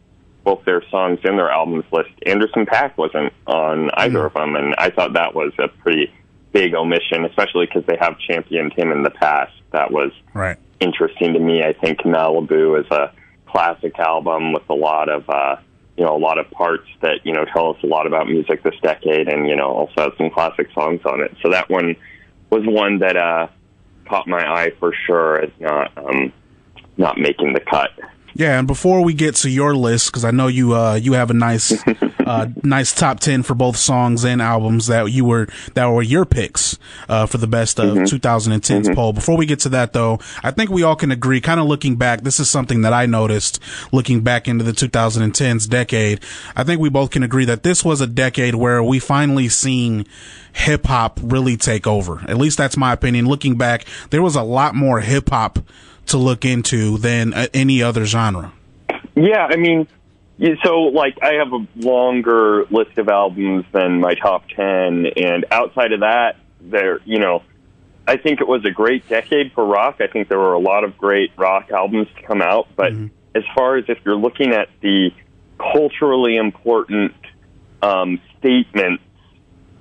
both 0.44 0.64
their 0.64 0.82
songs 0.90 1.20
and 1.24 1.38
their 1.38 1.50
albums 1.50 1.84
list. 1.92 2.10
Anderson 2.24 2.64
.Paak 2.64 2.96
wasn't 2.96 3.32
on 3.46 3.90
either 3.94 4.24
of 4.24 4.32
them, 4.32 4.56
and 4.56 4.74
I 4.78 4.90
thought 4.90 5.12
that 5.12 5.34
was 5.34 5.52
a 5.58 5.68
pretty 5.68 6.10
big 6.52 6.74
omission, 6.74 7.26
especially 7.26 7.66
because 7.66 7.84
they 7.86 7.98
have 8.00 8.18
championed 8.18 8.72
him 8.72 8.90
in 8.92 9.02
the 9.02 9.10
past. 9.10 9.52
That 9.72 9.90
was 9.90 10.10
Right. 10.32 10.56
interesting 10.80 11.34
to 11.34 11.38
me. 11.38 11.62
I 11.62 11.74
think 11.74 11.98
Malibu 12.00 12.80
is 12.80 12.90
a 12.90 13.12
classic 13.46 13.98
album 13.98 14.52
with 14.54 14.68
a 14.70 14.74
lot 14.74 15.10
of 15.10 15.28
uh, 15.28 15.56
you 15.98 16.04
know 16.04 16.16
a 16.16 16.18
lot 16.18 16.38
of 16.38 16.48
parts 16.52 16.86
that 17.02 17.20
you 17.24 17.32
know 17.32 17.44
tell 17.52 17.70
us 17.70 17.76
a 17.82 17.86
lot 17.86 18.06
about 18.06 18.28
music 18.28 18.62
this 18.62 18.78
decade, 18.82 19.28
and 19.28 19.48
you 19.48 19.56
know 19.56 19.68
also 19.68 19.94
has 19.96 20.12
some 20.16 20.30
classic 20.30 20.68
songs 20.72 21.00
on 21.04 21.20
it. 21.20 21.36
So 21.42 21.50
that 21.50 21.68
one 21.68 21.96
was 22.50 22.62
one 22.64 23.00
that 23.00 23.16
uh, 23.16 23.48
caught 24.08 24.28
my 24.28 24.40
eye 24.40 24.70
for 24.78 24.94
sure 25.06 25.42
as 25.42 25.50
not 25.58 25.98
um, 25.98 26.32
not 26.96 27.18
making 27.18 27.52
the 27.52 27.60
cut. 27.60 27.90
Yeah, 28.34 28.58
and 28.58 28.66
before 28.66 29.02
we 29.02 29.14
get 29.14 29.34
to 29.36 29.50
your 29.50 29.74
list, 29.74 30.12
because 30.12 30.24
I 30.24 30.30
know 30.30 30.46
you 30.46 30.74
uh, 30.74 30.94
you 30.94 31.14
have 31.14 31.30
a 31.30 31.34
nice 31.34 31.72
uh, 32.26 32.46
nice 32.62 32.92
top 32.92 33.20
ten 33.20 33.42
for 33.42 33.54
both 33.54 33.76
songs 33.76 34.24
and 34.24 34.40
albums 34.40 34.86
that 34.86 35.10
you 35.10 35.24
were 35.24 35.48
that 35.74 35.86
were 35.86 36.02
your 36.02 36.24
picks 36.24 36.78
uh, 37.08 37.26
for 37.26 37.38
the 37.38 37.46
best 37.46 37.80
of 37.80 37.96
mm-hmm. 37.96 38.04
2010s 38.04 38.60
mm-hmm. 38.60 38.94
poll. 38.94 39.12
Before 39.12 39.36
we 39.36 39.46
get 39.46 39.60
to 39.60 39.70
that, 39.70 39.92
though, 39.92 40.18
I 40.42 40.50
think 40.50 40.70
we 40.70 40.82
all 40.82 40.96
can 40.96 41.10
agree. 41.10 41.40
Kind 41.40 41.58
of 41.58 41.66
looking 41.66 41.96
back, 41.96 42.22
this 42.22 42.38
is 42.38 42.48
something 42.48 42.82
that 42.82 42.92
I 42.92 43.06
noticed 43.06 43.60
looking 43.92 44.20
back 44.20 44.46
into 44.46 44.64
the 44.64 44.72
2010s 44.72 45.68
decade. 45.68 46.20
I 46.54 46.64
think 46.64 46.80
we 46.80 46.90
both 46.90 47.10
can 47.10 47.22
agree 47.22 47.46
that 47.46 47.62
this 47.62 47.84
was 47.84 48.00
a 48.00 48.06
decade 48.06 48.54
where 48.54 48.82
we 48.82 48.98
finally 48.98 49.48
seen 49.48 50.06
hip 50.52 50.86
hop 50.86 51.18
really 51.22 51.56
take 51.56 51.86
over. 51.86 52.20
At 52.28 52.36
least 52.36 52.58
that's 52.58 52.76
my 52.76 52.92
opinion. 52.92 53.26
Looking 53.26 53.56
back, 53.56 53.84
there 54.10 54.22
was 54.22 54.36
a 54.36 54.42
lot 54.42 54.74
more 54.74 55.00
hip 55.00 55.30
hop 55.30 55.58
to 56.08 56.18
look 56.18 56.44
into 56.44 56.98
than 56.98 57.34
uh, 57.34 57.46
any 57.54 57.82
other 57.82 58.04
genre. 58.04 58.52
Yeah, 59.14 59.46
I 59.50 59.56
mean, 59.56 59.88
so 60.64 60.82
like 60.82 61.18
I 61.22 61.34
have 61.34 61.52
a 61.52 61.66
longer 61.76 62.64
list 62.70 62.98
of 62.98 63.08
albums 63.08 63.64
than 63.72 64.00
my 64.00 64.14
top 64.14 64.48
10 64.48 65.06
and 65.16 65.44
outside 65.50 65.92
of 65.92 66.00
that 66.00 66.36
there, 66.60 67.00
you 67.04 67.18
know, 67.18 67.42
I 68.06 68.16
think 68.16 68.40
it 68.40 68.48
was 68.48 68.64
a 68.64 68.70
great 68.70 69.08
decade 69.08 69.52
for 69.52 69.64
rock. 69.66 69.96
I 70.00 70.06
think 70.06 70.28
there 70.28 70.38
were 70.38 70.54
a 70.54 70.58
lot 70.58 70.84
of 70.84 70.96
great 70.96 71.32
rock 71.36 71.70
albums 71.70 72.08
to 72.16 72.22
come 72.22 72.40
out, 72.40 72.68
but 72.74 72.92
mm-hmm. 72.92 73.08
as 73.34 73.44
far 73.54 73.76
as 73.76 73.84
if 73.88 73.98
you're 74.04 74.16
looking 74.16 74.52
at 74.52 74.68
the 74.80 75.10
culturally 75.58 76.36
important 76.36 77.12
um, 77.82 78.20
statements 78.38 79.02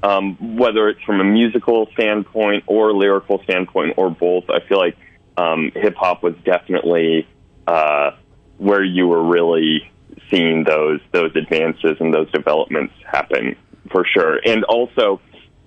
um, 0.04 0.58
whether 0.58 0.90
it's 0.90 1.02
from 1.02 1.20
a 1.20 1.24
musical 1.24 1.88
standpoint 1.94 2.64
or 2.68 2.94
lyrical 2.94 3.42
standpoint 3.44 3.96
or 3.98 4.10
both, 4.10 4.50
I 4.50 4.60
feel 4.68 4.78
like 4.78 4.96
um, 5.38 5.72
hip 5.76 5.96
hop 5.96 6.24
was 6.24 6.36
definitely 6.44 7.28
uh, 7.68 8.12
where 8.58 8.84
you 8.84 9.08
were 9.08 9.24
really 9.24 9.92
seeing 10.30 10.64
those 10.64 11.00
those 11.12 11.36
advances 11.36 11.98
and 12.00 12.14
those 12.14 12.30
developments 12.32 12.94
happen 13.06 13.56
for 13.92 14.06
sure, 14.06 14.40
and 14.46 14.64
also 14.66 15.22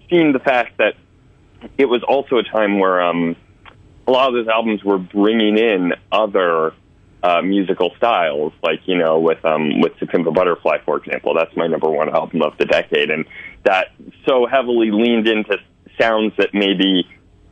seeing 0.09 0.33
the 0.33 0.39
fact 0.39 0.79
that 0.79 0.95
it 1.79 1.87
was 1.87 2.03
also 2.03 2.37
a 2.37 2.43
time 2.43 2.79
where 2.79 3.03
um, 3.03 3.37
a 4.07 4.11
lot 4.11 4.29
of 4.29 4.35
those 4.35 4.49
albums 4.49 4.83
were 4.83 4.99
bringing 4.99 5.57
in 5.57 5.93
other 6.11 6.75
uh, 7.23 7.43
musical 7.43 7.93
styles, 7.97 8.53
like 8.63 8.81
you 8.87 8.97
know, 8.97 9.19
with 9.19 9.45
um, 9.45 9.81
with 9.81 9.97
To 9.99 10.07
Pimp 10.07 10.27
a 10.27 10.31
Butterfly, 10.31 10.79
for 10.85 10.97
example. 10.97 11.35
That's 11.35 11.55
my 11.57 11.67
number 11.67 11.89
one 11.89 12.09
album 12.09 12.43
of 12.43 12.57
the 12.59 12.65
decade, 12.65 13.11
and 13.11 13.25
that 13.65 13.93
so 14.27 14.47
heavily 14.47 14.91
leaned 14.91 15.29
into 15.29 15.59
sounds 15.99 16.33
that 16.39 16.55
maybe 16.55 17.07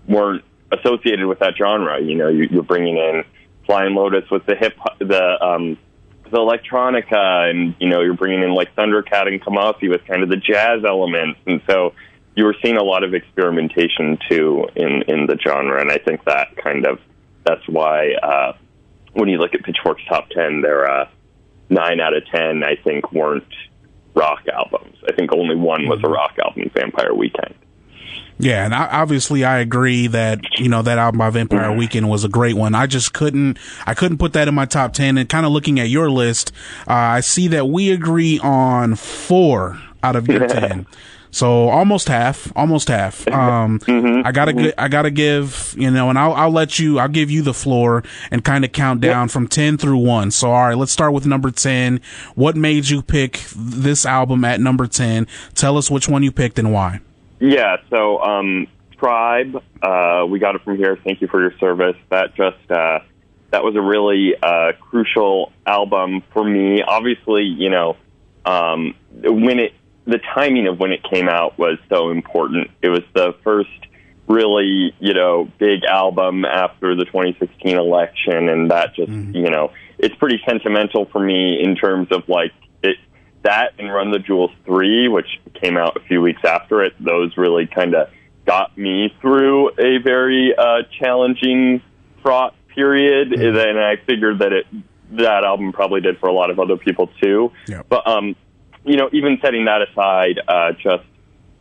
weren't 0.08 0.42
associated 0.72 1.26
with 1.26 1.38
that 1.40 1.54
genre. 1.56 2.00
You 2.00 2.14
know, 2.14 2.28
you, 2.28 2.48
you're 2.50 2.62
bringing 2.62 2.96
in 2.96 3.24
Flying 3.66 3.94
Lotus 3.94 4.28
with 4.30 4.46
the 4.46 4.54
hip, 4.54 4.76
the 4.98 5.44
um, 5.44 5.78
the 6.24 6.38
electronica, 6.38 7.50
and 7.50 7.74
you 7.78 7.88
know, 7.88 8.00
you're 8.00 8.14
bringing 8.14 8.42
in 8.42 8.54
like 8.54 8.74
Thundercat 8.74 9.28
and 9.28 9.40
Kamasi 9.40 9.88
with 9.88 10.04
kind 10.06 10.22
of 10.22 10.28
the 10.28 10.36
jazz 10.36 10.84
elements, 10.84 11.40
and 11.46 11.60
so 11.68 11.94
you 12.36 12.44
were 12.44 12.56
seeing 12.62 12.76
a 12.76 12.84
lot 12.84 13.02
of 13.02 13.14
experimentation 13.14 14.18
too 14.28 14.68
in 14.76 15.02
in 15.08 15.26
the 15.26 15.38
genre, 15.38 15.80
and 15.80 15.90
I 15.90 15.98
think 15.98 16.24
that 16.24 16.56
kind 16.56 16.86
of 16.86 17.00
that's 17.44 17.66
why. 17.68 18.12
Uh, 18.14 18.52
when 19.18 19.28
you 19.28 19.38
look 19.38 19.54
at 19.54 19.64
Pitchfork's 19.64 20.04
top 20.08 20.28
10, 20.30 20.60
there 20.60 20.82
are 20.82 21.02
uh, 21.02 21.08
nine 21.68 22.00
out 22.00 22.14
of 22.14 22.24
10, 22.26 22.62
I 22.62 22.76
think, 22.76 23.12
weren't 23.12 23.52
rock 24.14 24.42
albums. 24.52 24.96
I 25.08 25.12
think 25.12 25.32
only 25.32 25.56
one 25.56 25.88
was 25.88 26.00
a 26.04 26.08
rock 26.08 26.38
album, 26.44 26.70
Vampire 26.74 27.14
Weekend. 27.14 27.54
Yeah, 28.38 28.64
and 28.64 28.74
I, 28.74 28.86
obviously 28.86 29.44
I 29.44 29.58
agree 29.58 30.06
that 30.08 30.40
you 30.58 30.68
know 30.68 30.82
that 30.82 30.98
album 30.98 31.18
by 31.18 31.30
Vampire 31.30 31.70
mm-hmm. 31.70 31.78
Weekend 31.78 32.08
was 32.08 32.24
a 32.24 32.28
great 32.28 32.54
one. 32.54 32.74
I 32.74 32.86
just 32.86 33.12
couldn't 33.12 33.58
I 33.86 33.94
couldn't 33.94 34.18
put 34.18 34.32
that 34.34 34.48
in 34.48 34.54
my 34.54 34.64
top 34.64 34.92
ten. 34.92 35.18
And 35.18 35.28
kind 35.28 35.44
of 35.44 35.52
looking 35.52 35.80
at 35.80 35.88
your 35.88 36.10
list, 36.10 36.52
uh, 36.86 36.92
I 36.92 37.20
see 37.20 37.48
that 37.48 37.66
we 37.66 37.90
agree 37.90 38.38
on 38.38 38.94
four 38.94 39.80
out 40.02 40.16
of 40.16 40.28
your 40.28 40.46
ten. 40.48 40.86
So 41.30 41.68
almost 41.68 42.08
half, 42.08 42.52
almost 42.56 42.88
half. 42.88 43.26
Um, 43.38 43.78
mm-hmm. 43.80 44.26
I 44.26 44.32
gotta, 44.32 44.52
mm-hmm. 44.52 44.80
I 44.80 44.88
gotta 44.88 45.10
give, 45.10 45.74
you 45.78 45.90
know, 45.90 46.10
and 46.10 46.18
I'll, 46.18 46.32
I'll 46.32 46.50
let 46.50 46.78
you, 46.78 46.98
I'll 46.98 47.08
give 47.08 47.30
you 47.30 47.40
the 47.42 47.54
floor 47.54 48.02
and 48.32 48.44
kind 48.44 48.64
of 48.64 48.72
count 48.72 49.00
down 49.00 49.26
yep. 49.26 49.30
from 49.30 49.46
10 49.46 49.78
through 49.78 49.98
one. 49.98 50.32
So, 50.32 50.50
all 50.50 50.66
right, 50.66 50.76
let's 50.76 50.90
start 50.90 51.12
with 51.12 51.24
number 51.24 51.52
10. 51.52 52.00
What 52.34 52.56
made 52.56 52.88
you 52.88 53.00
pick 53.00 53.44
this 53.54 54.04
album 54.04 54.44
at 54.44 54.60
number 54.60 54.88
10? 54.88 55.28
Tell 55.54 55.76
us 55.76 55.88
which 55.90 56.08
one 56.08 56.24
you 56.24 56.32
picked 56.32 56.58
and 56.58 56.72
why. 56.72 57.00
Yeah. 57.40 57.76
So, 57.90 58.20
um, 58.22 58.66
Tribe, 58.98 59.62
uh, 59.82 60.26
we 60.28 60.38
got 60.38 60.56
it 60.56 60.62
from 60.62 60.76
here. 60.76 60.98
Thank 61.04 61.20
you 61.20 61.28
for 61.28 61.40
your 61.40 61.56
service. 61.58 61.96
That 62.10 62.34
just, 62.34 62.70
uh, 62.70 63.00
that 63.50 63.62
was 63.64 63.76
a 63.76 63.80
really, 63.80 64.34
uh, 64.42 64.72
crucial 64.80 65.52
album 65.66 66.22
for 66.32 66.44
me. 66.44 66.82
Obviously, 66.82 67.44
you 67.44 67.70
know, 67.70 67.96
um, 68.44 68.94
when 69.22 69.58
it 69.58 69.72
the 70.08 70.18
timing 70.34 70.66
of 70.66 70.80
when 70.80 70.90
it 70.90 71.02
came 71.04 71.28
out 71.28 71.58
was 71.58 71.78
so 71.90 72.10
important. 72.10 72.70
It 72.80 72.88
was 72.88 73.02
the 73.14 73.34
first 73.44 73.68
really, 74.26 74.94
you 74.98 75.12
know, 75.12 75.50
big 75.58 75.84
album 75.84 76.46
after 76.46 76.94
the 76.94 77.04
2016 77.04 77.76
election, 77.76 78.48
and 78.48 78.70
that 78.70 78.94
just, 78.94 79.10
mm-hmm. 79.10 79.36
you 79.36 79.50
know, 79.50 79.70
it's 79.98 80.14
pretty 80.16 80.40
sentimental 80.48 81.04
for 81.06 81.20
me 81.20 81.62
in 81.62 81.76
terms 81.76 82.08
of 82.10 82.26
like 82.28 82.52
it 82.82 82.96
that 83.42 83.72
and 83.78 83.92
Run 83.92 84.10
the 84.10 84.18
Jewels 84.18 84.50
three, 84.64 85.08
which 85.08 85.40
came 85.54 85.76
out 85.76 85.96
a 85.96 86.00
few 86.00 86.20
weeks 86.20 86.42
after 86.44 86.82
it. 86.82 86.94
Those 87.02 87.36
really 87.36 87.66
kind 87.66 87.94
of 87.94 88.08
got 88.46 88.76
me 88.76 89.14
through 89.20 89.70
a 89.78 89.98
very 90.02 90.54
uh, 90.56 90.82
challenging, 90.98 91.82
fraught 92.22 92.54
period, 92.74 93.30
mm-hmm. 93.30 93.56
and 93.56 93.78
I 93.78 93.96
figured 94.06 94.40
that 94.40 94.52
it 94.52 94.66
that 95.10 95.44
album 95.44 95.72
probably 95.72 96.00
did 96.00 96.18
for 96.18 96.28
a 96.28 96.32
lot 96.32 96.50
of 96.50 96.58
other 96.58 96.76
people 96.76 97.10
too. 97.22 97.52
Yep. 97.66 97.86
But 97.88 98.06
um, 98.06 98.36
you 98.84 98.96
know, 98.96 99.08
even 99.12 99.38
setting 99.42 99.66
that 99.66 99.82
aside, 99.82 100.40
uh, 100.46 100.72
just 100.72 101.04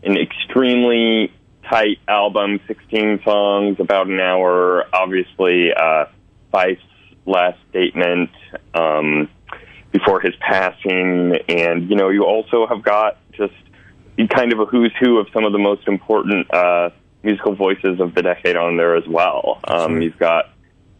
an 0.03 0.17
extremely 0.17 1.33
tight 1.69 1.99
album, 2.07 2.59
16 2.67 3.21
songs, 3.23 3.79
about 3.79 4.07
an 4.07 4.19
hour. 4.19 4.85
Obviously, 4.93 5.73
uh, 5.73 6.05
Fife's 6.51 6.81
last 7.25 7.59
statement 7.69 8.29
um, 8.73 9.29
before 9.91 10.19
his 10.19 10.35
passing, 10.39 11.37
and 11.47 11.89
you 11.89 11.95
know, 11.95 12.09
you 12.09 12.23
also 12.25 12.67
have 12.67 12.83
got 12.83 13.17
just 13.31 13.53
kind 14.29 14.51
of 14.51 14.59
a 14.59 14.65
who's 14.65 14.93
who 14.99 15.17
of 15.17 15.27
some 15.33 15.45
of 15.45 15.51
the 15.51 15.59
most 15.59 15.87
important 15.87 16.51
uh, 16.53 16.89
musical 17.23 17.55
voices 17.55 17.99
of 17.99 18.15
the 18.15 18.21
decade 18.21 18.55
on 18.55 18.77
there 18.77 18.95
as 18.95 19.07
well. 19.07 19.59
Um, 19.65 20.01
you've 20.01 20.17
got 20.17 20.49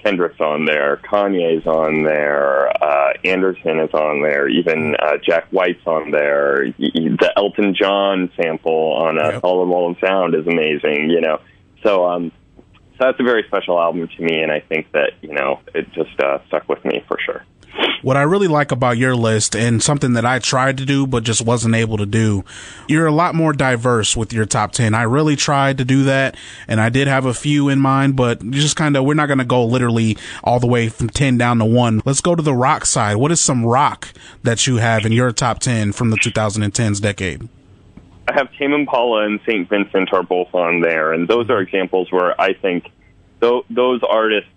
Kendrick's 0.04 0.40
on 0.40 0.66
there, 0.66 0.98
Kanye's 0.98 1.66
on 1.66 2.04
there, 2.04 2.70
uh, 2.84 3.14
Anderson 3.26 3.80
is 3.80 3.94
on 3.94 4.22
there, 4.22 4.48
even 4.48 4.96
uh, 4.96 5.18
Jack 5.24 5.48
White's 5.50 5.86
on 5.86 6.12
there. 6.12 6.72
The 6.78 7.34
Elton 7.36 7.76
John 7.76 8.32
sample 8.40 8.94
on 8.94 9.20
uh, 9.20 9.32
yep. 9.32 9.42
Solid 9.42 9.68
Wall 9.68 9.92
of 9.92 9.98
Sound 10.00 10.36
is 10.36 10.46
amazing, 10.46 11.10
you 11.10 11.22
know. 11.22 11.40
So, 11.84 12.06
um, 12.08 12.32
so 12.56 13.06
that's 13.06 13.20
a 13.20 13.24
very 13.24 13.44
special 13.48 13.80
album 13.80 14.08
to 14.08 14.22
me, 14.22 14.42
and 14.42 14.52
I 14.52 14.60
think 14.60 14.92
that 14.92 15.14
you 15.22 15.34
know 15.34 15.60
it 15.74 15.92
just 15.94 16.20
uh, 16.20 16.40
stuck 16.48 16.70
with 16.70 16.84
me 16.86 17.04
for 17.08 17.18
sure. 17.26 17.44
What 18.03 18.15
I 18.15 18.21
really 18.21 18.47
like 18.47 18.71
about 18.71 18.97
your 18.97 19.15
list 19.15 19.55
and 19.55 19.82
something 19.82 20.13
that 20.13 20.25
I 20.25 20.39
tried 20.39 20.78
to 20.78 20.86
do 20.86 21.07
but 21.07 21.23
just 21.23 21.43
wasn't 21.43 21.75
able 21.75 21.97
to 21.97 22.05
do, 22.05 22.45
you're 22.88 23.07
a 23.07 23.11
lot 23.11 23.36
more 23.36 23.53
diverse 23.53 24.15
with 24.15 24.32
your 24.32 24.45
top 24.45 24.71
10. 24.71 24.93
I 24.93 25.03
really 25.03 25.36
tried 25.36 25.80
to 25.80 25.86
do 25.86 26.03
that 26.03 26.38
and 26.67 26.80
I 26.80 26.89
did 26.89 27.07
have 27.07 27.25
a 27.25 27.34
few 27.34 27.69
in 27.69 27.80
mind, 27.80 28.15
but 28.15 28.49
just 28.51 28.75
kind 28.75 28.95
of, 28.95 29.03
we're 29.03 29.15
not 29.15 29.25
going 29.25 29.39
to 29.39 29.45
go 29.45 29.65
literally 29.65 30.17
all 30.43 30.59
the 30.59 30.67
way 30.67 30.89
from 30.89 31.09
10 31.09 31.38
down 31.38 31.57
to 31.59 31.65
1. 31.65 32.03
Let's 32.05 32.21
go 32.21 32.36
to 32.36 32.43
the 32.43 32.53
rock 32.53 32.86
side. 32.86 33.17
What 33.17 33.32
is 33.32 33.41
some 33.41 33.65
rock 33.65 34.13
that 34.43 34.67
you 34.67 34.78
have 34.78 35.05
in 35.05 35.11
your 35.11 35.32
top 35.32 35.59
10 35.59 35.91
from 35.91 36.09
the 36.09 36.17
2010s 36.17 37.01
decade? 37.01 37.49
I 38.28 38.34
have 38.34 38.51
Tame 38.53 38.73
Impala 38.73 39.25
and 39.25 39.39
St. 39.45 39.69
Vincent 39.69 40.13
are 40.13 40.23
both 40.23 40.53
on 40.53 40.82
there, 40.82 41.13
and 41.13 41.28
those 41.30 41.49
are 41.49 41.61
examples 41.61 42.11
where 42.11 42.39
I 42.39 42.53
think 42.53 42.91
th- 43.39 43.63
those 43.69 44.01
artists 44.07 44.49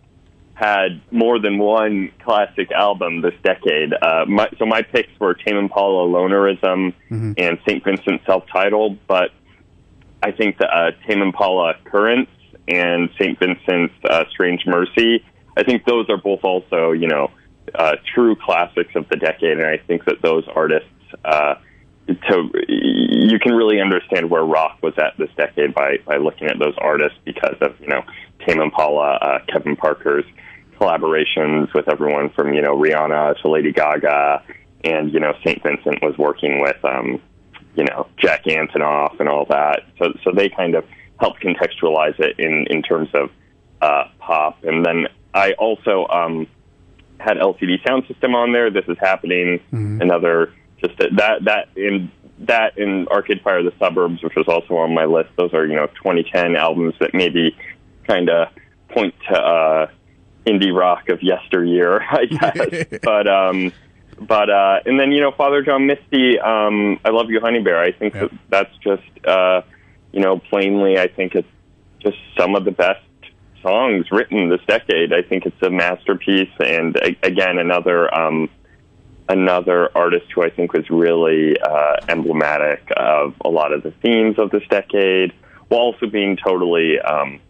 had 0.61 1.01
more 1.11 1.39
than 1.39 1.59
one 1.59 2.13
classic 2.23 2.71
album 2.71 3.23
this 3.23 3.35
decade. 3.43 3.95
Uh, 3.95 4.27
my, 4.29 4.49
so 4.59 4.67
my 4.67 4.83
picks 4.83 5.09
were 5.19 5.33
Tame 5.33 5.57
Impala, 5.57 6.07
Lonerism, 6.07 6.93
mm-hmm. 7.11 7.33
and 7.39 7.59
St. 7.67 7.83
Vincent 7.83 8.21
self-titled. 8.27 8.99
But 9.07 9.31
I 10.23 10.33
think 10.33 10.59
that 10.59 10.69
uh, 10.71 10.91
Tame 11.07 11.23
Impala, 11.23 11.75
Currents, 11.85 12.31
and 12.69 13.09
St. 13.19 13.39
Vincent's 13.39 13.95
uh, 14.05 14.25
Strange 14.31 14.67
Mercy. 14.67 15.25
I 15.57 15.63
think 15.63 15.85
those 15.87 16.11
are 16.11 16.19
both 16.19 16.45
also, 16.45 16.93
you 16.93 17.09
know, 17.09 17.31
uh, 17.75 17.97
true 18.15 18.37
classics 18.37 18.95
of 18.95 19.09
the 19.09 19.17
decade, 19.17 19.59
and 19.59 19.67
I 19.67 19.79
think 19.79 20.05
that 20.05 20.21
those 20.23 20.45
artists. 20.55 20.89
Uh, 21.25 21.55
to 22.09 22.51
you 22.69 23.39
can 23.39 23.53
really 23.53 23.81
understand 23.81 24.29
where 24.29 24.43
rock 24.43 24.79
was 24.83 24.95
at 24.99 25.17
this 25.17 25.29
decade 25.37 25.73
by 25.73 25.99
by 26.05 26.17
looking 26.17 26.49
at 26.49 26.59
those 26.59 26.75
artists 26.79 27.17
because 27.25 27.55
of 27.61 27.79
you 27.81 27.87
know 27.87 28.03
Tame 28.45 28.61
Impala, 28.61 29.15
uh, 29.17 29.39
Kevin 29.47 29.77
Parker's 29.77 30.25
collaborations 30.81 31.73
with 31.75 31.89
everyone 31.89 32.31
from 32.31 32.55
you 32.55 32.63
know 32.63 32.77
Rihanna 32.77 33.41
to 33.43 33.51
Lady 33.51 33.73
Gaga, 33.73 34.43
and 34.85 35.13
you 35.13 35.21
know 35.21 35.35
Saint 35.45 35.63
Vincent 35.63 36.03
was 36.03 36.17
working 36.17 36.61
with 36.61 36.83
um, 36.85 37.21
you 37.77 37.85
know 37.85 38.07
Jack 38.17 38.45
Antonoff 38.45 39.21
and 39.21 39.29
all 39.29 39.45
that. 39.47 39.83
So 39.99 40.13
so 40.25 40.33
they 40.33 40.49
kind 40.49 40.75
of 40.75 40.85
helped 41.19 41.43
contextualize 41.43 42.19
it 42.19 42.39
in 42.39 42.67
in 42.71 42.83
terms 42.83 43.09
of 43.15 43.31
uh, 43.83 44.05
pop. 44.19 44.65
And 44.65 44.85
then 44.85 45.07
I 45.35 45.53
also 45.53 46.07
um, 46.09 46.47
had 47.19 47.37
LCD 47.37 47.87
sound 47.87 48.07
system 48.09 48.35
on 48.35 48.53
there. 48.53 48.71
This 48.71 48.85
is 48.89 48.97
happening. 49.01 49.61
Mm-hmm. 49.73 50.01
Another 50.01 50.55
just 50.81 50.97
that 50.99 51.17
that, 51.17 51.45
that 51.45 51.69
in 51.77 52.11
that 52.41 52.79
in 52.79 53.07
Arcade 53.09 53.43
Fire 53.43 53.63
the 53.63 53.73
Suburbs, 53.79 54.23
which 54.23 54.35
was 54.35 54.47
also 54.49 54.77
on 54.77 54.95
my 54.95 55.05
list. 55.05 55.31
Those 55.37 55.53
are 55.53 55.67
you 55.67 55.77
know 55.77 55.87
2010 55.89 56.57
albums 56.57 56.95
that 57.01 57.11
maybe 57.13 57.57
kind 58.07 58.31
of 58.31 58.49
point 58.89 59.15
to 59.29 59.39
uh, 59.39 59.87
indie 60.47 60.75
rock 60.75 61.09
of 61.09 61.23
yesteryear, 61.23 62.03
I 62.11 62.27
guess. 62.27 62.99
but 63.03 63.29
um, 63.29 63.73
but 64.21 64.51
uh, 64.51 64.81
and 64.85 64.99
then 64.99 65.13
you 65.13 65.21
know 65.21 65.33
Father 65.33 65.63
John 65.63 65.87
Misty, 65.87 66.39
um, 66.39 67.01
I 67.05 67.11
love 67.11 67.31
you, 67.31 67.41
Honey 67.41 67.61
Bear. 67.61 67.81
I 67.81 67.93
think 67.93 68.15
that 68.15 68.31
that's 68.49 68.77
just 68.79 69.27
uh, 69.27 69.63
you 70.13 70.21
know 70.21 70.39
plainly, 70.39 70.99
I 70.99 71.09
think 71.09 71.35
it's 71.35 71.49
just 72.01 72.19
some 72.39 72.55
of 72.55 72.65
the 72.65 72.71
best 72.71 73.05
songs 73.63 74.07
written 74.11 74.49
this 74.49 74.61
decade. 74.67 75.13
I 75.13 75.23
think 75.23 75.47
it's 75.47 75.63
a 75.63 75.71
masterpiece, 75.71 76.53
and 76.65 76.97
again 77.23 77.59
another 77.59 78.13
um, 78.15 78.51
another 79.29 79.97
artist 79.97 80.27
who 80.35 80.43
I 80.43 80.51
think 80.51 80.73
was 80.73 80.89
really 80.91 81.59
uh, 81.61 81.97
emblematic 82.09 82.83
of 82.97 83.35
a 83.45 83.49
lot 83.49 83.73
of 83.73 83.83
the 83.83 83.93
themes 84.03 84.39
of 84.39 84.51
this 84.51 84.65
decade, 84.69 85.33
while 85.69 85.81
also 85.81 86.07
being 86.07 86.37
totally 86.37 86.99
um, 87.01 87.41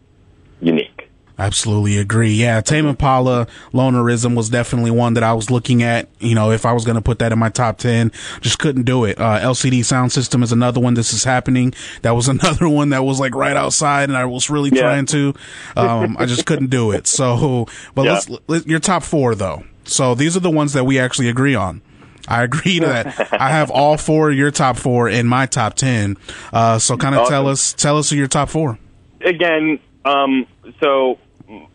unique. 0.60 1.09
Absolutely 1.40 1.96
agree. 1.96 2.32
Yeah, 2.34 2.60
Tame 2.60 2.84
Impala, 2.86 3.46
Lonerism 3.72 4.36
was 4.36 4.50
definitely 4.50 4.90
one 4.90 5.14
that 5.14 5.22
I 5.22 5.32
was 5.32 5.50
looking 5.50 5.82
at. 5.82 6.06
You 6.18 6.34
know, 6.34 6.50
if 6.50 6.66
I 6.66 6.72
was 6.72 6.84
going 6.84 6.96
to 6.96 7.00
put 7.00 7.18
that 7.20 7.32
in 7.32 7.38
my 7.38 7.48
top 7.48 7.78
10, 7.78 8.12
just 8.42 8.58
couldn't 8.58 8.82
do 8.82 9.04
it. 9.06 9.18
Uh, 9.18 9.38
LCD 9.40 9.82
Sound 9.82 10.12
System 10.12 10.42
is 10.42 10.52
another 10.52 10.80
one. 10.80 10.92
This 10.92 11.14
is 11.14 11.24
happening. 11.24 11.72
That 12.02 12.10
was 12.10 12.28
another 12.36 12.68
one 12.68 12.90
that 12.90 13.04
was 13.04 13.18
like 13.18 13.34
right 13.34 13.56
outside 13.56 14.10
and 14.10 14.18
I 14.18 14.26
was 14.26 14.50
really 14.50 14.68
Yeah. 14.70 14.82
trying 14.82 15.06
to. 15.06 15.32
Um, 15.76 16.16
I 16.18 16.26
just 16.26 16.44
couldn't 16.44 16.68
do 16.68 16.90
it. 16.90 17.06
So, 17.06 17.66
but 17.94 18.04
Yeah. 18.04 18.12
let's, 18.12 18.30
let, 18.46 18.66
your 18.66 18.78
top 18.80 19.02
four 19.02 19.34
though. 19.34 19.64
So 19.84 20.14
these 20.14 20.36
are 20.36 20.40
the 20.40 20.50
ones 20.50 20.74
that 20.74 20.84
we 20.84 20.98
actually 20.98 21.30
agree 21.30 21.54
on. 21.54 21.80
I 22.28 22.42
agree 22.42 22.80
to 22.80 22.86
that. 22.86 23.32
I 23.32 23.48
have 23.48 23.70
all 23.70 23.96
four 23.96 24.30
of 24.30 24.36
your 24.36 24.50
top 24.50 24.76
four 24.76 25.08
in 25.08 25.26
my 25.26 25.46
top 25.46 25.72
10. 25.74 26.18
Uh, 26.52 26.78
so 26.78 26.98
kind 26.98 27.14
of 27.14 27.26
tell 27.28 27.48
us, 27.48 27.72
tell 27.72 27.96
us 27.96 28.10
who 28.10 28.16
your 28.16 28.28
top 28.28 28.50
four. 28.50 28.78
again, 29.24 29.80
um, 30.04 30.46
so 30.80 31.18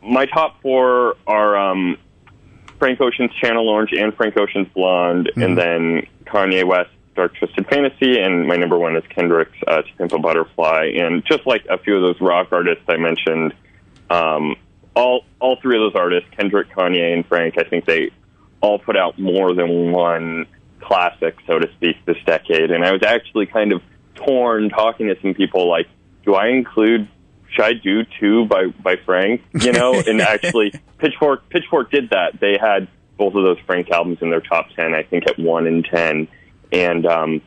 my 0.04 0.26
top 0.26 0.62
four 0.62 1.16
are 1.28 1.58
um, 1.58 1.98
Frank 2.80 3.02
Ocean's 3.02 3.32
Channel 3.42 3.68
Orange 3.68 3.92
and 3.94 4.14
Frank 4.16 4.38
Ocean's 4.38 4.68
Blonde, 4.74 5.32
and 5.36 5.58
then 5.58 6.08
Kanye 6.26 6.64
West's 6.64 6.92
Dark 7.16 7.36
Twisted 7.38 7.68
Fantasy, 7.68 8.20
and 8.20 8.48
my 8.48 8.58
number 8.58 8.78
one 8.78 8.96
is 8.96 9.04
Kendrick's 9.10 9.58
uh, 9.68 9.82
To 9.82 9.94
Pimp 9.98 10.12
a 10.12 10.20
Butterfly. 10.20 10.92
And 10.98 11.24
just 11.26 11.46
like 11.48 11.66
a 11.70 11.78
few 11.78 11.96
of 11.96 12.02
those 12.02 12.20
rock 12.20 12.50
artists 12.52 12.84
I 12.88 12.98
mentioned, 12.98 13.54
um, 14.10 14.56
all 14.96 15.24
all 15.40 15.58
three 15.62 15.78
of 15.78 15.82
those 15.82 16.00
artists, 16.00 16.30
Kendrick, 16.36 16.70
Kanye, 16.70 17.14
and 17.14 17.26
Frank, 17.26 17.58
I 17.58 17.64
think 17.64 17.86
they 17.86 18.12
all 18.62 18.80
put 18.80 18.98
out 18.98 19.18
more 19.18 19.54
than 19.54 19.92
one 19.92 20.46
classic, 20.82 21.38
so 21.48 21.60
to 21.60 21.72
speak, 21.74 22.04
this 22.06 22.18
decade. 22.26 22.72
And 22.72 22.84
I 22.84 22.92
was 22.92 23.04
actually 23.04 23.46
kind 23.46 23.72
of 23.72 23.82
torn 24.16 24.70
talking 24.70 25.08
to 25.08 25.20
some 25.22 25.34
people 25.34 25.70
like, 25.70 25.88
do 26.24 26.36
I 26.36 26.48
include 26.48 27.08
should 27.56 27.66
I 27.66 27.74
do 27.74 28.04
too 28.20 28.46
by 28.46 28.68
by 28.68 28.98
Frank? 28.98 29.42
You 29.54 29.72
know, 29.72 30.00
and 30.00 30.22
actually 30.34 30.74
Pitchfork 30.98 31.50
Pitchfork 31.50 31.92
did 31.92 32.10
that. 32.10 32.40
They 32.40 32.58
had 32.58 32.88
both 33.18 33.34
of 33.36 33.44
those 33.44 33.58
Frank 33.66 33.90
albums 33.92 34.20
in 34.22 34.30
their 34.30 34.42
top 34.42 34.70
ten, 34.76 34.94
I 34.94 35.04
think 35.04 35.28
at 35.28 35.40
one 35.40 35.68
and 35.68 35.86
ten. 35.86 36.28
And 36.72 37.06
um 37.06 37.42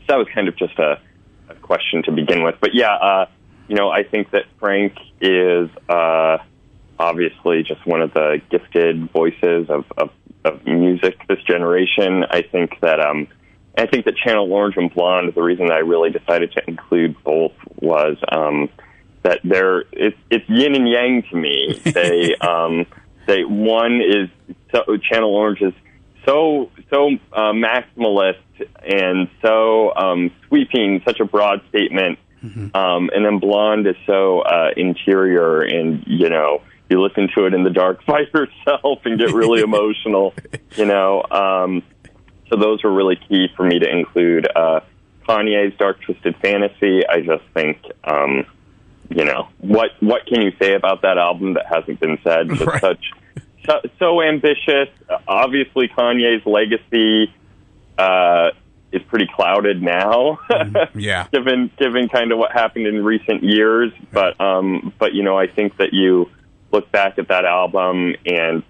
so 0.00 0.04
that 0.08 0.16
was 0.16 0.28
kind 0.34 0.48
of 0.48 0.56
just 0.56 0.78
a, 0.78 1.00
a 1.48 1.54
question 1.56 2.02
to 2.04 2.12
begin 2.12 2.42
with. 2.42 2.54
But 2.60 2.74
yeah, 2.74 2.94
uh, 2.94 3.26
you 3.68 3.76
know, 3.76 3.90
I 3.90 4.04
think 4.04 4.30
that 4.30 4.44
Frank 4.58 4.94
is 5.20 5.68
uh 5.88 6.38
obviously 6.98 7.62
just 7.62 7.84
one 7.86 8.02
of 8.02 8.12
the 8.12 8.40
gifted 8.50 9.10
voices 9.12 9.70
of, 9.70 9.84
of, 9.96 10.10
of 10.44 10.66
music 10.66 11.16
this 11.28 11.42
generation. 11.42 12.24
I 12.30 12.42
think 12.42 12.80
that 12.80 13.00
um 13.00 13.28
I 13.76 13.86
think 13.86 14.06
that 14.06 14.16
Channel 14.16 14.52
Orange 14.52 14.76
and 14.76 14.92
Blonde, 14.92 15.32
the 15.34 15.42
reason 15.42 15.66
that 15.66 15.74
I 15.74 15.80
really 15.80 16.10
decided 16.10 16.52
to 16.52 16.62
include 16.68 17.16
both 17.22 17.52
was 17.76 18.16
um 18.30 18.68
that 19.22 19.40
they're 19.44 19.80
it's 19.92 20.16
it's 20.30 20.48
yin 20.48 20.74
and 20.74 20.88
yang 20.88 21.22
to 21.30 21.36
me. 21.36 21.80
They 21.84 22.34
um 22.36 22.86
they 23.26 23.44
one 23.44 24.00
is 24.00 24.28
so 24.72 24.96
Channel 24.96 25.34
Orange 25.34 25.62
is 25.62 25.74
so 26.26 26.70
so 26.90 27.10
uh, 27.32 27.52
maximalist 27.52 28.40
and 28.86 29.28
so 29.42 29.94
um, 29.94 30.30
sweeping, 30.46 31.02
such 31.04 31.20
a 31.20 31.24
broad 31.24 31.62
statement. 31.68 32.18
Um, 32.74 33.10
and 33.12 33.24
then 33.24 33.38
Blonde 33.40 33.86
is 33.86 33.96
so 34.06 34.40
uh, 34.40 34.70
interior, 34.76 35.60
and 35.60 36.04
you 36.06 36.30
know 36.30 36.62
you 36.88 37.02
listen 37.02 37.28
to 37.36 37.46
it 37.46 37.54
in 37.54 37.64
the 37.64 37.70
dark 37.70 38.04
by 38.06 38.20
yourself 38.32 39.00
and 39.04 39.18
get 39.18 39.32
really 39.32 39.60
emotional. 39.60 40.34
You 40.76 40.84
know, 40.84 41.22
um, 41.30 41.82
so 42.48 42.56
those 42.56 42.82
were 42.84 42.92
really 42.92 43.16
key 43.28 43.48
for 43.56 43.64
me 43.64 43.78
to 43.78 43.88
include. 43.88 44.48
Uh, 44.54 44.80
Kanye's 45.28 45.76
Dark 45.76 46.00
Twisted 46.00 46.36
Fantasy. 46.42 47.06
I 47.06 47.20
just 47.20 47.44
think, 47.52 47.78
um, 48.02 48.46
you 49.10 49.24
know, 49.24 49.48
what 49.58 49.90
what 50.00 50.26
can 50.26 50.42
you 50.42 50.52
say 50.60 50.74
about 50.74 51.02
that 51.02 51.18
album 51.18 51.54
that 51.54 51.66
hasn't 51.66 52.00
been 52.00 52.18
said? 52.22 52.60
Right. 52.60 52.80
such 52.80 53.12
so, 53.68 53.80
so 53.98 54.22
ambitious. 54.22 54.88
Obviously, 55.26 55.88
Kanye's 55.88 56.44
legacy 56.46 57.32
uh, 57.98 58.50
is 58.92 59.02
pretty 59.08 59.28
clouded 59.34 59.82
now. 59.82 60.38
Yeah. 60.94 61.28
given 61.32 61.70
given 61.78 62.08
kind 62.08 62.32
of 62.32 62.38
what 62.38 62.52
happened 62.52 62.86
in 62.86 63.04
recent 63.04 63.42
years. 63.42 63.92
But 64.12 64.40
um, 64.40 64.92
but 64.98 65.14
you 65.14 65.22
know, 65.22 65.38
I 65.38 65.46
think 65.46 65.76
that 65.78 65.92
you 65.92 66.30
look 66.72 66.90
back 66.90 67.18
at 67.18 67.28
that 67.28 67.44
album 67.44 68.14
and 68.26 68.62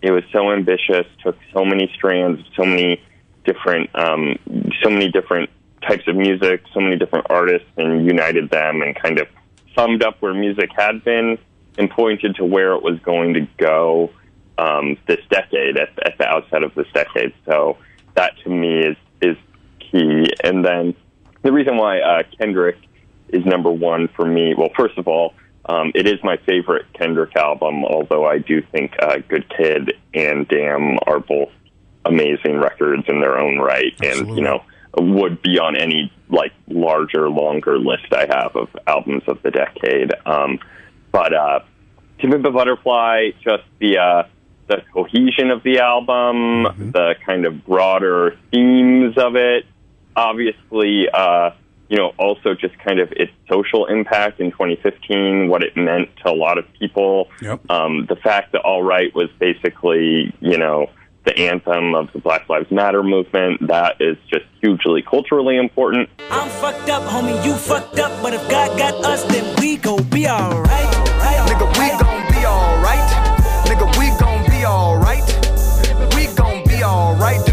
it 0.00 0.10
was 0.10 0.24
so 0.32 0.52
ambitious, 0.52 1.06
took 1.22 1.36
so 1.52 1.64
many 1.64 1.90
strands, 1.94 2.42
so 2.56 2.64
many 2.64 3.00
different 3.44 3.90
um, 3.94 4.38
so 4.82 4.90
many 4.90 5.10
different 5.10 5.50
types 5.86 6.06
of 6.06 6.16
music, 6.16 6.62
so 6.72 6.80
many 6.80 6.96
different 6.96 7.26
artists, 7.30 7.68
and 7.76 8.04
united 8.06 8.50
them 8.50 8.82
and 8.82 8.96
kind 8.96 9.20
of 9.20 9.28
summed 9.74 10.02
up 10.02 10.16
where 10.20 10.34
music 10.34 10.70
had 10.76 11.04
been 11.04 11.38
and 11.78 11.90
pointed 11.90 12.36
to 12.36 12.44
where 12.44 12.72
it 12.74 12.82
was 12.82 12.98
going 13.00 13.34
to 13.34 13.46
go 13.56 14.10
um, 14.58 14.96
this 15.06 15.20
decade 15.30 15.76
at, 15.76 15.90
at 16.04 16.18
the 16.18 16.26
outset 16.26 16.62
of 16.62 16.74
this 16.74 16.86
decade. 16.92 17.32
So 17.46 17.78
that 18.14 18.32
to 18.44 18.50
me 18.50 18.80
is 18.80 18.96
is 19.20 19.36
key. 19.78 20.26
And 20.44 20.64
then 20.64 20.94
the 21.42 21.52
reason 21.52 21.76
why 21.76 22.00
uh, 22.00 22.22
Kendrick 22.38 22.76
is 23.28 23.44
number 23.44 23.70
one 23.70 24.08
for 24.08 24.24
me. 24.24 24.54
Well, 24.54 24.70
first 24.76 24.98
of 24.98 25.08
all, 25.08 25.34
um, 25.66 25.92
it 25.94 26.06
is 26.06 26.18
my 26.22 26.36
favorite 26.38 26.86
Kendrick 26.92 27.36
album. 27.36 27.84
Although 27.84 28.26
I 28.26 28.38
do 28.38 28.62
think 28.62 28.94
uh, 29.00 29.18
Good 29.28 29.48
Kid 29.56 29.92
and 30.12 30.46
Damn 30.48 30.98
are 31.06 31.20
both 31.20 31.50
amazing 32.04 32.58
records 32.58 33.04
in 33.08 33.20
their 33.20 33.38
own 33.38 33.58
right, 33.58 33.94
and 34.02 34.36
you 34.36 34.42
know 34.42 34.64
would 34.96 35.42
be 35.42 35.58
on 35.58 35.76
any 35.76 36.12
like 36.28 36.52
larger, 36.68 37.28
longer 37.28 37.78
list 37.78 38.12
I 38.12 38.26
have 38.28 38.56
of 38.56 38.68
albums 38.86 39.22
of 39.26 39.42
the 39.42 39.50
decade. 39.50 40.12
Um, 40.26 40.58
but 41.10 41.34
uh, 41.34 41.60
To 42.20 42.28
Pimp 42.28 42.44
a 42.44 42.50
Butterfly, 42.50 43.30
just 43.42 43.64
the 43.78 43.98
uh, 43.98 44.22
the 44.68 44.82
cohesion 44.92 45.50
of 45.50 45.62
the 45.62 45.80
album, 45.80 46.92
the 46.92 47.14
kind 47.26 47.46
of 47.46 47.64
broader 47.66 48.36
themes 48.50 49.16
of 49.18 49.36
it. 49.36 49.66
Obviously, 50.14 51.08
uh, 51.12 51.50
you 51.88 51.98
know, 51.98 52.12
also 52.18 52.54
just 52.54 52.78
kind 52.78 53.00
of 53.00 53.12
its 53.12 53.32
social 53.50 53.86
impact 53.86 54.40
in 54.40 54.50
2015, 54.50 55.48
what 55.48 55.62
it 55.62 55.76
meant 55.76 56.08
to 56.24 56.30
a 56.30 56.32
lot 56.32 56.56
of 56.56 56.64
people. 56.78 57.28
Yep. 57.42 57.70
Um, 57.70 58.06
the 58.08 58.16
fact 58.16 58.52
that 58.52 58.62
All 58.62 58.82
Right 58.82 59.14
was 59.14 59.28
basically, 59.38 60.34
you 60.40 60.56
know, 60.56 60.90
the 61.24 61.38
anthem 61.38 61.94
of 61.94 62.12
the 62.12 62.18
Black 62.18 62.48
Lives 62.48 62.70
Matter 62.70 63.02
movement. 63.02 63.66
That 63.68 63.96
is 64.00 64.16
just 64.28 64.44
hugely 64.60 65.02
culturally 65.02 65.56
important. 65.56 66.08
I'm 66.30 66.48
fucked 66.48 66.88
up, 66.90 67.02
homie, 67.04 67.44
you 67.44 67.54
fucked 67.54 67.98
up. 67.98 68.22
But 68.22 68.34
if 68.34 68.48
God 68.50 68.76
got 68.78 68.94
us, 69.04 69.24
then 69.24 69.54
we 69.60 69.76
gon' 69.76 70.02
be 70.04 70.28
alright. 70.28 70.88
Nigga, 71.48 71.68
we 71.78 71.88
gon' 71.98 72.32
be 72.32 72.46
alright. 72.46 73.10
Nigga, 73.66 73.86
we 73.98 74.10
gon' 74.18 74.50
be 74.50 74.64
alright. 74.64 75.22
We 76.16 76.26
gon' 76.34 76.64
be 76.66 76.82
alright. 76.84 77.51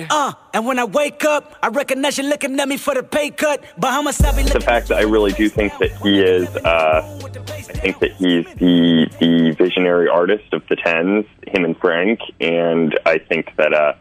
Be. 0.00 0.06
Uh, 0.10 0.32
and 0.52 0.66
when 0.66 0.78
I 0.78 0.84
wake 0.84 1.24
up, 1.24 1.56
I 1.62 1.68
recognize 1.68 2.18
you 2.18 2.24
looking 2.24 2.58
at 2.58 2.68
me 2.68 2.76
for 2.76 2.94
the 2.94 3.02
pay 3.02 3.30
cut. 3.30 3.64
Bahamas, 3.78 4.20
I 4.20 4.34
be 4.36 4.42
the 4.42 4.60
fact 4.60 4.88
that 4.88 4.98
I 4.98 5.02
really 5.02 5.32
do 5.32 5.48
think 5.48 5.76
that 5.78 5.92
he 6.02 6.20
is, 6.20 6.54
uh, 6.56 7.20
I 7.24 7.62
think 7.62 7.98
that 8.00 8.12
he's 8.12 8.46
the 8.54 9.06
the 9.20 9.54
visionary 9.56 10.08
artist 10.08 10.52
of 10.52 10.66
the 10.68 10.76
tens, 10.76 11.26
him 11.46 11.64
and 11.64 11.76
Frank, 11.78 12.20
and 12.40 12.98
I 13.06 13.18
think 13.18 13.54
that 13.56 13.72
uh, 13.72 13.94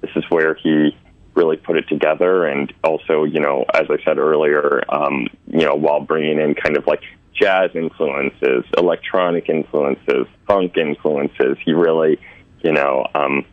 this 0.00 0.10
is 0.16 0.24
where 0.28 0.54
he 0.54 0.96
really 1.34 1.56
put 1.56 1.76
it 1.76 1.88
together, 1.88 2.44
and 2.46 2.72
also, 2.84 3.24
you 3.24 3.40
know, 3.40 3.64
as 3.74 3.86
I 3.90 4.02
said 4.04 4.18
earlier, 4.18 4.84
um, 4.88 5.26
you 5.48 5.66
know, 5.66 5.74
while 5.74 6.00
bringing 6.00 6.38
in 6.38 6.54
kind 6.54 6.76
of 6.76 6.86
like 6.86 7.02
jazz 7.34 7.70
influences, 7.74 8.64
electronic 8.78 9.48
influences, 9.48 10.26
funk 10.46 10.76
influences, 10.76 11.56
he 11.64 11.72
really, 11.72 12.20
you 12.62 12.72
know, 12.72 13.06
um, 13.14 13.44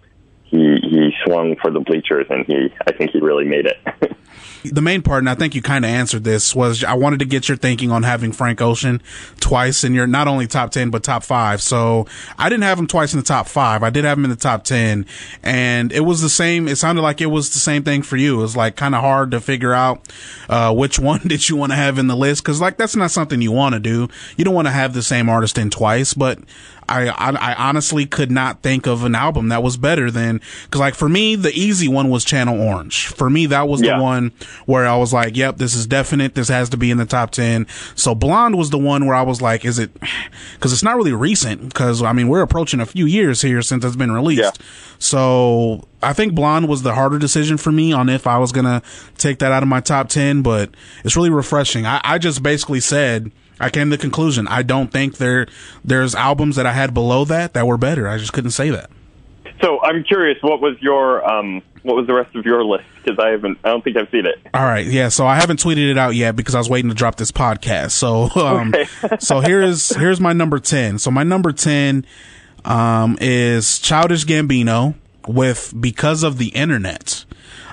he 0.52 0.78
he 0.82 1.12
swung 1.26 1.56
for 1.62 1.72
the 1.72 1.80
bleachers, 1.80 2.28
and 2.30 2.46
he, 2.46 2.72
I 2.86 2.92
think 2.92 3.12
he 3.12 3.20
really 3.20 3.46
made 3.46 3.66
it. 3.66 3.78
The 4.64 4.82
main 4.82 5.02
part, 5.02 5.20
and 5.20 5.30
I 5.30 5.34
think 5.34 5.56
you 5.56 5.62
kind 5.62 5.84
of 5.84 5.90
answered 5.90 6.24
this, 6.24 6.54
was 6.54 6.84
I 6.84 6.94
wanted 6.94 7.20
to 7.20 7.26
get 7.26 7.50
your 7.50 7.58
thinking 7.58 7.90
on 7.90 8.04
having 8.04 8.32
Frank 8.32 8.62
Ocean 8.62 9.02
twice 9.40 9.84
in 9.84 9.96
your 9.96 10.06
not 10.06 10.28
only 10.28 10.46
top 10.46 10.70
10, 10.70 10.92
but 10.92 11.04
top 11.04 11.24
five. 11.24 11.64
So 11.64 12.06
I 12.38 12.48
didn't 12.48 12.64
have 12.64 12.78
him 12.78 12.86
twice 12.86 13.12
in 13.12 13.20
the 13.20 13.26
top 13.26 13.48
five. 13.48 13.82
I 13.82 13.90
did 13.90 14.06
have 14.06 14.20
him 14.20 14.24
in 14.24 14.30
the 14.30 14.36
top 14.36 14.64
10. 14.64 15.08
And 15.42 15.92
it 15.92 16.02
was 16.02 16.22
the 16.22 16.30
same. 16.30 16.68
It 16.68 16.76
sounded 16.76 17.02
like 17.02 17.22
it 17.22 17.28
was 17.28 17.50
the 17.50 17.60
same 17.60 17.84
thing 17.84 18.04
for 18.04 18.18
you. 18.18 18.38
It 18.38 18.42
was 18.44 18.56
like 18.56 18.76
kind 18.76 18.94
of 18.94 19.02
hard 19.02 19.32
to 19.32 19.42
figure 19.42 19.74
out 19.74 20.08
uh, 20.48 20.74
which 20.76 21.00
one 21.12 21.22
did 21.22 21.50
you 21.50 21.56
want 21.56 21.72
to 21.72 21.76
have 21.76 21.98
in 21.98 22.06
the 22.06 22.16
list. 22.16 22.44
Cause 22.44 22.62
like 22.62 22.78
that's 22.78 22.96
not 22.96 23.10
something 23.10 23.42
you 23.42 23.52
want 23.52 23.74
to 23.74 23.80
do. 23.80 24.10
You 24.38 24.46
don't 24.46 24.54
want 24.54 24.68
to 24.68 24.72
have 24.72 24.94
the 24.94 25.02
same 25.02 25.28
artist 25.28 25.58
in 25.58 25.72
twice, 25.72 26.14
but 26.14 26.38
I, 26.88 27.08
I, 27.08 27.32
I 27.32 27.56
honestly 27.56 28.06
could 28.06 28.32
not 28.32 28.62
think 28.62 28.88
of 28.88 29.04
an 29.04 29.16
album 29.16 29.50
that 29.50 29.64
was 29.64 29.78
better 29.78 30.12
than 30.12 30.42
because 30.64 30.80
like 30.80 30.96
for 30.96 31.08
me 31.08 31.36
the 31.36 31.52
easy 31.52 31.88
one 31.88 32.10
was 32.10 32.26
Channel 32.26 32.60
Orange. 32.62 33.08
For 33.08 33.30
me 33.30 33.46
that 33.48 33.68
was 33.68 33.82
yeah. 33.82 33.98
the 33.98 34.04
one 34.04 34.32
where 34.66 34.86
I 34.86 34.98
was 34.98 35.14
like, 35.14 35.38
yep, 35.38 35.58
this 35.58 35.74
is 35.74 35.88
definite. 35.88 36.36
This 36.36 36.50
has 36.50 36.70
to 36.70 36.78
be 36.78 36.92
in 36.92 36.98
the 36.98 37.06
top 37.06 37.32
ten. 37.32 37.68
So 37.96 38.14
Blonde 38.14 38.58
was 38.58 38.70
the 38.70 38.78
one 38.78 39.06
where 39.06 39.16
I 39.16 39.22
was 39.22 39.42
like, 39.42 39.66
is 39.66 39.80
it? 39.80 39.92
Because 40.54 40.74
it's 40.74 40.84
not 40.84 40.98
really 40.98 41.14
recent. 41.14 41.70
Because 41.70 42.02
I 42.02 42.14
mean 42.14 42.28
we're 42.28 42.42
approaching 42.42 42.80
a 42.80 42.86
few 42.86 43.06
years 43.06 43.42
here 43.42 43.62
since 43.62 43.86
it's 43.86 43.96
been 43.96 44.12
released. 44.12 44.42
Yeah. 44.42 44.66
So 45.00 45.88
I 46.04 46.14
think 46.14 46.34
Blonde 46.34 46.68
was 46.68 46.84
the 46.84 46.94
harder 46.94 47.20
decision 47.20 47.58
for 47.58 47.72
me 47.72 47.94
on 47.94 48.10
if 48.10 48.28
I 48.28 48.38
was 48.38 48.52
gonna 48.52 48.82
take 49.18 49.40
that 49.40 49.52
out 49.52 49.64
of 49.64 49.70
my 49.70 49.80
top 49.80 50.10
ten. 50.10 50.42
But 50.42 50.72
it's 51.04 51.16
really 51.16 51.30
refreshing. 51.30 51.86
I, 51.86 52.02
I 52.04 52.18
just 52.18 52.44
basically 52.44 52.80
said 52.80 53.32
I 53.62 53.70
came 53.70 53.90
to 53.90 53.98
the 53.98 54.02
conclusion 54.02 54.48
I 54.48 54.64
don't 54.64 54.92
think 54.92 55.18
there 55.18 55.48
there's 55.84 56.16
albums 56.16 56.56
that 56.56 56.66
I 56.66 56.74
had 56.74 56.94
below 56.94 57.26
that 57.26 57.54
that 57.54 57.68
were 57.68 57.78
better. 57.78 58.08
I 58.08 58.18
just 58.18 58.34
couldn't 58.34 58.52
say 58.52 58.70
that. 58.70 58.90
So 59.62 59.80
I'm 59.82 60.04
curious, 60.04 60.38
what 60.42 60.60
was 60.60 60.76
your 60.82 61.24
um, 61.30 61.62
what 61.84 61.96
was 61.96 62.08
the 62.08 62.14
rest 62.14 62.36
of 62.36 62.46
your 62.46 62.64
list? 62.64 62.86
Because 63.04 63.20
I 63.20 63.30
haven't, 63.30 63.60
I 63.64 63.70
don't 63.70 63.84
think 63.84 63.98
I've 63.98 64.10
seen 64.10 64.26
it. 64.26 64.40
All 64.54 64.64
right, 64.64 64.86
yeah. 64.86 65.10
So 65.10 65.26
I 65.26 65.40
haven't 65.40 65.60
tweeted 65.60 65.90
it 65.90 65.98
out 65.98 66.16
yet 66.16 66.36
because 66.36 66.56
I 66.56 66.58
was 66.60 66.70
waiting 66.70 66.90
to 66.90 66.96
drop 66.96 67.16
this 67.16 67.32
podcast. 67.32 67.92
So, 67.92 68.30
um, 68.36 68.70
okay. 68.70 69.18
so 69.20 69.40
here's 69.40 69.96
here's 69.96 70.20
my 70.20 70.34
number 70.34 70.60
ten. 70.60 71.00
So 71.00 71.12
my 71.12 71.24
number 71.24 71.52
ten 71.52 72.06
um, 72.66 73.18
is 73.22 73.80
Childish 73.80 74.26
Gambino 74.26 74.96
with 75.28 75.74
"Because 75.80 76.24
of 76.24 76.38
the 76.38 76.50
Internet." 76.50 77.26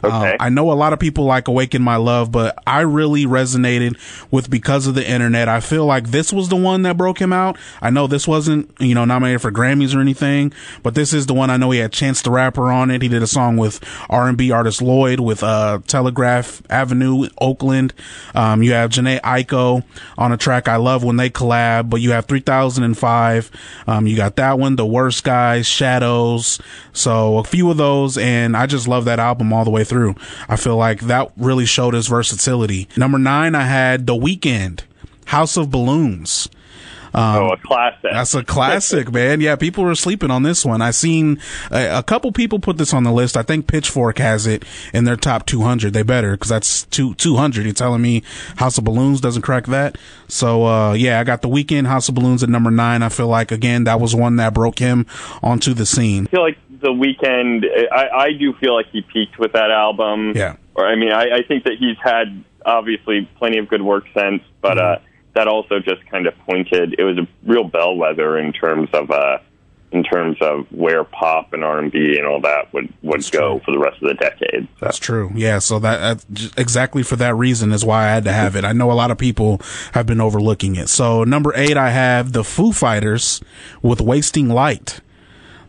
Um, 0.02 0.12
okay. 0.12 0.36
I 0.40 0.48
know 0.48 0.70
a 0.72 0.74
lot 0.74 0.92
of 0.92 0.98
people 0.98 1.24
like 1.24 1.48
Awaken 1.48 1.82
My 1.82 1.96
Love, 1.96 2.32
but 2.32 2.56
I 2.66 2.80
really 2.80 3.26
resonated 3.26 3.96
with 4.30 4.50
Because 4.50 4.86
of 4.86 4.94
the 4.94 5.08
Internet. 5.08 5.48
I 5.48 5.60
feel 5.60 5.86
like 5.86 6.08
this 6.08 6.32
was 6.32 6.48
the 6.48 6.56
one 6.56 6.82
that 6.82 6.96
broke 6.96 7.20
him 7.20 7.32
out. 7.32 7.58
I 7.80 7.90
know 7.90 8.06
this 8.06 8.26
wasn't, 8.28 8.74
you 8.80 8.94
know, 8.94 9.04
nominated 9.04 9.42
for 9.42 9.50
Grammys 9.52 9.94
or 9.94 10.00
anything, 10.00 10.52
but 10.82 10.94
this 10.94 11.12
is 11.12 11.26
the 11.26 11.34
one 11.34 11.50
I 11.50 11.56
know 11.56 11.70
he 11.70 11.78
had 11.78 11.92
Chance 11.92 12.22
the 12.22 12.30
Rapper 12.30 12.70
on 12.70 12.90
it. 12.90 13.02
He 13.02 13.08
did 13.08 13.22
a 13.22 13.26
song 13.26 13.56
with 13.56 13.80
R&B 14.10 14.50
artist 14.50 14.82
Lloyd 14.82 15.20
with, 15.20 15.42
uh, 15.42 15.80
Telegraph 15.86 16.62
Avenue, 16.70 17.28
Oakland. 17.40 17.94
Um, 18.34 18.62
you 18.62 18.72
have 18.72 18.90
Jhené 18.90 19.20
Aiko 19.20 19.82
on 20.16 20.32
a 20.32 20.36
track 20.36 20.68
I 20.68 20.76
love 20.76 21.04
when 21.04 21.16
they 21.16 21.30
collab, 21.30 21.90
but 21.90 22.00
you 22.00 22.12
have 22.12 22.26
3005. 22.26 23.50
Um, 23.86 24.06
you 24.06 24.16
got 24.16 24.36
that 24.36 24.58
one, 24.58 24.76
The 24.76 24.86
Worst 24.86 25.24
Guys, 25.24 25.66
Shadows. 25.66 26.60
So 26.92 27.38
a 27.38 27.44
few 27.44 27.70
of 27.70 27.76
those, 27.76 28.18
and 28.18 28.56
I 28.56 28.66
just 28.66 28.88
love 28.88 29.04
that 29.06 29.18
album 29.18 29.52
all 29.52 29.64
the 29.64 29.70
way 29.70 29.84
through. 29.88 30.14
I 30.48 30.56
feel 30.56 30.76
like 30.76 31.00
that 31.02 31.32
really 31.36 31.66
showed 31.66 31.94
his 31.94 32.08
versatility. 32.08 32.88
Number 32.96 33.18
nine, 33.18 33.54
I 33.54 33.64
had 33.64 34.06
The 34.06 34.14
Weeknd, 34.14 34.82
House 35.26 35.56
of 35.56 35.70
Balloons. 35.70 36.48
Um, 37.14 37.36
oh, 37.36 37.48
a 37.52 37.56
classic. 37.56 38.10
That's 38.12 38.34
a 38.34 38.44
classic, 38.44 39.12
man. 39.12 39.40
Yeah, 39.40 39.56
people 39.56 39.84
were 39.84 39.94
sleeping 39.94 40.30
on 40.30 40.42
this 40.42 40.64
one. 40.64 40.82
I 40.82 40.90
seen 40.90 41.40
a, 41.70 41.98
a, 41.98 42.02
couple 42.02 42.32
people 42.32 42.58
put 42.58 42.76
this 42.76 42.92
on 42.92 43.02
the 43.04 43.12
list. 43.12 43.36
I 43.36 43.42
think 43.42 43.66
Pitchfork 43.66 44.18
has 44.18 44.46
it 44.46 44.64
in 44.92 45.04
their 45.04 45.16
top 45.16 45.46
200. 45.46 45.92
They 45.92 46.02
better 46.02 46.32
because 46.32 46.50
that's 46.50 46.84
two, 46.84 47.14
200. 47.14 47.64
You're 47.64 47.72
telling 47.72 48.02
me 48.02 48.22
House 48.56 48.78
of 48.78 48.84
Balloons 48.84 49.20
doesn't 49.20 49.42
crack 49.42 49.66
that? 49.66 49.96
So, 50.28 50.66
uh, 50.66 50.92
yeah, 50.92 51.20
I 51.20 51.24
got 51.24 51.42
the 51.42 51.48
Weeknd 51.48 51.86
House 51.86 52.08
of 52.08 52.14
Balloons 52.14 52.42
at 52.42 52.48
number 52.48 52.70
nine. 52.70 53.02
I 53.02 53.08
feel 53.08 53.28
like 53.28 53.50
again 53.50 53.84
that 53.84 54.00
was 54.00 54.14
one 54.14 54.36
that 54.36 54.54
broke 54.54 54.78
him 54.78 55.06
onto 55.42 55.74
the 55.74 55.86
scene. 55.86 56.26
I 56.26 56.30
feel 56.30 56.42
like 56.42 56.58
the 56.80 56.88
Weeknd, 56.88 57.64
I, 57.92 58.08
I 58.08 58.32
do 58.32 58.54
feel 58.54 58.74
like 58.74 58.86
he 58.90 59.02
peaked 59.02 59.38
with 59.38 59.52
that 59.52 59.70
album. 59.70 60.32
Yeah. 60.34 60.56
Or 60.74 60.86
I 60.86 60.96
mean, 60.96 61.12
I, 61.12 61.38
I 61.38 61.42
think 61.46 61.64
that 61.64 61.74
he's 61.78 61.96
had 62.02 62.44
obviously 62.64 63.28
plenty 63.38 63.58
of 63.58 63.68
good 63.68 63.82
work 63.82 64.04
since, 64.14 64.42
but 64.60 64.78
mm-hmm. 64.78 65.02
uh, 65.02 65.06
that 65.34 65.48
also 65.48 65.78
just 65.80 66.04
kind 66.10 66.26
of 66.26 66.34
pointed. 66.38 66.94
It 66.98 67.04
was 67.04 67.18
a 67.18 67.26
real 67.44 67.64
bellwether 67.64 68.38
in 68.38 68.52
terms 68.52 68.88
of 68.92 69.10
uh, 69.10 69.38
in 69.90 70.02
terms 70.02 70.36
of 70.40 70.66
where 70.70 71.02
pop 71.04 71.52
and 71.52 71.64
R 71.64 71.78
and 71.78 71.90
B 71.90 72.16
and 72.18 72.26
all 72.26 72.40
that 72.42 72.72
would 72.72 72.92
would 73.02 73.20
That's 73.20 73.30
go 73.30 73.58
true. 73.58 73.64
for 73.64 73.72
the 73.72 73.78
rest 73.78 74.02
of 74.02 74.08
the 74.08 74.14
decade. 74.14 74.68
So. 74.78 74.84
That's 74.84 74.98
true. 74.98 75.30
Yeah. 75.34 75.58
So 75.60 75.78
that 75.78 76.00
uh, 76.00 76.48
exactly 76.56 77.02
for 77.02 77.16
that 77.16 77.34
reason 77.34 77.72
is 77.72 77.84
why 77.84 78.04
I 78.04 78.08
had 78.08 78.24
to 78.24 78.32
have 78.32 78.56
it. 78.56 78.64
I 78.64 78.72
know 78.72 78.90
a 78.90 78.94
lot 78.94 79.10
of 79.10 79.18
people 79.18 79.60
have 79.92 80.06
been 80.06 80.20
overlooking 80.20 80.76
it. 80.76 80.88
So 80.88 81.24
number 81.24 81.52
eight, 81.56 81.76
I 81.76 81.90
have 81.90 82.32
the 82.32 82.44
Foo 82.44 82.72
Fighters 82.72 83.40
with 83.82 84.00
"Wasting 84.00 84.48
Light." 84.48 85.00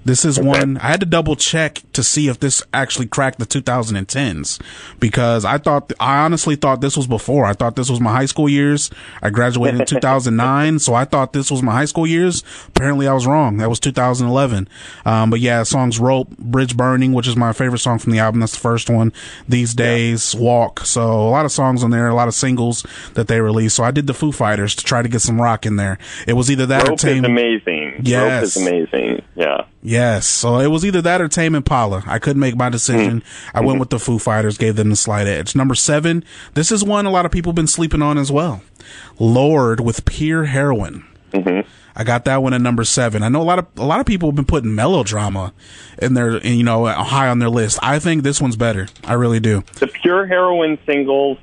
This 0.10 0.26
is 0.26 0.40
one 0.40 0.78
I 0.78 0.88
had 0.88 1.02
to 1.02 1.06
double 1.06 1.36
check 1.36 1.84
to 1.94 2.02
see 2.02 2.30
if 2.30 2.40
this 2.40 2.64
actually 2.74 3.06
cracked 3.06 3.38
the 3.38 3.46
2010s 3.46 4.60
because 5.00 5.46
I 5.46 5.60
thought 5.60 5.94
I 6.00 6.26
honestly 6.26 6.56
thought 6.56 6.82
this 6.82 6.98
was 6.98 7.06
before. 7.06 7.46
I 7.46 7.54
thought 7.54 7.76
this 7.76 7.92
was 7.92 8.00
my 8.00 8.12
high 8.12 8.26
school 8.26 8.50
years. 8.50 8.90
I 9.22 9.30
graduated 9.30 9.82
in 9.82 9.86
2009, 9.86 10.80
so 10.80 10.96
I 10.96 11.06
thought 11.06 11.34
this 11.34 11.52
was 11.52 11.62
my 11.62 11.74
high 11.74 11.86
school 11.86 12.08
years. 12.08 12.44
Apparently, 12.70 13.08
I 13.08 13.14
was 13.14 13.28
wrong. 13.28 13.58
That 13.58 13.70
was 13.70 13.80
2011. 13.80 14.68
Um, 15.06 15.30
but 15.30 15.42
yeah, 15.42 15.62
songs 15.62 16.00
"Rope," 16.00 16.36
"Bridge 16.40 16.76
Burning," 16.76 17.14
which 17.14 17.28
is 17.28 17.36
my 17.36 17.54
favorite 17.54 17.78
song 17.78 18.00
from 18.00 18.12
the 18.12 18.18
album. 18.18 18.40
That's 18.40 18.54
the 18.54 18.62
first 18.62 18.90
one. 18.90 19.14
These 19.48 19.76
days, 19.76 20.34
yeah. 20.34 20.42
"Walk." 20.42 20.88
So 20.88 21.04
a 21.04 21.30
lot 21.30 21.46
of 21.46 21.52
songs 21.52 21.84
on 21.84 21.92
there, 21.92 22.08
a 22.08 22.16
lot 22.16 22.28
of 22.28 22.34
singles 22.34 22.84
that 23.14 23.28
they 23.28 23.42
released. 23.42 23.76
So 23.76 23.84
I 23.84 23.92
did 23.92 24.08
the 24.08 24.16
Foo 24.16 24.32
Fighters 24.32 24.74
to 24.74 24.84
try 24.84 25.04
to 25.04 25.08
get 25.08 25.22
some 25.22 25.40
rock 25.40 25.68
in 25.68 25.76
there. 25.76 26.00
It 26.26 26.34
was 26.34 26.50
either 26.50 26.66
that 26.66 26.88
Rope 26.88 26.94
or 26.94 26.98
Tame. 26.98 27.26
Is 27.26 27.30
amazing. 27.30 28.02
Yes, 28.02 28.32
Rope 28.32 28.44
is 28.44 28.58
amazing. 28.58 29.22
Yeah. 29.36 29.66
Yeah. 29.82 29.99
Yes. 30.00 30.28
So 30.28 30.60
it 30.60 30.68
was 30.68 30.86
either 30.86 31.02
that 31.02 31.20
or 31.20 31.28
Tame 31.28 31.56
Impala. 31.56 32.04
I 32.08 32.20
couldn't 32.20 32.40
make 32.40 32.56
my 32.56 32.70
decision. 32.70 33.20
Mm-hmm. 33.20 33.58
I 33.58 33.62
went 33.62 33.80
with 33.82 33.90
the 33.90 34.00
Foo 34.00 34.18
Fighters, 34.18 34.58
gave 34.58 34.78
them 34.78 34.90
the 34.90 34.96
slight 34.96 35.28
edge. 35.28 35.58
Number 35.58 35.76
seven. 35.76 36.24
This 36.54 36.72
is 36.72 36.86
one 36.86 37.06
a 37.06 37.12
lot 37.12 37.26
of 37.26 37.34
people 37.34 37.52
have 37.52 37.58
been 37.58 37.68
sleeping 37.68 38.02
on 38.02 38.18
as 38.18 38.32
well. 38.32 38.62
Lorde 39.20 39.82
with 39.82 40.06
Pure 40.06 40.46
Heroin. 40.46 41.06
Mm-hmm. 41.32 41.68
I 41.98 42.04
got 42.06 42.24
that 42.26 42.42
one 42.42 42.54
at 42.54 42.62
number 42.62 42.86
seven. 42.86 43.24
I 43.24 43.30
know 43.30 43.42
a 43.42 43.44
lot 43.44 43.60
of 43.60 43.68
a 43.76 43.86
lot 43.86 44.00
of 44.00 44.06
people 44.06 44.30
have 44.30 44.36
been 44.38 44.46
putting 44.46 44.74
melodrama 44.74 45.54
in 46.02 46.14
their, 46.14 46.38
you 46.48 46.64
know, 46.64 46.86
high 46.86 47.28
on 47.28 47.40
their 47.40 47.50
list. 47.50 47.78
I 47.84 48.00
think 48.00 48.24
this 48.24 48.40
one's 48.40 48.56
better. 48.56 48.88
I 49.04 49.14
really 49.14 49.42
do. 49.42 49.64
The 49.76 49.88
Pure 49.88 50.28
Heroin 50.28 50.78
singles 50.86 51.38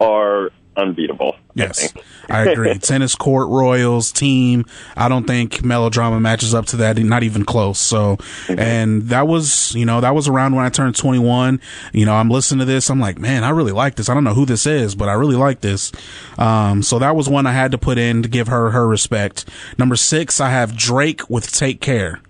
are 0.00 0.50
unbeatable. 0.76 1.36
Yes, 1.56 1.94
I, 2.28 2.42
agree. 2.42 2.74
Tennis 2.78 3.14
court 3.14 3.48
Royals 3.48 4.12
team. 4.12 4.66
I 4.94 5.08
don't 5.08 5.26
think 5.26 5.64
melodrama 5.64 6.20
matches 6.20 6.54
up 6.54 6.66
to 6.66 6.76
that. 6.76 6.98
Not 6.98 7.22
even 7.22 7.46
close. 7.46 7.78
So, 7.78 8.18
mm-hmm. 8.18 8.58
and 8.58 9.02
that 9.04 9.26
was, 9.26 9.74
you 9.74 9.86
know, 9.86 10.02
that 10.02 10.14
was 10.14 10.28
around 10.28 10.54
when 10.54 10.66
I 10.66 10.68
turned 10.68 10.96
21. 10.96 11.58
You 11.94 12.04
know, 12.04 12.14
I'm 12.14 12.28
listening 12.28 12.58
to 12.58 12.66
this. 12.66 12.90
I'm 12.90 13.00
like, 13.00 13.18
man, 13.18 13.42
I 13.42 13.50
really 13.50 13.72
like 13.72 13.94
this. 13.94 14.10
I 14.10 14.14
don't 14.14 14.22
know 14.22 14.34
who 14.34 14.44
this 14.44 14.66
is, 14.66 14.94
but 14.94 15.08
I 15.08 15.14
really 15.14 15.34
like 15.34 15.62
this. 15.62 15.92
Um, 16.36 16.82
so 16.82 16.98
that 16.98 17.16
was 17.16 17.26
one 17.26 17.46
I 17.46 17.52
had 17.52 17.72
to 17.72 17.78
put 17.78 17.96
in 17.96 18.22
to 18.22 18.28
give 18.28 18.48
her 18.48 18.72
her 18.72 18.86
respect. 18.86 19.46
Number 19.78 19.96
six, 19.96 20.38
I 20.42 20.50
have 20.50 20.76
Drake 20.76 21.30
with 21.30 21.50
Take 21.50 21.80
Care. 21.80 22.20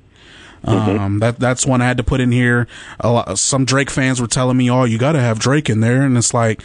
Mm-hmm. 0.64 0.98
Um, 1.00 1.18
that 1.18 1.40
that's 1.40 1.66
one 1.66 1.82
I 1.82 1.86
had 1.86 1.96
to 1.96 2.04
put 2.04 2.20
in 2.20 2.30
here. 2.30 2.68
A 3.00 3.10
lot, 3.10 3.38
some 3.40 3.64
Drake 3.64 3.90
fans 3.90 4.20
were 4.20 4.26
telling 4.28 4.56
me, 4.56 4.70
"Oh, 4.70 4.84
you 4.84 4.98
got 4.98 5.12
to 5.12 5.20
have 5.20 5.38
Drake 5.38 5.68
in 5.68 5.80
there," 5.80 6.02
and 6.02 6.16
it's 6.16 6.34
like, 6.34 6.62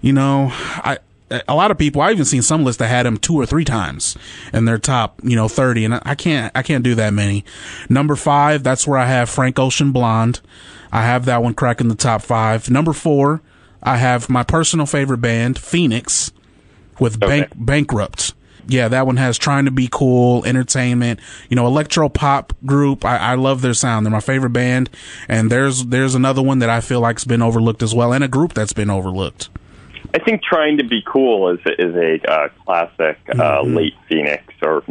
you 0.00 0.12
know, 0.12 0.48
I 0.52 0.98
a 1.48 1.54
lot 1.54 1.70
of 1.70 1.78
people, 1.78 2.02
I 2.02 2.10
even 2.12 2.24
seen 2.24 2.42
some 2.42 2.64
lists 2.64 2.78
that 2.78 2.88
had 2.88 3.06
him 3.06 3.16
two 3.16 3.36
or 3.36 3.46
three 3.46 3.64
times 3.64 4.16
in 4.52 4.64
their 4.64 4.78
top, 4.78 5.20
you 5.22 5.36
know, 5.36 5.48
30. 5.48 5.84
And 5.86 6.00
I 6.02 6.14
can't, 6.14 6.52
I 6.54 6.62
can't 6.62 6.84
do 6.84 6.94
that 6.96 7.12
many. 7.12 7.44
Number 7.88 8.16
five, 8.16 8.62
that's 8.62 8.86
where 8.86 8.98
I 8.98 9.06
have 9.06 9.30
Frank 9.30 9.58
Ocean 9.58 9.92
Blonde. 9.92 10.40
I 10.90 11.02
have 11.02 11.24
that 11.24 11.42
one 11.42 11.54
cracking 11.54 11.88
the 11.88 11.94
top 11.94 12.22
five. 12.22 12.70
Number 12.70 12.92
four, 12.92 13.42
I 13.82 13.96
have 13.96 14.28
my 14.28 14.42
personal 14.42 14.86
favorite 14.86 15.18
band, 15.18 15.58
Phoenix, 15.58 16.30
with 17.00 17.22
okay. 17.22 17.40
Bank, 17.40 17.52
Bankrupt. 17.56 18.34
Yeah, 18.68 18.88
that 18.88 19.06
one 19.06 19.16
has 19.16 19.38
trying 19.38 19.64
to 19.64 19.72
be 19.72 19.88
cool, 19.90 20.44
entertainment, 20.44 21.18
you 21.48 21.56
know, 21.56 21.66
electro 21.66 22.08
pop 22.08 22.52
group. 22.64 23.04
I, 23.04 23.16
I 23.16 23.34
love 23.34 23.60
their 23.60 23.74
sound. 23.74 24.06
They're 24.06 24.12
my 24.12 24.20
favorite 24.20 24.52
band. 24.52 24.88
And 25.28 25.50
there's, 25.50 25.86
there's 25.86 26.14
another 26.14 26.42
one 26.42 26.60
that 26.60 26.70
I 26.70 26.80
feel 26.80 27.00
like's 27.00 27.24
been 27.24 27.42
overlooked 27.42 27.82
as 27.82 27.92
well, 27.92 28.12
and 28.12 28.22
a 28.22 28.28
group 28.28 28.52
that's 28.52 28.72
been 28.72 28.90
overlooked. 28.90 29.48
I 30.14 30.18
think 30.18 30.42
trying 30.42 30.78
to 30.78 30.84
be 30.84 31.02
cool 31.06 31.50
is 31.50 31.60
is 31.78 31.94
a 31.94 32.20
uh, 32.30 32.48
classic 32.64 33.18
uh, 33.30 33.34
mm-hmm. 33.34 33.74
late 33.74 33.94
Phoenix 34.08 34.44
or 34.62 34.82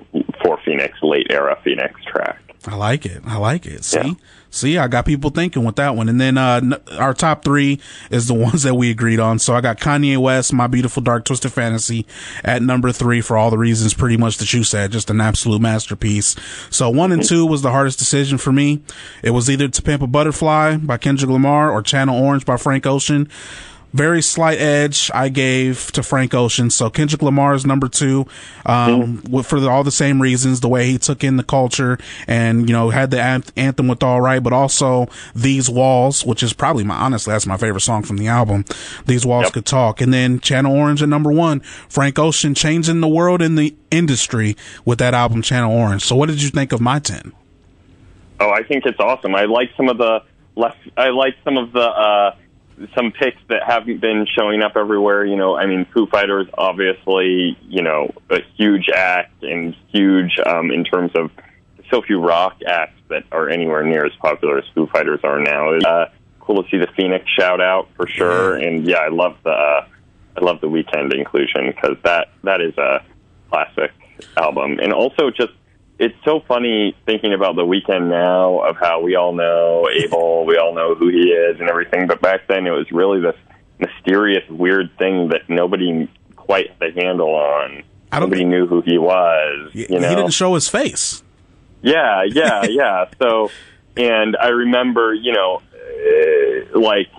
for 0.43 0.59
Phoenix 0.65 0.97
late 1.01 1.27
era 1.29 1.59
Phoenix 1.63 2.03
track. 2.05 2.39
I 2.67 2.75
like 2.75 3.07
it. 3.07 3.23
I 3.25 3.37
like 3.37 3.65
it. 3.65 3.83
See, 3.83 3.97
yeah. 3.97 4.13
see, 4.51 4.77
I 4.77 4.87
got 4.87 5.05
people 5.05 5.31
thinking 5.31 5.63
with 5.63 5.77
that 5.77 5.95
one. 5.95 6.07
And 6.09 6.21
then 6.21 6.37
uh, 6.37 6.77
our 6.91 7.13
top 7.15 7.43
three 7.43 7.79
is 8.11 8.27
the 8.27 8.33
ones 8.35 8.63
that 8.63 8.75
we 8.75 8.91
agreed 8.91 9.19
on. 9.19 9.39
So 9.39 9.55
I 9.55 9.61
got 9.61 9.79
Kanye 9.79 10.17
West, 10.17 10.53
My 10.53 10.67
Beautiful 10.67 11.01
Dark 11.01 11.25
Twisted 11.25 11.51
Fantasy, 11.51 12.05
at 12.43 12.61
number 12.61 12.91
three 12.91 13.19
for 13.21 13.35
all 13.35 13.49
the 13.49 13.57
reasons 13.57 13.95
pretty 13.95 14.17
much 14.17 14.37
that 14.37 14.53
you 14.53 14.63
said. 14.63 14.91
Just 14.91 15.09
an 15.09 15.21
absolute 15.21 15.59
masterpiece. 15.59 16.35
So 16.69 16.89
one 16.89 17.11
and 17.11 17.23
two 17.23 17.47
was 17.47 17.63
the 17.63 17.71
hardest 17.71 17.97
decision 17.97 18.37
for 18.37 18.51
me. 18.51 18.81
It 19.23 19.31
was 19.31 19.49
either 19.49 19.67
To 19.67 19.81
Pimp 19.81 20.03
a 20.03 20.07
Butterfly 20.07 20.77
by 20.77 20.97
Kendrick 20.97 21.31
Lamar 21.31 21.71
or 21.71 21.81
Channel 21.81 22.15
Orange 22.15 22.45
by 22.45 22.57
Frank 22.57 22.85
Ocean. 22.85 23.27
Very 23.93 24.21
slight 24.21 24.59
edge 24.59 25.11
I 25.13 25.29
gave 25.29 25.91
to 25.93 26.03
Frank 26.03 26.33
Ocean. 26.33 26.69
So 26.69 26.89
Kendrick 26.89 27.21
Lamar 27.21 27.53
is 27.53 27.65
number 27.65 27.87
two, 27.87 28.25
um, 28.65 29.17
mm. 29.19 29.45
for 29.45 29.59
the, 29.59 29.69
all 29.69 29.83
the 29.83 29.91
same 29.91 30.21
reasons, 30.21 30.61
the 30.61 30.69
way 30.69 30.87
he 30.87 30.97
took 30.97 31.23
in 31.23 31.37
the 31.37 31.43
culture 31.43 31.97
and, 32.27 32.69
you 32.69 32.73
know, 32.73 32.89
had 32.89 33.11
the 33.11 33.21
anthem 33.21 33.87
with 33.87 34.03
All 34.03 34.21
Right, 34.21 34.41
but 34.41 34.53
also 34.53 35.07
These 35.35 35.69
Walls, 35.69 36.25
which 36.25 36.43
is 36.43 36.53
probably 36.53 36.83
my, 36.83 36.95
honestly, 36.95 37.31
that's 37.31 37.47
my 37.47 37.57
favorite 37.57 37.81
song 37.81 38.03
from 38.03 38.17
the 38.17 38.27
album. 38.27 38.65
These 39.05 39.25
Walls 39.25 39.45
yep. 39.45 39.53
Could 39.53 39.65
Talk. 39.65 40.01
And 40.01 40.13
then 40.13 40.39
Channel 40.39 40.75
Orange 40.75 41.03
at 41.03 41.09
number 41.09 41.31
one, 41.31 41.59
Frank 41.89 42.17
Ocean 42.17 42.53
changing 42.55 43.01
the 43.01 43.07
world 43.07 43.41
in 43.41 43.55
the 43.55 43.75
industry 43.89 44.55
with 44.85 44.99
that 44.99 45.13
album, 45.13 45.41
Channel 45.41 45.71
Orange. 45.71 46.03
So 46.03 46.15
what 46.15 46.29
did 46.29 46.41
you 46.41 46.49
think 46.49 46.71
of 46.71 46.81
my 46.81 46.99
10? 46.99 47.33
Oh, 48.39 48.49
I 48.49 48.63
think 48.63 48.85
it's 48.85 48.99
awesome. 48.99 49.35
I 49.35 49.45
like 49.45 49.69
some 49.77 49.87
of 49.87 49.97
the 49.97 50.23
less, 50.55 50.75
I 50.97 51.09
like 51.09 51.35
some 51.43 51.57
of 51.57 51.71
the, 51.73 51.81
uh, 51.81 52.35
some 52.95 53.11
picks 53.11 53.41
that 53.49 53.63
haven't 53.65 54.01
been 54.01 54.25
showing 54.37 54.61
up 54.61 54.73
everywhere. 54.75 55.25
You 55.25 55.35
know, 55.35 55.55
I 55.57 55.65
mean, 55.65 55.85
Foo 55.93 56.07
Fighters 56.07 56.47
obviously, 56.57 57.57
you 57.67 57.81
know, 57.81 58.13
a 58.29 58.39
huge 58.57 58.89
act 58.89 59.43
and 59.43 59.75
huge 59.89 60.37
um, 60.45 60.71
in 60.71 60.83
terms 60.83 61.11
of 61.15 61.31
so 61.89 62.01
few 62.01 62.19
rock 62.19 62.57
acts 62.65 62.99
that 63.09 63.23
are 63.31 63.49
anywhere 63.49 63.83
near 63.83 64.05
as 64.05 64.13
popular 64.21 64.57
as 64.57 64.63
Foo 64.73 64.87
Fighters 64.87 65.19
are 65.23 65.39
now. 65.39 65.73
Uh, 65.77 66.09
cool 66.39 66.63
to 66.63 66.69
see 66.69 66.77
the 66.77 66.87
Phoenix 66.95 67.25
shout 67.37 67.61
out 67.61 67.89
for 67.95 68.07
sure, 68.07 68.55
and 68.55 68.85
yeah, 68.85 68.97
I 68.97 69.09
love 69.09 69.37
the 69.43 69.51
uh, 69.51 69.87
I 70.37 70.41
love 70.43 70.61
the 70.61 70.67
Weeknd 70.67 71.13
inclusion 71.13 71.67
because 71.67 71.97
that 72.03 72.29
that 72.43 72.61
is 72.61 72.77
a 72.77 73.03
classic 73.49 73.91
album, 74.37 74.79
and 74.79 74.93
also 74.93 75.29
just 75.29 75.51
it's 76.01 76.17
so 76.25 76.39
funny 76.47 76.97
thinking 77.05 77.31
about 77.31 77.55
the 77.55 77.61
Weeknd 77.61 78.09
now 78.09 78.61
of 78.61 78.75
how 78.75 79.01
we 79.01 79.15
all 79.15 79.33
know 79.33 79.87
Abel, 79.87 80.45
we 80.47 80.57
all 80.57 80.73
know 80.73 80.95
who 80.95 81.09
he 81.09 81.29
is 81.29 81.59
and 81.59 81.69
everything, 81.69 82.07
but 82.07 82.19
back 82.21 82.47
then 82.47 82.65
it 82.65 82.71
was 82.71 82.91
really 82.91 83.21
this 83.21 83.35
mysterious, 83.77 84.43
weird 84.49 84.89
thing 84.97 85.29
that 85.29 85.47
nobody 85.47 86.09
quite 86.35 86.71
had 86.71 86.97
a 86.97 87.01
handle 87.05 87.35
on. 87.35 87.83
Nobody 88.11 88.43
knew 88.43 88.65
who 88.65 88.81
he 88.81 88.97
was. 88.97 89.69
You 89.73 89.99
know? 89.99 90.09
He 90.09 90.15
didn't 90.15 90.31
show 90.31 90.55
his 90.55 90.67
face. 90.67 91.21
Yeah, 91.83 92.23
yeah, 92.23 92.63
yeah. 92.69 93.05
So, 93.21 93.51
and 93.95 94.35
I 94.35 94.47
remember, 94.47 95.13
you 95.13 95.33
know, 95.33 95.61
uh, 95.71 96.79
like 96.79 97.09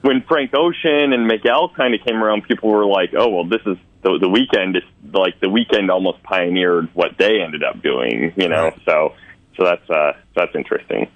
when 0.00 0.22
Frank 0.22 0.52
Ocean 0.52 1.12
and 1.12 1.28
Miguel 1.28 1.70
kind 1.76 1.94
of 1.94 2.00
came 2.04 2.22
around, 2.22 2.42
people 2.42 2.70
were 2.70 2.84
like, 2.84 3.14
"Oh, 3.16 3.28
well, 3.28 3.44
this 3.44 3.62
is 3.66 3.78
the, 4.02 4.18
the 4.18 4.26
Weeknd 4.26 4.76
is 4.76 4.82
like 5.12 5.38
the 5.40 5.48
Weeknd 5.48 5.90
almost 5.90 6.22
pioneered 6.22 6.88
what 6.94 7.12
they 7.18 7.40
ended 7.40 7.62
up 7.62 7.82
doing, 7.82 8.32
you 8.36 8.48
know. 8.48 8.64
Right. 8.64 8.80
So 8.84 9.14
so 9.56 9.64
that's 9.64 9.90
uh 9.90 10.12
that's 10.34 10.54
interesting. 10.54 11.08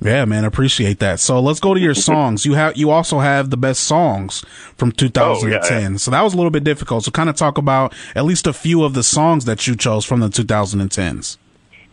Yeah, 0.00 0.26
man, 0.26 0.44
appreciate 0.44 0.98
that. 0.98 1.20
So 1.20 1.40
let's 1.40 1.60
go 1.60 1.74
to 1.74 1.80
your 1.80 1.94
songs. 2.10 2.44
You 2.44 2.54
have 2.54 2.76
you 2.76 2.90
also 2.90 3.18
have 3.18 3.50
the 3.50 3.56
best 3.56 3.84
songs 3.84 4.44
from 4.76 4.92
2010. 4.92 5.22
Oh, 5.22 5.46
yeah, 5.48 5.90
yeah. 5.90 5.96
So 5.96 6.10
that 6.10 6.22
was 6.22 6.34
a 6.34 6.36
little 6.36 6.50
bit 6.50 6.64
difficult. 6.64 7.04
So 7.04 7.10
kind 7.10 7.28
of 7.28 7.36
talk 7.36 7.58
about 7.58 7.94
at 8.14 8.24
least 8.24 8.46
a 8.46 8.52
few 8.52 8.84
of 8.84 8.94
the 8.94 9.02
songs 9.02 9.44
that 9.44 9.66
you 9.66 9.76
chose 9.76 10.04
from 10.04 10.20
the 10.20 10.28
2010s. 10.28 11.38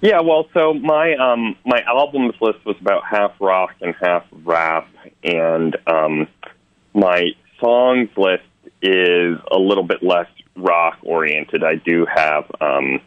Yeah, 0.02 0.22
well, 0.22 0.48
so 0.54 0.74
my 0.74 1.14
um 1.16 1.56
my 1.66 1.82
albums 1.84 2.34
list 2.42 2.66
was 2.66 2.76
about 2.82 3.04
half 3.06 3.34
rock 3.40 3.76
and 3.82 3.94
half 4.02 4.26
rap, 4.44 4.88
and 5.24 5.78
um 5.88 6.28
my 6.94 7.28
songs 7.60 8.10
list 8.18 8.44
is 8.82 9.38
a 9.52 9.58
little 9.58 9.84
bit 9.84 10.02
less 10.04 10.28
rock 10.56 10.98
oriented. 11.04 11.64
I 11.64 11.76
do 11.76 12.06
have 12.14 12.46
um, 12.60 13.00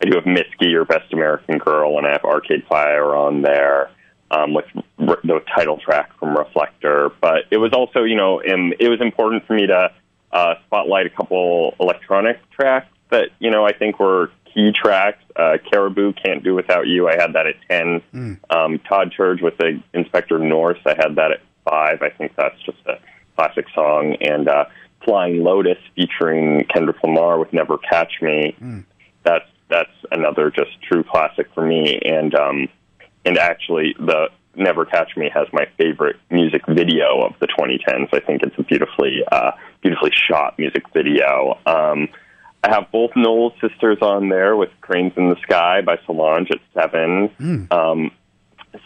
I 0.00 0.04
do 0.04 0.16
have 0.16 0.24
Mitski, 0.24 0.70
your 0.70 0.84
best 0.84 1.12
American 1.12 1.58
girl, 1.58 1.98
and 1.98 2.06
I 2.06 2.12
have 2.12 2.24
Arcade 2.24 2.64
Fire 2.68 3.14
on 3.14 3.42
there 3.42 3.90
um, 4.30 4.54
with 4.54 4.66
re- 4.98 5.16
the 5.24 5.40
title 5.54 5.78
track 5.78 6.10
from 6.18 6.36
Reflector. 6.36 7.10
But 7.20 7.44
it 7.50 7.56
was 7.56 7.72
also, 7.72 8.04
you 8.04 8.16
know, 8.16 8.42
um, 8.42 8.72
it 8.78 8.88
was 8.88 9.00
important 9.00 9.46
for 9.46 9.54
me 9.54 9.66
to 9.66 9.90
uh, 10.32 10.54
spotlight 10.66 11.06
a 11.06 11.10
couple 11.10 11.74
electronic 11.80 12.38
tracks 12.50 12.88
that 13.10 13.30
you 13.38 13.50
know 13.50 13.64
I 13.64 13.72
think 13.72 13.98
were 13.98 14.30
key 14.52 14.72
tracks. 14.72 15.22
Uh, 15.34 15.58
Caribou 15.70 16.12
can't 16.12 16.42
do 16.42 16.54
without 16.54 16.86
you. 16.86 17.08
I 17.08 17.14
had 17.16 17.32
that 17.34 17.46
at 17.46 17.56
ten. 17.68 18.02
Mm. 18.14 18.38
Um, 18.50 18.78
Todd 18.80 19.14
Terje 19.18 19.42
with 19.42 19.56
the 19.58 19.82
Inspector 19.92 20.38
Norse. 20.38 20.78
I 20.86 20.94
had 20.96 21.16
that 21.16 21.32
at 21.32 21.40
five. 21.64 22.02
I 22.02 22.10
think 22.10 22.32
that's 22.36 22.60
just 22.62 22.78
a 22.86 22.98
classic 23.36 23.66
song 23.74 24.16
and. 24.20 24.48
uh 24.48 24.64
Flying 25.06 25.42
Lotus 25.42 25.78
featuring 25.94 26.66
Kendrick 26.66 26.96
Lamar 27.02 27.38
with 27.38 27.52
Never 27.52 27.78
Catch 27.78 28.14
Me. 28.20 28.54
Mm. 28.60 28.84
That's 29.24 29.48
that's 29.68 29.90
another 30.10 30.50
just 30.50 30.70
true 30.82 31.02
classic 31.02 31.48
for 31.54 31.64
me. 31.64 31.98
And 32.04 32.34
um, 32.34 32.68
and 33.24 33.38
actually, 33.38 33.94
the 33.98 34.28
Never 34.56 34.84
Catch 34.84 35.16
Me 35.16 35.30
has 35.32 35.46
my 35.52 35.66
favorite 35.78 36.16
music 36.30 36.62
video 36.66 37.22
of 37.24 37.34
the 37.40 37.46
2010s. 37.46 38.08
I 38.12 38.20
think 38.20 38.42
it's 38.42 38.58
a 38.58 38.62
beautifully 38.64 39.22
uh, 39.30 39.52
beautifully 39.80 40.12
shot 40.12 40.58
music 40.58 40.82
video. 40.92 41.58
Um, 41.64 42.08
I 42.64 42.74
have 42.74 42.90
both 42.90 43.12
Knowles 43.14 43.52
sisters 43.60 43.98
on 44.02 44.28
there 44.28 44.56
with 44.56 44.70
Cranes 44.80 45.12
in 45.16 45.28
the 45.28 45.36
Sky 45.42 45.82
by 45.82 45.98
Solange 46.04 46.50
at 46.50 46.58
seven. 46.74 47.28
Mm. 47.40 47.72
Um, 47.72 48.10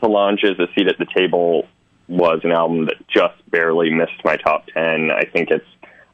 Solange's 0.01 0.59
A 0.59 0.67
Seat 0.75 0.87
at 0.87 0.99
the 0.99 1.07
Table 1.17 1.67
was 2.09 2.41
an 2.43 2.51
album 2.51 2.87
that 2.87 2.97
just 3.09 3.39
barely 3.51 3.91
missed 3.91 4.25
my 4.25 4.37
top 4.37 4.67
10. 4.75 5.11
I 5.11 5.25
think 5.25 5.51
it's 5.51 5.65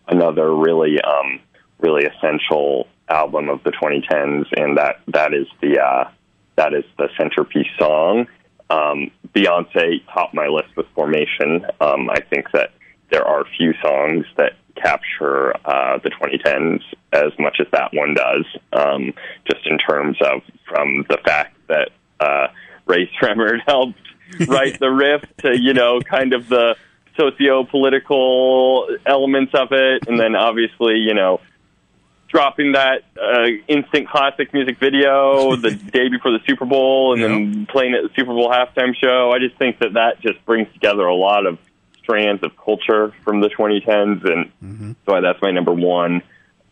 another 0.08 0.54
really 0.54 1.00
um, 1.00 1.40
really 1.78 2.04
essential 2.04 2.88
album 3.08 3.48
of 3.48 3.62
the 3.64 3.70
2010s, 3.70 4.46
and 4.56 4.76
that 4.76 5.00
that 5.08 5.34
is 5.34 5.46
the 5.60 5.80
uh, 5.80 6.10
that 6.56 6.74
is 6.74 6.84
the 6.98 7.08
centerpiece 7.16 7.70
song. 7.78 8.26
Um, 8.68 9.10
Beyonce 9.34 10.04
topped 10.12 10.34
my 10.34 10.48
list 10.48 10.76
with 10.76 10.86
Formation. 10.94 11.66
Um, 11.80 12.10
I 12.10 12.20
think 12.20 12.50
that 12.52 12.70
there 13.10 13.24
are 13.24 13.44
few 13.56 13.72
songs 13.82 14.26
that 14.36 14.54
capture 14.74 15.54
uh, 15.64 15.98
the 15.98 16.10
2010s 16.10 16.82
as 17.12 17.32
much 17.38 17.58
as 17.60 17.66
that 17.72 17.94
one 17.94 18.14
does. 18.14 18.44
Um, 18.72 19.14
just 19.50 19.66
in 19.66 19.78
terms 19.78 20.16
of 20.20 20.42
from 20.68 21.04
the 21.08 21.18
fact 21.24 21.56
that 21.68 21.90
uh, 22.20 22.48
Rae 22.86 23.10
Sremmurd 23.20 23.60
helped 23.66 23.98
write 24.48 24.78
the 24.80 24.90
riff 24.90 25.22
to 25.38 25.60
you 25.60 25.72
know 25.72 26.00
kind 26.00 26.32
of 26.32 26.48
the 26.48 26.76
socio-political 27.16 28.88
elements 29.06 29.52
of 29.54 29.68
it, 29.72 30.08
and 30.08 30.18
then 30.18 30.34
obviously, 30.34 30.98
you 30.98 31.14
know, 31.14 31.40
dropping 32.28 32.72
that 32.72 33.04
uh, 33.20 33.46
instant 33.68 34.08
classic 34.08 34.52
music 34.52 34.78
video 34.78 35.56
the 35.56 35.70
day 35.92 36.08
before 36.08 36.32
the 36.32 36.40
Super 36.46 36.64
Bowl, 36.64 37.14
and 37.14 37.22
then 37.22 37.66
playing 37.66 37.94
it 37.94 38.04
at 38.04 38.10
the 38.10 38.14
Super 38.16 38.32
Bowl 38.32 38.50
halftime 38.50 38.94
show. 38.94 39.32
I 39.32 39.38
just 39.38 39.56
think 39.56 39.78
that 39.78 39.94
that 39.94 40.20
just 40.20 40.44
brings 40.44 40.72
together 40.72 41.06
a 41.06 41.14
lot 41.14 41.46
of 41.46 41.58
strands 42.02 42.42
of 42.42 42.56
culture 42.56 43.12
from 43.24 43.40
the 43.40 43.48
2010s, 43.48 44.24
and 44.24 44.52
mm-hmm. 44.62 44.92
so 45.06 45.20
that's 45.20 45.40
my 45.42 45.50
number 45.50 45.72
one. 45.72 46.22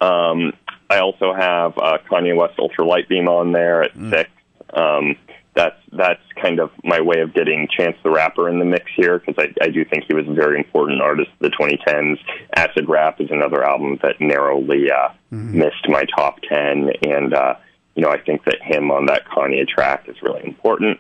Um, 0.01 0.53
I 0.91 0.99
also 0.99 1.33
have 1.33 1.79
uh, 1.79 1.99
Kanye 2.11 2.37
West 2.37 2.59
Ultra 2.59 2.85
Light 2.87 3.09
Beam 3.09 3.29
on 3.29 3.53
there 3.53 3.85
at 3.85 3.95
mm. 3.95 4.11
six. 4.11 4.31
Um, 4.73 5.17
that's 5.55 5.79
that's 5.93 6.23
kind 6.41 6.59
of 6.59 6.71
my 6.83 7.01
way 7.01 7.21
of 7.21 7.33
getting 7.33 7.69
Chance 7.77 7.97
the 8.03 8.11
Rapper 8.11 8.49
in 8.49 8.59
the 8.59 8.65
mix 8.65 8.87
here 8.97 9.21
because 9.21 9.35
I, 9.39 9.65
I 9.65 9.69
do 9.69 9.85
think 9.85 10.05
he 10.09 10.15
was 10.15 10.27
a 10.29 10.33
very 10.33 10.59
important 10.59 11.01
artist 11.01 11.31
of 11.41 11.51
the 11.51 11.57
2010s. 11.57 12.19
Acid 12.57 12.89
Rap 12.89 13.21
is 13.21 13.31
another 13.31 13.65
album 13.65 13.99
that 14.03 14.21
narrowly 14.21 14.91
uh, 14.91 15.11
mm-hmm. 15.33 15.59
missed 15.59 15.89
my 15.89 16.05
top 16.17 16.41
10, 16.49 16.91
and 17.07 17.35
uh, 17.35 17.55
you 17.95 18.03
know 18.03 18.11
I 18.11 18.21
think 18.21 18.45
that 18.45 18.61
him 18.63 18.91
on 18.91 19.07
that 19.07 19.27
Kanye 19.27 19.67
track 19.69 20.09
is 20.09 20.17
really 20.23 20.45
important. 20.45 20.99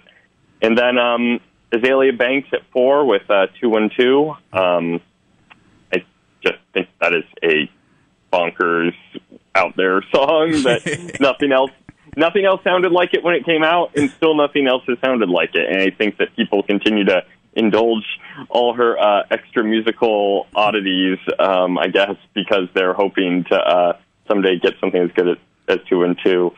And 0.63 0.79
then 0.79 0.99
um, 0.99 1.41
Azealia 1.73 2.17
Banks 2.17 2.49
at 2.53 2.61
four 2.73 3.05
with 3.05 3.29
uh, 3.29 3.49
212. 3.61 4.37
Um, 4.53 5.01
I 5.93 6.05
just 6.43 6.59
think 6.73 6.89
that 7.01 7.15
is 7.15 7.25
a 7.43 7.71
bonkers 8.33 8.95
out 9.55 9.77
there 9.77 10.03
song 10.15 10.51
that 10.63 11.17
nothing 11.21 11.53
else 11.53 11.71
nothing 12.17 12.45
else 12.45 12.62
sounded 12.65 12.93
like 12.93 13.15
it 13.15 13.23
when 13.23 13.35
it 13.35 13.45
came 13.45 13.62
out, 13.62 13.97
and 13.97 14.11
still 14.11 14.35
nothing 14.35 14.67
else 14.67 14.83
has 14.89 14.99
sounded 15.05 15.29
like 15.29 15.55
it. 15.55 15.69
And 15.69 15.81
I 15.81 15.91
think 15.91 16.19
that 16.19 16.35
people 16.37 16.62
continue 16.62 17.05
to 17.05 17.23
indulge 17.55 18.05
all 18.49 18.75
her 18.75 18.99
uh, 18.99 19.23
extra 19.31 19.62
musical 19.62 20.47
oddities, 20.55 21.19
um, 21.39 21.79
I 21.79 21.89
guess, 21.89 22.17
because 22.35 22.69
they're 22.75 22.95
hoping 22.95 23.45
to 23.45 23.57
uh, 23.57 23.99
someday 24.29 24.59
get 24.59 24.75
something 24.81 25.01
as 25.01 25.11
good 25.12 25.29
as, 25.29 25.37
as 25.69 25.79
two 25.89 26.03
and 26.03 26.19
two. 26.23 26.53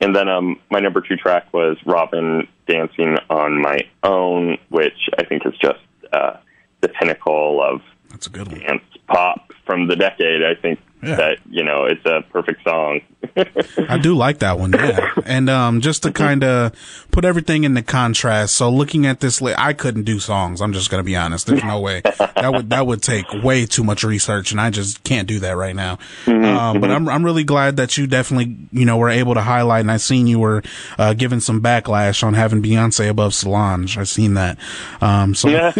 And 0.00 0.14
then 0.14 0.28
um, 0.28 0.60
my 0.70 0.80
number 0.80 1.00
two 1.00 1.16
track 1.16 1.52
was 1.52 1.76
Robyn 1.84 2.46
dancing 2.66 3.16
on 3.28 3.60
my 3.60 3.80
own, 4.02 4.58
which 4.68 5.08
I 5.18 5.24
think 5.24 5.44
is 5.44 5.54
just 5.60 5.80
uh, 6.12 6.36
the 6.80 6.88
pinnacle 6.88 7.60
of 7.62 7.82
That's 8.10 8.28
a 8.28 8.30
good 8.30 8.48
one. 8.48 8.60
dance 8.60 8.82
pop 9.08 9.52
from 9.66 9.88
the 9.88 9.96
decade. 9.96 10.42
I 10.44 10.54
think 10.60 10.78
yeah. 11.02 11.16
that 11.16 11.38
you 11.48 11.62
know 11.62 11.84
it's 11.84 12.04
a 12.04 12.22
perfect 12.30 12.62
song. 12.64 13.00
I 13.88 13.98
do 13.98 14.14
like 14.16 14.38
that 14.38 14.58
one, 14.58 14.72
yeah. 14.72 15.12
And 15.24 15.50
um, 15.50 15.80
just 15.80 16.02
to 16.04 16.12
kind 16.12 16.44
of 16.44 16.72
put 17.10 17.24
everything 17.24 17.64
into 17.64 17.82
contrast. 17.82 18.56
So 18.56 18.70
looking 18.70 19.06
at 19.06 19.20
this, 19.20 19.42
I 19.42 19.72
couldn't 19.72 20.04
do 20.04 20.18
songs. 20.18 20.60
I'm 20.60 20.72
just 20.72 20.90
gonna 20.90 21.02
be 21.02 21.16
honest. 21.16 21.46
There's 21.46 21.64
no 21.64 21.80
way 21.80 22.02
that 22.02 22.52
would 22.52 22.70
that 22.70 22.86
would 22.86 23.02
take 23.02 23.26
way 23.42 23.66
too 23.66 23.84
much 23.84 24.04
research, 24.04 24.52
and 24.52 24.60
I 24.60 24.70
just 24.70 25.02
can't 25.04 25.28
do 25.28 25.40
that 25.40 25.56
right 25.56 25.74
now. 25.74 25.96
Mm-hmm, 26.24 26.44
um, 26.44 26.80
but 26.80 26.88
mm-hmm. 26.88 26.96
I'm 26.96 27.08
I'm 27.08 27.24
really 27.24 27.44
glad 27.44 27.76
that 27.76 27.96
you 27.96 28.06
definitely 28.06 28.56
you 28.72 28.84
know 28.84 28.96
were 28.96 29.10
able 29.10 29.34
to 29.34 29.42
highlight, 29.42 29.80
and 29.80 29.90
I 29.90 29.96
seen 29.96 30.26
you 30.26 30.38
were 30.38 30.62
uh, 30.98 31.14
giving 31.14 31.40
some 31.40 31.60
backlash 31.60 32.22
on 32.22 32.34
having 32.34 32.62
Beyonce 32.62 33.08
above 33.08 33.34
Solange. 33.34 33.98
I 33.98 34.04
seen 34.04 34.34
that. 34.34 34.58
Um, 35.00 35.34
so 35.34 35.48
yeah. 35.48 35.72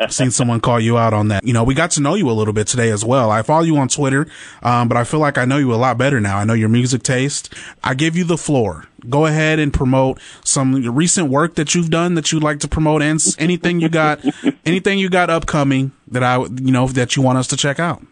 I've 0.00 0.12
seen 0.12 0.30
someone 0.30 0.60
call 0.60 0.80
you 0.80 0.98
out 0.98 1.12
on 1.12 1.28
that. 1.28 1.44
You 1.44 1.52
know, 1.52 1.64
we 1.64 1.74
got 1.74 1.92
to 1.92 2.00
know 2.00 2.14
you 2.14 2.30
a 2.30 2.32
little 2.32 2.54
bit 2.54 2.66
today 2.66 2.90
as 2.90 3.04
well. 3.04 3.30
I 3.30 3.42
follow 3.42 3.64
you 3.64 3.76
on 3.76 3.88
Twitter, 3.88 4.23
um, 4.62 4.88
but 4.88 4.96
I 4.96 5.04
feel 5.04 5.20
like 5.20 5.38
I 5.38 5.44
know 5.44 5.58
you 5.58 5.72
a 5.72 5.76
lot 5.76 5.98
better 5.98 6.20
now. 6.20 6.38
I 6.38 6.44
know 6.44 6.54
your 6.54 6.68
music 6.68 7.02
taste. 7.02 7.52
I 7.82 7.94
give 7.94 8.16
you 8.16 8.24
the 8.24 8.38
floor. 8.38 8.86
Go 9.08 9.26
ahead 9.26 9.58
and 9.58 9.72
promote 9.72 10.18
some 10.44 10.74
recent 10.94 11.28
work 11.28 11.56
that 11.56 11.74
you've 11.74 11.90
done 11.90 12.14
that 12.14 12.32
you'd 12.32 12.42
like 12.42 12.60
to 12.60 12.68
promote 12.68 13.02
and 13.02 13.20
anything 13.38 13.80
you 13.80 13.88
got, 13.88 14.24
anything 14.64 14.98
you 14.98 15.10
got 15.10 15.30
upcoming 15.30 15.92
that 16.08 16.22
I, 16.22 16.38
you 16.38 16.72
know, 16.72 16.86
that 16.88 17.16
you 17.16 17.22
want 17.22 17.38
us 17.38 17.46
to 17.48 17.56
check 17.56 17.78
out. 17.78 18.02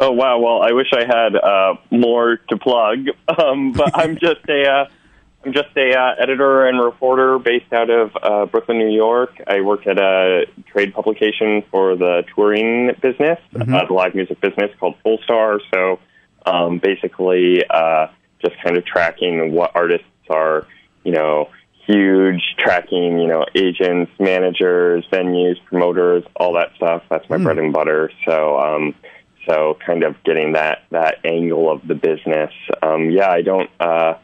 Oh 0.00 0.12
wow! 0.12 0.38
Well, 0.38 0.62
I 0.62 0.72
wish 0.72 0.92
I 0.92 1.04
had 1.04 1.34
uh, 1.34 1.74
more 1.90 2.36
to 2.48 2.56
plug, 2.56 3.06
um, 3.38 3.72
but 3.72 3.96
I'm 3.98 4.14
just 4.14 4.48
a 4.48 4.70
uh, 4.70 4.88
I'm 5.44 5.52
just 5.52 5.68
a 5.76 5.96
uh, 5.96 6.14
editor 6.20 6.66
and 6.66 6.80
reporter 6.80 7.38
based 7.38 7.72
out 7.72 7.90
of 7.90 8.10
uh, 8.20 8.46
Brooklyn, 8.46 8.78
New 8.78 8.90
York. 8.90 9.30
I 9.46 9.60
work 9.60 9.86
at 9.86 9.98
a 9.98 10.46
trade 10.66 10.92
publication 10.92 11.62
for 11.70 11.96
the 11.96 12.24
touring 12.34 12.92
business, 13.00 13.38
mm-hmm. 13.54 13.72
uh, 13.72 13.84
the 13.86 13.92
live 13.92 14.14
music 14.14 14.40
business 14.40 14.70
called 14.80 14.96
Pollstar. 15.04 15.60
So 15.72 16.00
um, 16.44 16.78
basically, 16.78 17.62
uh, 17.70 18.08
just 18.44 18.56
kind 18.64 18.76
of 18.76 18.84
tracking 18.84 19.52
what 19.52 19.72
artists 19.76 20.06
are, 20.28 20.66
you 21.04 21.12
know, 21.12 21.50
huge, 21.86 22.42
tracking, 22.58 23.18
you 23.18 23.28
know, 23.28 23.46
agents, 23.54 24.10
managers, 24.18 25.04
venues, 25.10 25.56
promoters, 25.66 26.24
all 26.36 26.54
that 26.54 26.72
stuff. 26.76 27.02
That's 27.08 27.28
my 27.30 27.36
mm. 27.36 27.44
bread 27.44 27.58
and 27.58 27.72
butter. 27.72 28.10
So, 28.26 28.58
um, 28.58 28.94
so 29.48 29.78
kind 29.86 30.02
of 30.02 30.16
getting 30.24 30.52
that 30.52 30.82
that 30.90 31.24
angle 31.24 31.70
of 31.70 31.86
the 31.86 31.94
business. 31.94 32.52
Um, 32.82 33.10
yeah, 33.10 33.30
I 33.30 33.42
don't. 33.42 33.70
Uh, 33.80 34.14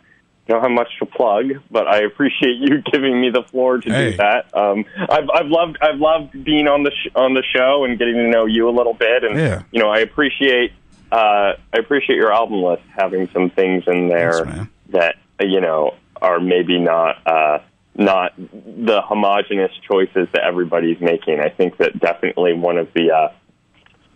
don't 0.47 0.63
have 0.63 0.71
much 0.71 0.89
to 0.99 1.07
plug, 1.07 1.53
but 1.71 1.87
I 1.87 2.03
appreciate 2.03 2.57
you 2.59 2.83
giving 2.93 3.21
me 3.21 3.31
the 3.31 3.43
floor 3.43 3.79
to 3.79 3.91
hey. 3.91 4.11
do 4.11 4.17
that. 4.19 4.55
Um, 4.55 4.85
I've, 4.97 5.29
I've 5.35 5.47
loved 5.47 5.79
I've 5.81 5.99
loved 5.99 6.45
being 6.45 6.69
on 6.69 6.83
the 6.83 6.91
sh- 6.91 7.13
on 7.15 7.35
the 7.35 7.43
show 7.55 7.85
and 7.85 7.99
getting 7.99 8.15
to 8.15 8.29
know 8.29 8.47
you 8.47 8.69
a 8.69 8.73
little 8.73 8.95
bit, 8.95 9.25
and 9.25 9.39
yeah. 9.39 9.63
you 9.71 9.81
know 9.81 9.89
I 9.89 9.99
appreciate 10.01 10.73
uh, 11.11 11.55
I 11.73 11.79
appreciate 11.79 12.17
your 12.17 12.33
album 12.33 12.63
list 12.63 12.83
having 12.97 13.29
some 13.33 13.51
things 13.51 13.85
in 13.87 14.09
there 14.09 14.45
Thanks, 14.45 14.71
that 14.91 15.17
you 15.41 15.61
know 15.61 15.95
are 16.21 16.41
maybe 16.41 16.79
not 16.79 17.27
uh, 17.27 17.59
not 17.95 18.35
the 18.37 19.01
homogenous 19.03 19.73
choices 19.89 20.29
that 20.33 20.43
everybody's 20.43 21.01
making. 21.01 21.41
I 21.41 21.49
think 21.49 21.79
that 21.79 21.99
definitely 21.99 22.53
one 22.55 22.79
of 22.79 22.93
the 22.93 23.13
uh, 23.13 23.33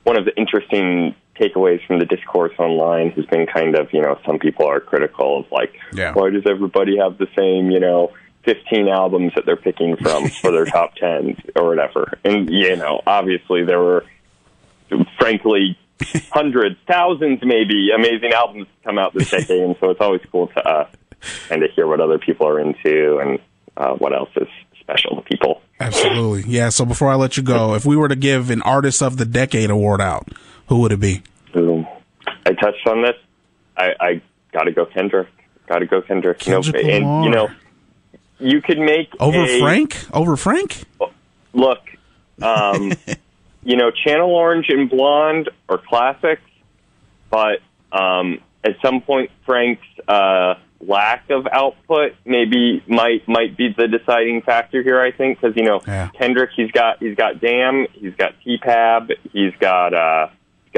one 0.05 0.16
of 0.16 0.24
the 0.24 0.35
interesting 0.37 1.14
takeaways 1.39 1.84
from 1.86 1.99
the 1.99 2.05
discourse 2.05 2.53
online 2.59 3.11
has 3.12 3.24
been 3.26 3.47
kind 3.47 3.76
of, 3.76 3.89
you 3.93 4.01
know, 4.01 4.18
some 4.26 4.39
people 4.39 4.66
are 4.66 4.80
critical 4.80 5.41
of 5.41 5.53
like, 5.53 5.74
yeah. 5.93 6.12
why 6.12 6.30
does 6.30 6.45
everybody 6.47 6.99
have 6.99 7.18
the 7.18 7.28
same, 7.36 7.70
you 7.70 7.80
know, 7.80 8.12
15 8.45 8.89
albums 8.89 9.32
that 9.34 9.45
they're 9.45 9.57
picking 9.57 9.97
from 9.97 10.28
for 10.43 10.51
their 10.51 10.64
top 10.64 10.95
10 10.97 11.36
or 11.57 11.68
whatever. 11.68 12.18
And, 12.24 12.51
you 12.51 12.76
know, 12.76 13.01
obviously 13.07 13.64
there 13.64 13.80
were, 13.80 14.05
frankly, 15.18 15.78
hundreds, 16.30 16.76
thousands 16.86 17.41
maybe 17.43 17.91
amazing 17.95 18.32
albums 18.32 18.66
come 18.84 18.99
out 18.99 19.14
this 19.14 19.30
decade. 19.30 19.62
And 19.62 19.76
so 19.80 19.91
it's 19.91 20.01
always 20.01 20.22
cool 20.30 20.49
to 20.49 20.61
uh, 20.61 20.89
and 21.51 21.61
to 21.62 21.68
hear 21.74 21.86
what 21.86 22.01
other 22.01 22.18
people 22.18 22.47
are 22.47 22.61
into 22.61 23.18
and 23.18 23.39
uh, 23.76 23.95
what 23.95 24.12
else 24.12 24.30
is 24.36 24.49
special 24.80 25.16
to 25.16 25.22
people. 25.22 25.61
Absolutely. 25.80 26.51
Yeah. 26.51 26.70
So 26.70 26.84
before 26.84 27.09
I 27.09 27.14
let 27.14 27.36
you 27.36 27.43
go, 27.43 27.74
if 27.74 27.84
we 27.84 27.97
were 27.97 28.09
to 28.09 28.16
give 28.16 28.51
an 28.51 28.62
Artist 28.62 29.03
of 29.03 29.16
the 29.16 29.24
Decade 29.24 29.70
award 29.70 30.01
out, 30.01 30.28
who 30.69 30.81
would 30.81 30.93
it 30.93 31.01
be? 31.01 31.23
Um, 31.55 31.87
I 32.47 32.53
touched 32.53 32.87
on 32.87 33.03
this. 33.03 33.16
I, 33.77 33.95
I 34.01 34.23
got 34.53 34.64
to 34.64 34.73
go 34.73 34.87
Kendrick. 34.87 35.29
Got 35.66 35.79
to 35.79 35.87
go 35.87 36.01
Kendrick. 36.01 36.39
Kendrick 36.39 36.85
you 36.85 36.91
and 36.91 37.25
you 37.25 37.31
know, 37.31 37.49
you 38.39 38.62
could 38.62 38.79
make 38.79 39.09
over 39.21 39.45
a, 39.45 39.61
Frank. 39.61 39.97
Over 40.12 40.37
Frank. 40.37 40.85
Look, 41.53 41.81
um, 42.43 42.93
you 43.62 43.77
know, 43.77 43.91
Channel 43.91 44.31
Orange 44.31 44.66
and 44.69 44.89
Blonde 44.89 45.51
are 45.69 45.79
classics, 45.79 46.43
but 47.31 47.61
um, 47.93 48.41
at 48.64 48.77
some 48.83 49.01
point, 49.01 49.31
Frank's 49.45 49.83
uh, 50.07 50.55
lack 50.81 51.29
of 51.31 51.47
output 51.51 52.12
maybe 52.25 52.83
might 52.87 53.27
might 53.29 53.57
be 53.57 53.75
the 53.77 53.89
deciding 53.89 54.43
factor 54.43 54.83
here. 54.83 55.01
I 55.01 55.12
think 55.12 55.41
because 55.41 55.57
you 55.57 55.64
know 55.64 55.81
yeah. 55.87 56.09
Kendrick, 56.19 56.51
he's 56.57 56.71
got 56.71 56.99
he's 57.01 57.16
got 57.16 57.41
Damn, 57.41 57.87
he's 57.93 58.14
got 58.14 58.35
TPAB, 58.47 59.12
he's 59.33 59.55
got. 59.61 59.95
Uh, 59.95 60.29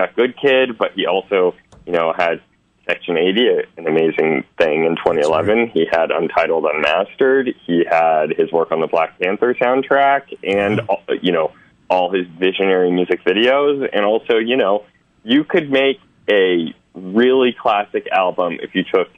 got 0.00 0.16
Good 0.16 0.36
Kid, 0.36 0.78
but 0.78 0.92
he 0.94 1.06
also, 1.06 1.54
you 1.86 1.92
know, 1.92 2.12
had 2.16 2.40
Section 2.86 3.16
80, 3.16 3.48
an 3.76 3.86
amazing 3.86 4.44
thing 4.58 4.84
in 4.84 4.96
2011. 4.96 5.58
Right. 5.58 5.70
He 5.72 5.86
had 5.90 6.10
Untitled 6.10 6.64
Unmastered. 6.64 7.54
He 7.66 7.84
had 7.88 8.30
his 8.36 8.50
work 8.50 8.72
on 8.72 8.80
the 8.80 8.86
Black 8.86 9.18
Panther 9.20 9.54
soundtrack 9.54 10.22
and, 10.42 10.80
mm-hmm. 10.80 11.14
you 11.24 11.32
know, 11.32 11.52
all 11.88 12.10
his 12.10 12.26
visionary 12.38 12.90
music 12.90 13.22
videos. 13.24 13.88
And 13.92 14.04
also, 14.04 14.38
you 14.38 14.56
know, 14.56 14.84
you 15.22 15.44
could 15.44 15.70
make 15.70 16.00
a 16.28 16.74
really 16.94 17.54
classic 17.58 18.08
album 18.10 18.58
if 18.62 18.74
you 18.74 18.84
took 18.84 19.08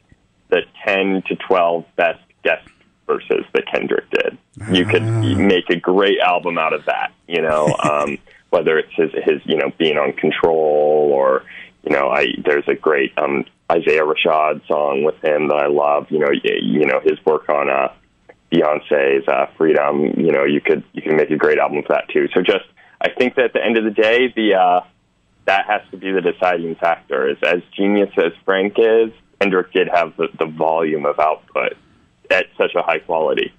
the 0.50 0.62
10 0.86 1.22
to 1.28 1.36
12 1.36 1.84
best 1.96 2.20
guest 2.44 2.68
verses 3.06 3.44
that 3.54 3.64
Kendrick 3.72 4.04
did. 4.10 4.38
You 4.70 4.84
could 4.84 5.02
ah. 5.02 5.20
make 5.36 5.70
a 5.70 5.76
great 5.76 6.18
album 6.18 6.58
out 6.58 6.72
of 6.72 6.84
that, 6.86 7.12
you 7.26 7.40
know. 7.40 7.74
Um, 7.82 8.18
whether 8.52 8.78
it's 8.78 8.92
his, 8.94 9.10
his 9.12 9.40
you 9.44 9.56
know 9.56 9.72
being 9.78 9.96
on 9.96 10.12
control 10.12 11.10
or 11.10 11.42
you 11.82 11.90
know 11.90 12.10
I 12.10 12.26
there's 12.44 12.68
a 12.68 12.74
great 12.74 13.16
um, 13.16 13.46
Isaiah 13.70 14.02
Rashad 14.02 14.66
song 14.68 15.04
with 15.04 15.16
him 15.24 15.48
that 15.48 15.56
I 15.56 15.68
love. 15.68 16.06
You 16.10 16.18
know 16.18 16.30
you 16.30 16.84
know 16.84 17.00
his 17.00 17.18
work 17.24 17.48
on 17.48 17.70
uh, 17.70 17.92
Beyonce's 18.52 19.26
uh, 19.26 19.46
Freedom. 19.56 20.02
You 20.18 20.32
know 20.32 20.44
you 20.44 20.60
could 20.60 20.84
you 20.92 21.00
can 21.00 21.16
make 21.16 21.30
a 21.30 21.36
great 21.36 21.58
album 21.58 21.82
for 21.82 21.94
that 21.94 22.10
too. 22.10 22.28
So 22.34 22.42
just 22.42 22.66
I 23.00 23.08
think 23.08 23.36
that 23.36 23.46
at 23.46 23.52
the 23.54 23.64
end 23.64 23.78
of 23.78 23.84
the 23.84 23.90
day 23.90 24.32
the 24.36 24.54
uh, 24.54 24.80
that 25.46 25.64
has 25.66 25.80
to 25.90 25.96
be 25.96 26.12
the 26.12 26.20
deciding 26.20 26.74
factor. 26.74 27.30
Is 27.30 27.38
as 27.42 27.62
genius 27.74 28.10
as 28.18 28.32
Frank 28.44 28.74
is, 28.76 29.12
Kendrick 29.40 29.72
did 29.72 29.88
have 29.88 30.14
the, 30.18 30.28
the 30.38 30.46
volume 30.46 31.06
of 31.06 31.18
output 31.18 31.72
at 32.30 32.46
such 32.58 32.74
a 32.76 32.82
high 32.82 32.98
quality. 32.98 33.50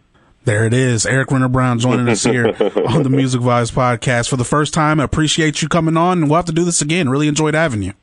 There 0.45 0.65
it 0.65 0.73
is. 0.73 1.05
Eric 1.05 1.31
Renner 1.31 1.47
Brown 1.47 1.79
joining 1.79 2.09
us 2.09 2.23
here 2.23 2.47
on 2.87 3.03
the 3.03 3.09
Music 3.09 3.39
Vibes 3.39 3.71
podcast 3.71 4.29
for 4.29 4.35
the 4.35 4.43
first 4.43 4.73
time. 4.73 4.99
I 4.99 5.05
appreciate 5.05 5.61
you 5.61 5.69
coming 5.69 5.95
on 5.95 6.19
and 6.19 6.29
we'll 6.29 6.35
have 6.35 6.45
to 6.45 6.51
do 6.51 6.65
this 6.65 6.81
again. 6.81 7.07
Really 7.07 7.29
enjoyed 7.29 7.53
having 7.53 7.81
you. 7.81 7.93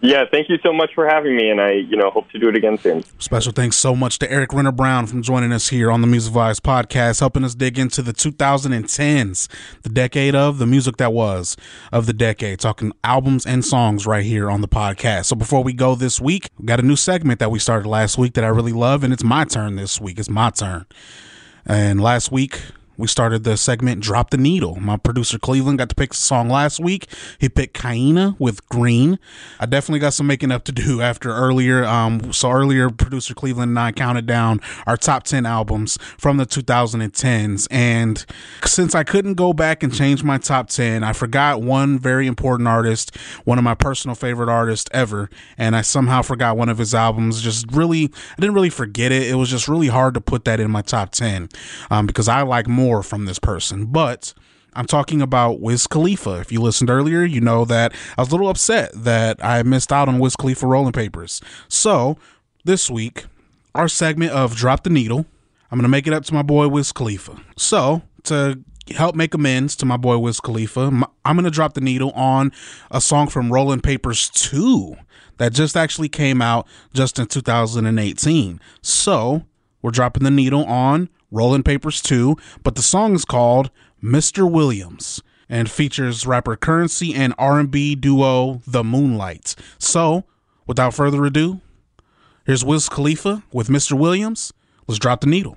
Yeah, 0.00 0.24
thank 0.30 0.48
you 0.48 0.58
so 0.62 0.72
much 0.72 0.94
for 0.94 1.08
having 1.08 1.34
me, 1.34 1.48
and 1.48 1.58
I, 1.58 1.72
you 1.72 1.96
know, 1.96 2.10
hope 2.10 2.30
to 2.30 2.38
do 2.38 2.48
it 2.48 2.56
again 2.56 2.76
soon. 2.76 3.02
Special 3.18 3.50
thanks 3.50 3.76
so 3.76 3.96
much 3.96 4.18
to 4.18 4.30
Eric 4.30 4.52
Renner 4.52 4.70
Brown 4.70 5.06
from 5.06 5.22
joining 5.22 5.52
us 5.52 5.68
here 5.68 5.90
on 5.90 6.02
the 6.02 6.06
Music 6.06 6.34
Vibes 6.34 6.60
podcast, 6.60 7.20
helping 7.20 7.44
us 7.44 7.54
dig 7.54 7.78
into 7.78 8.02
the 8.02 8.12
2010s, 8.12 9.48
the 9.82 9.88
decade 9.88 10.34
of 10.34 10.58
the 10.58 10.66
music 10.66 10.98
that 10.98 11.14
was 11.14 11.56
of 11.92 12.04
the 12.04 12.12
decade, 12.12 12.60
talking 12.60 12.92
albums 13.04 13.46
and 13.46 13.64
songs 13.64 14.06
right 14.06 14.24
here 14.24 14.50
on 14.50 14.60
the 14.60 14.68
podcast. 14.68 15.26
So 15.26 15.34
before 15.34 15.64
we 15.64 15.72
go 15.72 15.94
this 15.94 16.20
week, 16.20 16.50
we 16.58 16.66
got 16.66 16.78
a 16.78 16.84
new 16.84 16.96
segment 16.96 17.40
that 17.40 17.50
we 17.50 17.58
started 17.58 17.88
last 17.88 18.18
week 18.18 18.34
that 18.34 18.44
I 18.44 18.48
really 18.48 18.72
love, 18.74 19.02
and 19.02 19.14
it's 19.14 19.24
my 19.24 19.44
turn 19.44 19.76
this 19.76 19.98
week. 19.98 20.18
It's 20.18 20.28
my 20.30 20.50
turn. 20.50 20.84
And 21.66 22.00
last 22.00 22.30
week, 22.30 22.60
we 22.96 23.06
started 23.06 23.44
the 23.44 23.56
segment 23.56 24.00
Drop 24.00 24.30
the 24.30 24.36
Needle. 24.36 24.76
My 24.76 24.96
producer 24.96 25.38
Cleveland 25.38 25.78
got 25.78 25.88
to 25.90 25.94
pick 25.94 26.10
the 26.10 26.16
song 26.16 26.48
last 26.48 26.80
week. 26.80 27.08
He 27.38 27.48
picked 27.48 27.76
Kaina 27.78 28.36
with 28.38 28.66
Green. 28.68 29.18
I 29.60 29.66
definitely 29.66 30.00
got 30.00 30.14
some 30.14 30.26
making 30.26 30.50
up 30.50 30.64
to 30.64 30.72
do 30.72 31.02
after 31.02 31.30
earlier. 31.30 31.84
Um, 31.84 32.32
so 32.32 32.50
earlier, 32.50 32.88
producer 32.90 33.34
Cleveland 33.34 33.70
and 33.70 33.78
I 33.78 33.92
counted 33.92 34.26
down 34.26 34.60
our 34.86 34.96
top 34.96 35.24
10 35.24 35.44
albums 35.44 35.98
from 36.16 36.38
the 36.38 36.46
2010s. 36.46 37.66
And 37.70 38.24
since 38.64 38.94
I 38.94 39.04
couldn't 39.04 39.34
go 39.34 39.52
back 39.52 39.82
and 39.82 39.92
change 39.94 40.24
my 40.24 40.38
top 40.38 40.68
10, 40.68 41.04
I 41.04 41.12
forgot 41.12 41.60
one 41.60 41.98
very 41.98 42.26
important 42.26 42.68
artist, 42.68 43.14
one 43.44 43.58
of 43.58 43.64
my 43.64 43.74
personal 43.74 44.14
favorite 44.14 44.48
artists 44.48 44.88
ever. 44.92 45.28
And 45.58 45.76
I 45.76 45.82
somehow 45.82 46.22
forgot 46.22 46.56
one 46.56 46.68
of 46.68 46.78
his 46.78 46.94
albums. 46.94 47.42
Just 47.42 47.70
really, 47.72 48.04
I 48.04 48.40
didn't 48.40 48.54
really 48.54 48.70
forget 48.70 49.12
it. 49.12 49.28
It 49.28 49.34
was 49.34 49.50
just 49.50 49.68
really 49.68 49.88
hard 49.88 50.14
to 50.14 50.20
put 50.20 50.44
that 50.46 50.60
in 50.60 50.70
my 50.70 50.82
top 50.82 51.10
10 51.10 51.48
um, 51.90 52.06
because 52.06 52.28
I 52.28 52.42
like 52.42 52.66
more 52.66 52.85
more 52.86 53.02
from 53.02 53.24
this 53.24 53.40
person, 53.40 53.86
but 53.86 54.32
I'm 54.74 54.86
talking 54.86 55.20
about 55.20 55.60
Wiz 55.60 55.86
Khalifa. 55.88 56.38
If 56.38 56.52
you 56.52 56.60
listened 56.60 56.88
earlier, 56.88 57.24
you 57.24 57.40
know 57.40 57.64
that 57.64 57.92
I 58.16 58.22
was 58.22 58.28
a 58.28 58.32
little 58.32 58.48
upset 58.48 58.92
that 58.94 59.44
I 59.44 59.62
missed 59.64 59.92
out 59.92 60.08
on 60.08 60.20
Wiz 60.20 60.36
Khalifa 60.36 60.66
rolling 60.66 60.92
papers. 60.92 61.40
So 61.68 62.16
this 62.64 62.88
week, 62.88 63.24
our 63.74 63.88
segment 63.88 64.32
of 64.32 64.54
Drop 64.54 64.84
the 64.84 64.90
Needle, 64.90 65.26
I'm 65.70 65.78
going 65.78 65.82
to 65.82 65.88
make 65.88 66.06
it 66.06 66.12
up 66.12 66.24
to 66.26 66.34
my 66.34 66.42
boy 66.42 66.68
Wiz 66.68 66.92
Khalifa. 66.92 67.40
So 67.56 68.02
to 68.24 68.60
help 68.94 69.16
make 69.16 69.34
amends 69.34 69.74
to 69.76 69.86
my 69.86 69.96
boy 69.96 70.18
Wiz 70.18 70.38
Khalifa. 70.38 70.92
I'm 71.24 71.36
gonna 71.36 71.50
drop 71.50 71.74
the 71.74 71.80
needle 71.80 72.12
on 72.12 72.52
a 72.90 73.00
song 73.00 73.26
from 73.26 73.52
Rolling 73.52 73.80
Papers 73.80 74.30
2 74.30 74.96
that 75.38 75.52
just 75.52 75.76
actually 75.76 76.08
came 76.08 76.40
out 76.40 76.68
just 76.94 77.18
in 77.18 77.26
2018. 77.26 78.60
So 78.82 79.42
we're 79.82 79.90
dropping 79.90 80.22
the 80.22 80.30
needle 80.30 80.64
on 80.66 81.08
Rolling 81.30 81.62
Papers 81.62 82.00
2, 82.02 82.36
but 82.62 82.74
the 82.74 82.82
song 82.82 83.14
is 83.14 83.24
called 83.24 83.70
Mr. 84.02 84.50
Williams 84.50 85.22
and 85.48 85.70
features 85.70 86.26
rapper 86.26 86.56
Curren$y 86.56 87.12
and 87.14 87.34
R&B 87.38 87.94
duo 87.96 88.62
The 88.66 88.84
Moonlights. 88.84 89.56
So, 89.78 90.24
without 90.66 90.94
further 90.94 91.24
ado, 91.24 91.60
here's 92.44 92.64
Wiz 92.64 92.88
Khalifa 92.88 93.42
with 93.52 93.68
Mr. 93.68 93.98
Williams. 93.98 94.52
Let's 94.86 94.98
drop 94.98 95.20
the 95.20 95.26
needle. 95.26 95.56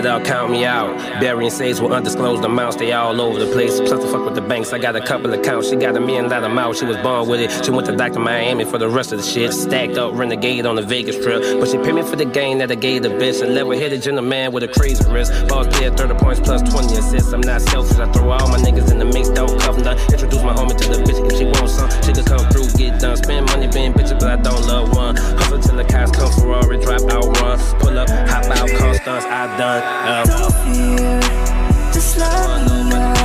they'll 0.00 0.20
count 0.20 0.50
me 0.50 0.64
out 0.64 1.05
a 4.96 5.00
couple 5.00 5.32
accounts. 5.32 5.68
She 5.68 5.76
got 5.76 5.96
a 5.96 6.00
million 6.00 6.28
dollar 6.28 6.48
mouth. 6.48 6.76
She 6.76 6.84
was 6.84 6.96
born 6.98 7.28
with 7.28 7.40
it. 7.40 7.64
She 7.64 7.70
went 7.70 7.86
to 7.86 7.96
Dr. 7.96 8.18
Miami 8.18 8.64
for 8.64 8.78
the 8.78 8.88
rest 8.88 9.12
of 9.12 9.18
the 9.18 9.24
shit. 9.24 9.52
Stacked 9.52 9.96
up, 9.98 10.14
renegade 10.14 10.66
on 10.66 10.76
the 10.76 10.82
Vegas 10.82 11.16
trip. 11.22 11.42
But 11.60 11.68
she 11.68 11.78
paid 11.78 11.94
me 11.94 12.02
for 12.02 12.16
the 12.16 12.24
game 12.24 12.58
that 12.58 12.70
I 12.70 12.74
gave 12.74 13.02
the 13.02 13.10
bitch. 13.10 13.42
A 13.42 13.46
level 13.46 13.72
headed 13.72 14.02
gentleman 14.02 14.52
with 14.52 14.64
a 14.64 14.68
crazy 14.68 15.04
wrist. 15.10 15.32
Balls 15.48 15.68
player, 15.68 15.90
30 15.90 16.14
points 16.14 16.40
plus 16.40 16.62
20 16.62 16.96
assists. 16.96 17.32
I'm 17.32 17.40
not 17.40 17.60
selfish. 17.60 17.98
I 17.98 18.10
throw 18.12 18.30
all 18.30 18.48
my 18.48 18.58
niggas 18.58 18.90
in 18.90 18.98
the 18.98 19.04
mix, 19.04 19.28
don't 19.28 19.60
cuff 19.60 19.76
them. 19.76 19.96
Introduce 20.12 20.42
my 20.42 20.54
homie 20.54 20.76
to 20.76 20.88
the 20.88 21.02
bitch 21.04 21.20
if 21.30 21.38
she 21.38 21.44
wants 21.44 21.74
some. 21.74 21.90
She 22.02 22.12
could 22.12 22.26
come 22.26 22.44
through, 22.50 22.68
get 22.78 23.00
done. 23.00 23.16
Spend 23.16 23.46
money 23.46 23.68
being 23.68 23.92
bitches, 23.92 24.18
but 24.18 24.30
I 24.30 24.36
don't 24.36 24.66
love 24.66 24.94
one. 24.94 25.16
Hustle 25.16 25.60
till 25.60 25.76
the 25.76 25.84
cars 25.84 26.10
come 26.10 26.32
Ferrari, 26.32 26.78
drop 26.80 27.02
out, 27.12 27.24
run. 27.40 27.58
Pull 27.80 27.98
up, 27.98 28.08
hop 28.08 28.44
out, 28.46 28.68
Constance, 28.70 29.24
I 29.24 29.56
done. 29.58 31.00
Um. 31.02 31.05
Just 31.92 32.18
love 32.18 32.90
me. 32.90 33.15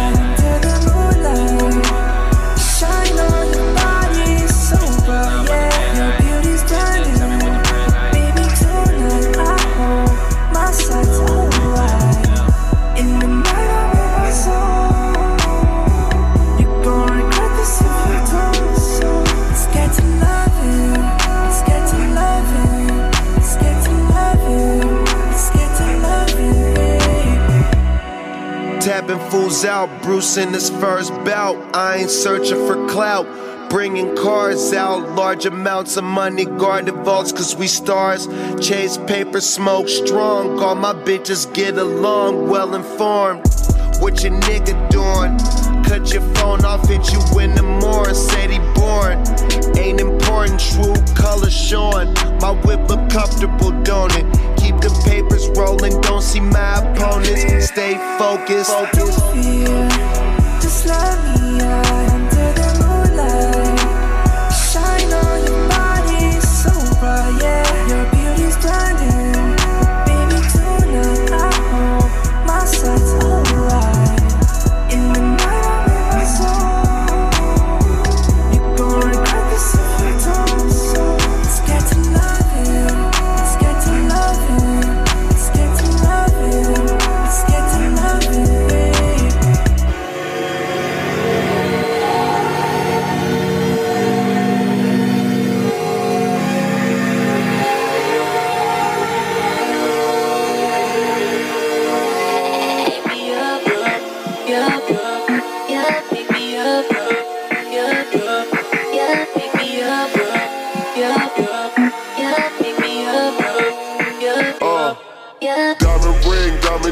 Fools 29.30 29.66
out. 29.66 29.89
Bruce 30.04 30.38
in 30.38 30.54
his 30.54 30.70
first 30.70 31.12
bout. 31.26 31.58
I 31.76 31.97
ain't 31.97 32.10
searching 32.10 32.68
for 32.68 32.88
clout. 32.88 33.28
Bringing 33.70 34.16
cars 34.18 34.74
out, 34.74 35.16
large 35.16 35.45
amounts 35.45 35.95
of 35.95 36.04
money, 36.04 36.43
guarded 36.43 36.93
vaults, 37.06 37.32
cause 37.32 37.56
we 37.56 37.68
stars. 37.68 38.28
Chase 38.60 38.97
paper, 39.08 39.39
smoke 39.39 39.88
strong. 39.88 40.60
All 40.60 40.76
my 40.76 40.93
bitches 40.93 41.52
get 41.54 41.78
along, 41.78 42.49
well 42.49 42.76
informed. 42.76 43.45
What 44.02 44.24
your 44.24 44.34
nigga 44.34 44.76
doing? 44.89 45.38
Cut 45.86 46.12
your 46.14 46.22
phone 46.36 46.66
off, 46.66 46.88
hit 46.88 47.14
you 47.14 47.39
in 47.39 47.56
the 47.56 47.64
morning. 47.64 48.16
Said 48.16 48.49
he 48.49 48.60
born. 48.76 49.24
Ain't 49.78 50.02
important, 50.02 50.60
true 50.60 50.93
color 51.16 51.49
showing. 51.49 52.14
My 52.41 52.52
whip 52.66 52.89
look 52.89 53.10
comfortable, 53.10 53.72
don't 53.84 54.14
it? 54.16 54.51
The 54.82 54.90
papers 55.06 55.48
rolling, 55.50 56.00
don't 56.02 56.22
see 56.22 56.40
my 56.40 56.80
opponents. 56.80 57.68
Stay 57.68 57.94
focused. 58.18 58.72
focused. 58.72 59.20
Fear, 59.34 59.90
just 60.62 60.86
let 60.86 61.40
me 61.40 61.62
out. 61.62 62.11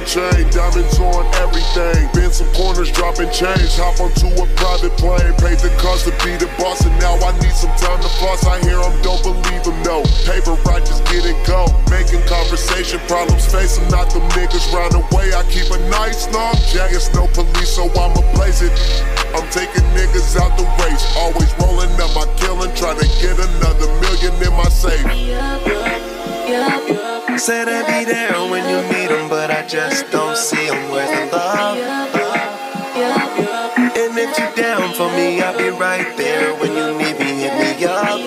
Chain, 0.10 0.50
diamonds 0.50 0.98
on 0.98 1.22
everything. 1.38 2.10
Been 2.18 2.34
some 2.34 2.50
corners 2.58 2.90
dropping 2.92 3.30
change, 3.30 3.78
hop 3.78 4.02
onto 4.02 4.26
a 4.42 4.46
private 4.58 4.98
plane. 4.98 5.34
Paid 5.38 5.62
the 5.62 5.70
cost 5.78 6.10
to 6.10 6.14
be 6.26 6.34
the 6.34 6.50
boss, 6.58 6.82
and 6.82 6.98
now 6.98 7.14
I 7.22 7.30
need 7.38 7.54
some 7.54 7.70
time 7.78 8.02
to 8.02 8.10
floss. 8.18 8.42
I 8.46 8.58
hear 8.66 8.82
them, 8.82 8.98
don't 9.06 9.22
believe 9.22 9.62
them, 9.62 9.78
no. 9.86 10.02
Paper 10.26 10.58
right, 10.66 10.82
just 10.82 11.06
get 11.14 11.30
it 11.30 11.38
go. 11.46 11.70
Making 11.94 12.26
conversation, 12.26 12.98
problems 13.06 13.46
face 13.46 13.78
them, 13.78 13.86
not 13.94 14.10
the 14.10 14.20
niggas 14.34 14.66
round 14.74 14.98
away. 14.98 15.30
I 15.30 15.46
keep 15.46 15.70
a 15.70 15.78
nice 15.94 16.26
long 16.34 16.58
jacket, 16.74 17.06
no 17.14 17.30
police, 17.38 17.78
so 17.78 17.86
I'ma 17.94 18.26
place 18.34 18.66
it. 18.66 18.74
I'm 19.38 19.46
taking 19.54 19.86
niggas 19.94 20.34
out 20.42 20.58
the 20.58 20.66
race, 20.82 21.06
always 21.22 21.54
rolling 21.62 21.94
up 22.02 22.10
my 22.18 22.26
killing, 22.42 22.74
trying 22.74 22.98
to 22.98 23.06
get 23.22 23.38
another 23.38 23.86
million 24.02 24.34
in 24.42 24.54
my 24.58 24.70
safe. 24.74 25.06
Said 27.40 27.70
I'd 27.70 27.88
be 27.88 28.04
there 28.04 28.34
when 28.52 28.68
you 28.68 28.82
meet 28.92 29.08
them, 29.08 29.30
but 29.30 29.50
I 29.50 29.66
just 29.66 30.12
don't 30.12 30.36
see 30.36 30.68
them. 30.68 30.92
Where's 30.92 31.10
the 31.10 31.26
love? 31.38 31.78
And 33.96 34.18
if 34.20 34.38
you 34.38 34.62
down 34.62 34.94
for 34.94 35.10
me, 35.16 35.42
I'll 35.42 35.58
be 35.58 35.70
right 35.70 36.18
there 36.18 36.54
when 36.56 36.74
you 36.76 36.98
need 36.98 37.18
me. 37.18 37.48
Hit 37.48 37.56
me 37.56 37.86
up. 37.86 38.20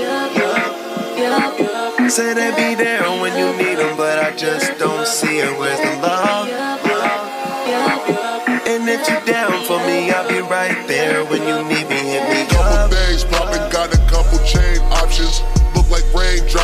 Said 2.11 2.39
I'd 2.39 2.57
be 2.57 2.75
there 2.75 3.05
when 3.21 3.37
you 3.37 3.53
need 3.63 3.77
them, 3.77 3.99
but 3.99 4.19
I 4.19 4.35
just 4.35 4.79
don't 4.79 5.07
see 5.07 5.41
it. 5.41 5.59
Where's 5.59 5.79
the 5.79 6.01
love? 6.01 6.49
And 8.67 8.89
if 8.89 9.07
you 9.07 9.21
down 9.31 9.63
for 9.65 9.79
me, 9.87 10.11
I'll 10.11 10.27
be 10.27 10.41
right 10.41 10.89
there 10.89 11.23
when 11.27 11.43
you 11.43 11.63
need 11.69 11.87
me. 11.87 12.17
Hit 12.17 12.29
me 12.31 12.43
up. 12.43 12.49
Couple 12.49 12.79
up. 12.79 12.91
things 12.91 13.25
popping, 13.25 13.71
got 13.71 13.93
a 13.95 13.99
couple 14.09 14.39
chain 14.47 14.81
options. 14.91 15.62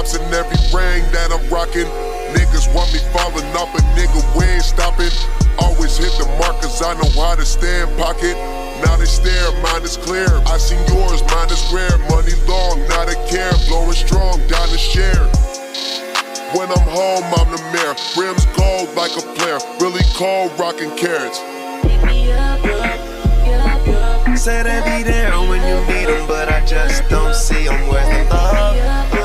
Look 0.09 0.23
like 0.23 0.33
raindrops 0.33 0.33
in 0.33 0.33
every 0.33 0.59
ring 0.73 1.05
that 1.13 1.29
I'm 1.33 1.45
rocking. 1.53 1.89
Niggas 2.33 2.73
want 2.75 2.93
me 2.93 3.01
falling 3.13 3.45
off, 3.57 3.69
but 3.73 3.85
nigga, 3.97 4.21
we 4.37 4.45
ain't 4.45 4.63
stopping. 4.63 5.13
Always 5.59 5.97
hit 5.97 6.13
the 6.19 6.27
mark, 6.39 6.61
cause 6.63 6.81
I 6.83 6.95
know 6.95 7.11
how 7.21 7.35
to 7.35 7.45
stand 7.45 7.91
pocket. 7.99 8.37
Now 8.85 8.97
they 8.97 9.07
stare, 9.07 9.51
mine 9.61 9.83
is 9.83 9.97
clear. 9.97 10.29
I 10.47 10.57
seen 10.59 10.81
yours, 10.89 11.23
mine 11.29 11.51
is 11.51 11.61
rare. 11.73 11.99
Money 12.09 12.33
long, 12.47 12.81
not 12.89 13.11
a 13.11 13.17
care. 13.29 13.53
Blowing 13.69 13.93
strong, 13.93 14.39
down 14.47 14.69
the 14.71 14.79
share. 14.79 15.27
When 16.57 16.71
I'm 16.71 16.89
home, 16.89 17.25
I'm 17.37 17.51
the 17.53 17.61
mayor. 17.73 17.95
Rims 18.17 18.47
gold 18.57 18.95
like 18.95 19.13
a 19.17 19.25
player. 19.37 19.59
Really 19.81 20.05
cold, 20.15 20.53
rocking 20.59 20.95
carrots. 20.97 21.41
Said 24.39 24.69
I'd 24.69 24.85
be 24.87 25.03
there 25.03 25.33
when 25.51 25.61
you 25.67 25.79
need 25.93 26.07
them, 26.07 26.27
but 26.29 26.49
I 26.49 26.65
just 26.65 27.09
don't 27.11 27.35
see 27.35 27.67
them. 27.67 27.89
Where's 27.89 28.29
the 28.29 28.35
love? 28.35 29.18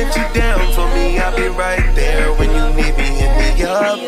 If 0.00 0.14
you 0.16 0.22
down 0.32 0.72
for 0.74 0.86
me, 0.94 1.18
I'll 1.18 1.36
be 1.36 1.48
right 1.48 1.92
there 1.96 2.32
when 2.34 2.50
you 2.50 2.66
need 2.76 2.96
me. 2.96 3.18
Hit 3.18 3.34
me 3.36 3.64
up. 3.64 3.98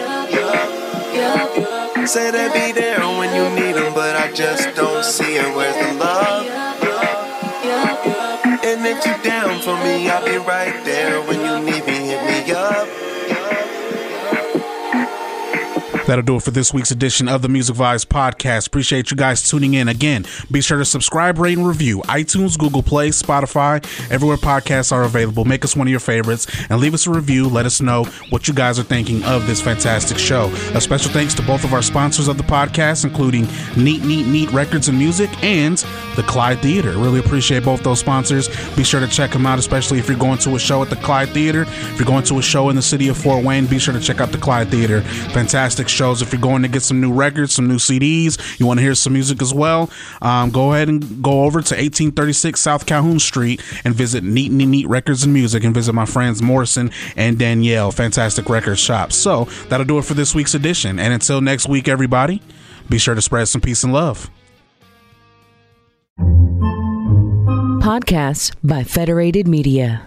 Said 2.07 2.37
I'd 2.37 2.55
be 2.55 2.71
there 2.71 3.01
when 3.01 3.35
you 3.35 3.51
need 3.59 3.73
them, 3.75 3.93
but 3.93 4.15
I 4.15 4.31
just 4.31 4.77
don't 4.77 5.05
see 5.05 5.35
it. 5.35 5.57
Where's 5.57 5.75
the 5.75 5.95
love? 5.95 6.47
And 8.63 8.87
if 8.87 9.05
you 9.05 9.19
down 9.29 9.61
for 9.63 9.77
me, 9.83 10.09
I'll 10.09 10.25
be 10.25 10.39
right 10.39 10.81
there 10.85 11.21
when 11.23 11.40
That'll 16.11 16.25
do 16.25 16.35
it 16.35 16.43
for 16.43 16.51
this 16.51 16.75
week's 16.75 16.91
edition 16.91 17.29
of 17.29 17.41
the 17.41 17.49
Music 17.49 17.77
Vibes 17.77 18.05
podcast. 18.05 18.67
Appreciate 18.67 19.13
you 19.13 19.17
guys 19.17 19.49
tuning 19.49 19.75
in. 19.75 19.87
Again, 19.87 20.27
be 20.51 20.61
sure 20.61 20.79
to 20.79 20.85
subscribe, 20.85 21.39
rate, 21.39 21.57
and 21.57 21.65
review 21.65 21.99
iTunes, 22.07 22.59
Google 22.59 22.83
Play, 22.83 23.11
Spotify, 23.11 23.81
everywhere 24.11 24.37
podcasts 24.37 24.91
are 24.91 25.05
available. 25.05 25.45
Make 25.45 25.65
us 25.65 25.77
one 25.77 25.87
of 25.87 25.91
your 25.93 26.01
favorites 26.01 26.49
and 26.69 26.81
leave 26.81 26.95
us 26.95 27.07
a 27.07 27.13
review. 27.13 27.49
Let 27.49 27.65
us 27.65 27.81
know 27.81 28.07
what 28.31 28.49
you 28.49 28.55
guys 28.55 28.77
are 28.77 28.83
thinking 28.83 29.23
of 29.23 29.47
this 29.47 29.61
fantastic 29.61 30.19
show. 30.19 30.47
A 30.75 30.81
special 30.81 31.13
thanks 31.13 31.33
to 31.35 31.43
both 31.43 31.63
of 31.63 31.73
our 31.73 31.81
sponsors 31.81 32.27
of 32.27 32.39
the 32.39 32.43
podcast, 32.43 33.05
including 33.05 33.47
Neat 33.77 34.03
Neat 34.03 34.27
Neat 34.27 34.51
Records 34.51 34.89
and 34.89 34.99
Music 34.99 35.31
and 35.45 35.79
the 36.17 36.25
Clyde 36.25 36.59
Theater. 36.59 36.91
Really 36.99 37.21
appreciate 37.21 37.63
both 37.63 37.85
those 37.85 38.01
sponsors. 38.01 38.49
Be 38.75 38.83
sure 38.83 38.99
to 38.99 39.07
check 39.07 39.31
them 39.31 39.47
out, 39.47 39.61
especially 39.61 40.01
if 40.01 40.09
you're 40.09 40.19
going 40.19 40.39
to 40.39 40.57
a 40.57 40.59
show 40.59 40.83
at 40.83 40.91
the 40.91 40.97
Clyde 40.97 41.29
Theater. 41.29 41.63
If 41.63 42.01
you're 42.01 42.07
going 42.07 42.25
to 42.25 42.41
a 42.41 42.43
show 42.43 42.69
in 42.69 42.75
the 42.75 42.83
city 42.83 43.07
of 43.07 43.17
Fort 43.17 43.45
Wayne, 43.45 43.67
be 43.67 43.79
sure 43.79 43.95
to 43.95 44.01
check 44.01 44.21
out 44.21 44.33
the 44.33 44.39
Clyde 44.39 44.71
Theater. 44.73 45.03
Fantastic 45.33 45.89
shows. 46.01 46.23
If 46.23 46.33
you're 46.33 46.41
going 46.41 46.63
to 46.63 46.69
get 46.69 46.83
some 46.83 46.99
new 46.99 47.13
records, 47.13 47.53
some 47.53 47.69
new 47.69 47.77
CDs, 47.77 48.59
you 48.59 48.65
want 48.65 48.79
to 48.79 48.83
hear 48.83 48.95
some 48.95 49.13
music 49.13 49.43
as 49.43 49.53
well, 49.53 49.91
um, 50.23 50.51
go 50.51 50.73
ahead 50.73 50.89
and 50.89 51.23
go 51.23 51.45
over 51.45 51.61
to 51.61 51.75
1836 51.75 52.59
South 52.59 52.87
Calhoun 52.87 53.19
Street 53.19 53.61
and 53.85 53.95
visit 53.95 54.25
Neat 54.25 54.51
Neat 54.51 54.65
Neat 54.65 54.89
Records 54.89 55.25
and 55.25 55.35
Music 55.35 55.63
and 55.63 55.75
visit 55.75 55.93
my 55.93 56.07
friends 56.07 56.41
Morrison 56.41 56.91
and 57.17 57.39
Danielle. 57.39 57.93
Fantastic 57.93 58.49
record 58.49 58.79
shop. 58.79 59.13
So 59.13 59.45
that'll 59.69 59.85
do 59.85 59.99
it 59.99 60.07
for 60.07 60.15
this 60.15 60.35
week's 60.35 60.55
edition. 60.55 60.99
And 60.99 61.13
until 61.13 61.43
next 61.43 61.69
week, 61.69 61.87
everybody, 61.87 62.41
be 62.89 62.97
sure 62.97 63.15
to 63.15 63.21
spread 63.21 63.49
some 63.49 63.61
peace 63.61 63.85
and 63.85 63.93
love. 63.93 64.31
Podcasts 67.83 68.55
by 68.65 68.85
Federated 68.85 69.47
Media. 69.47 70.07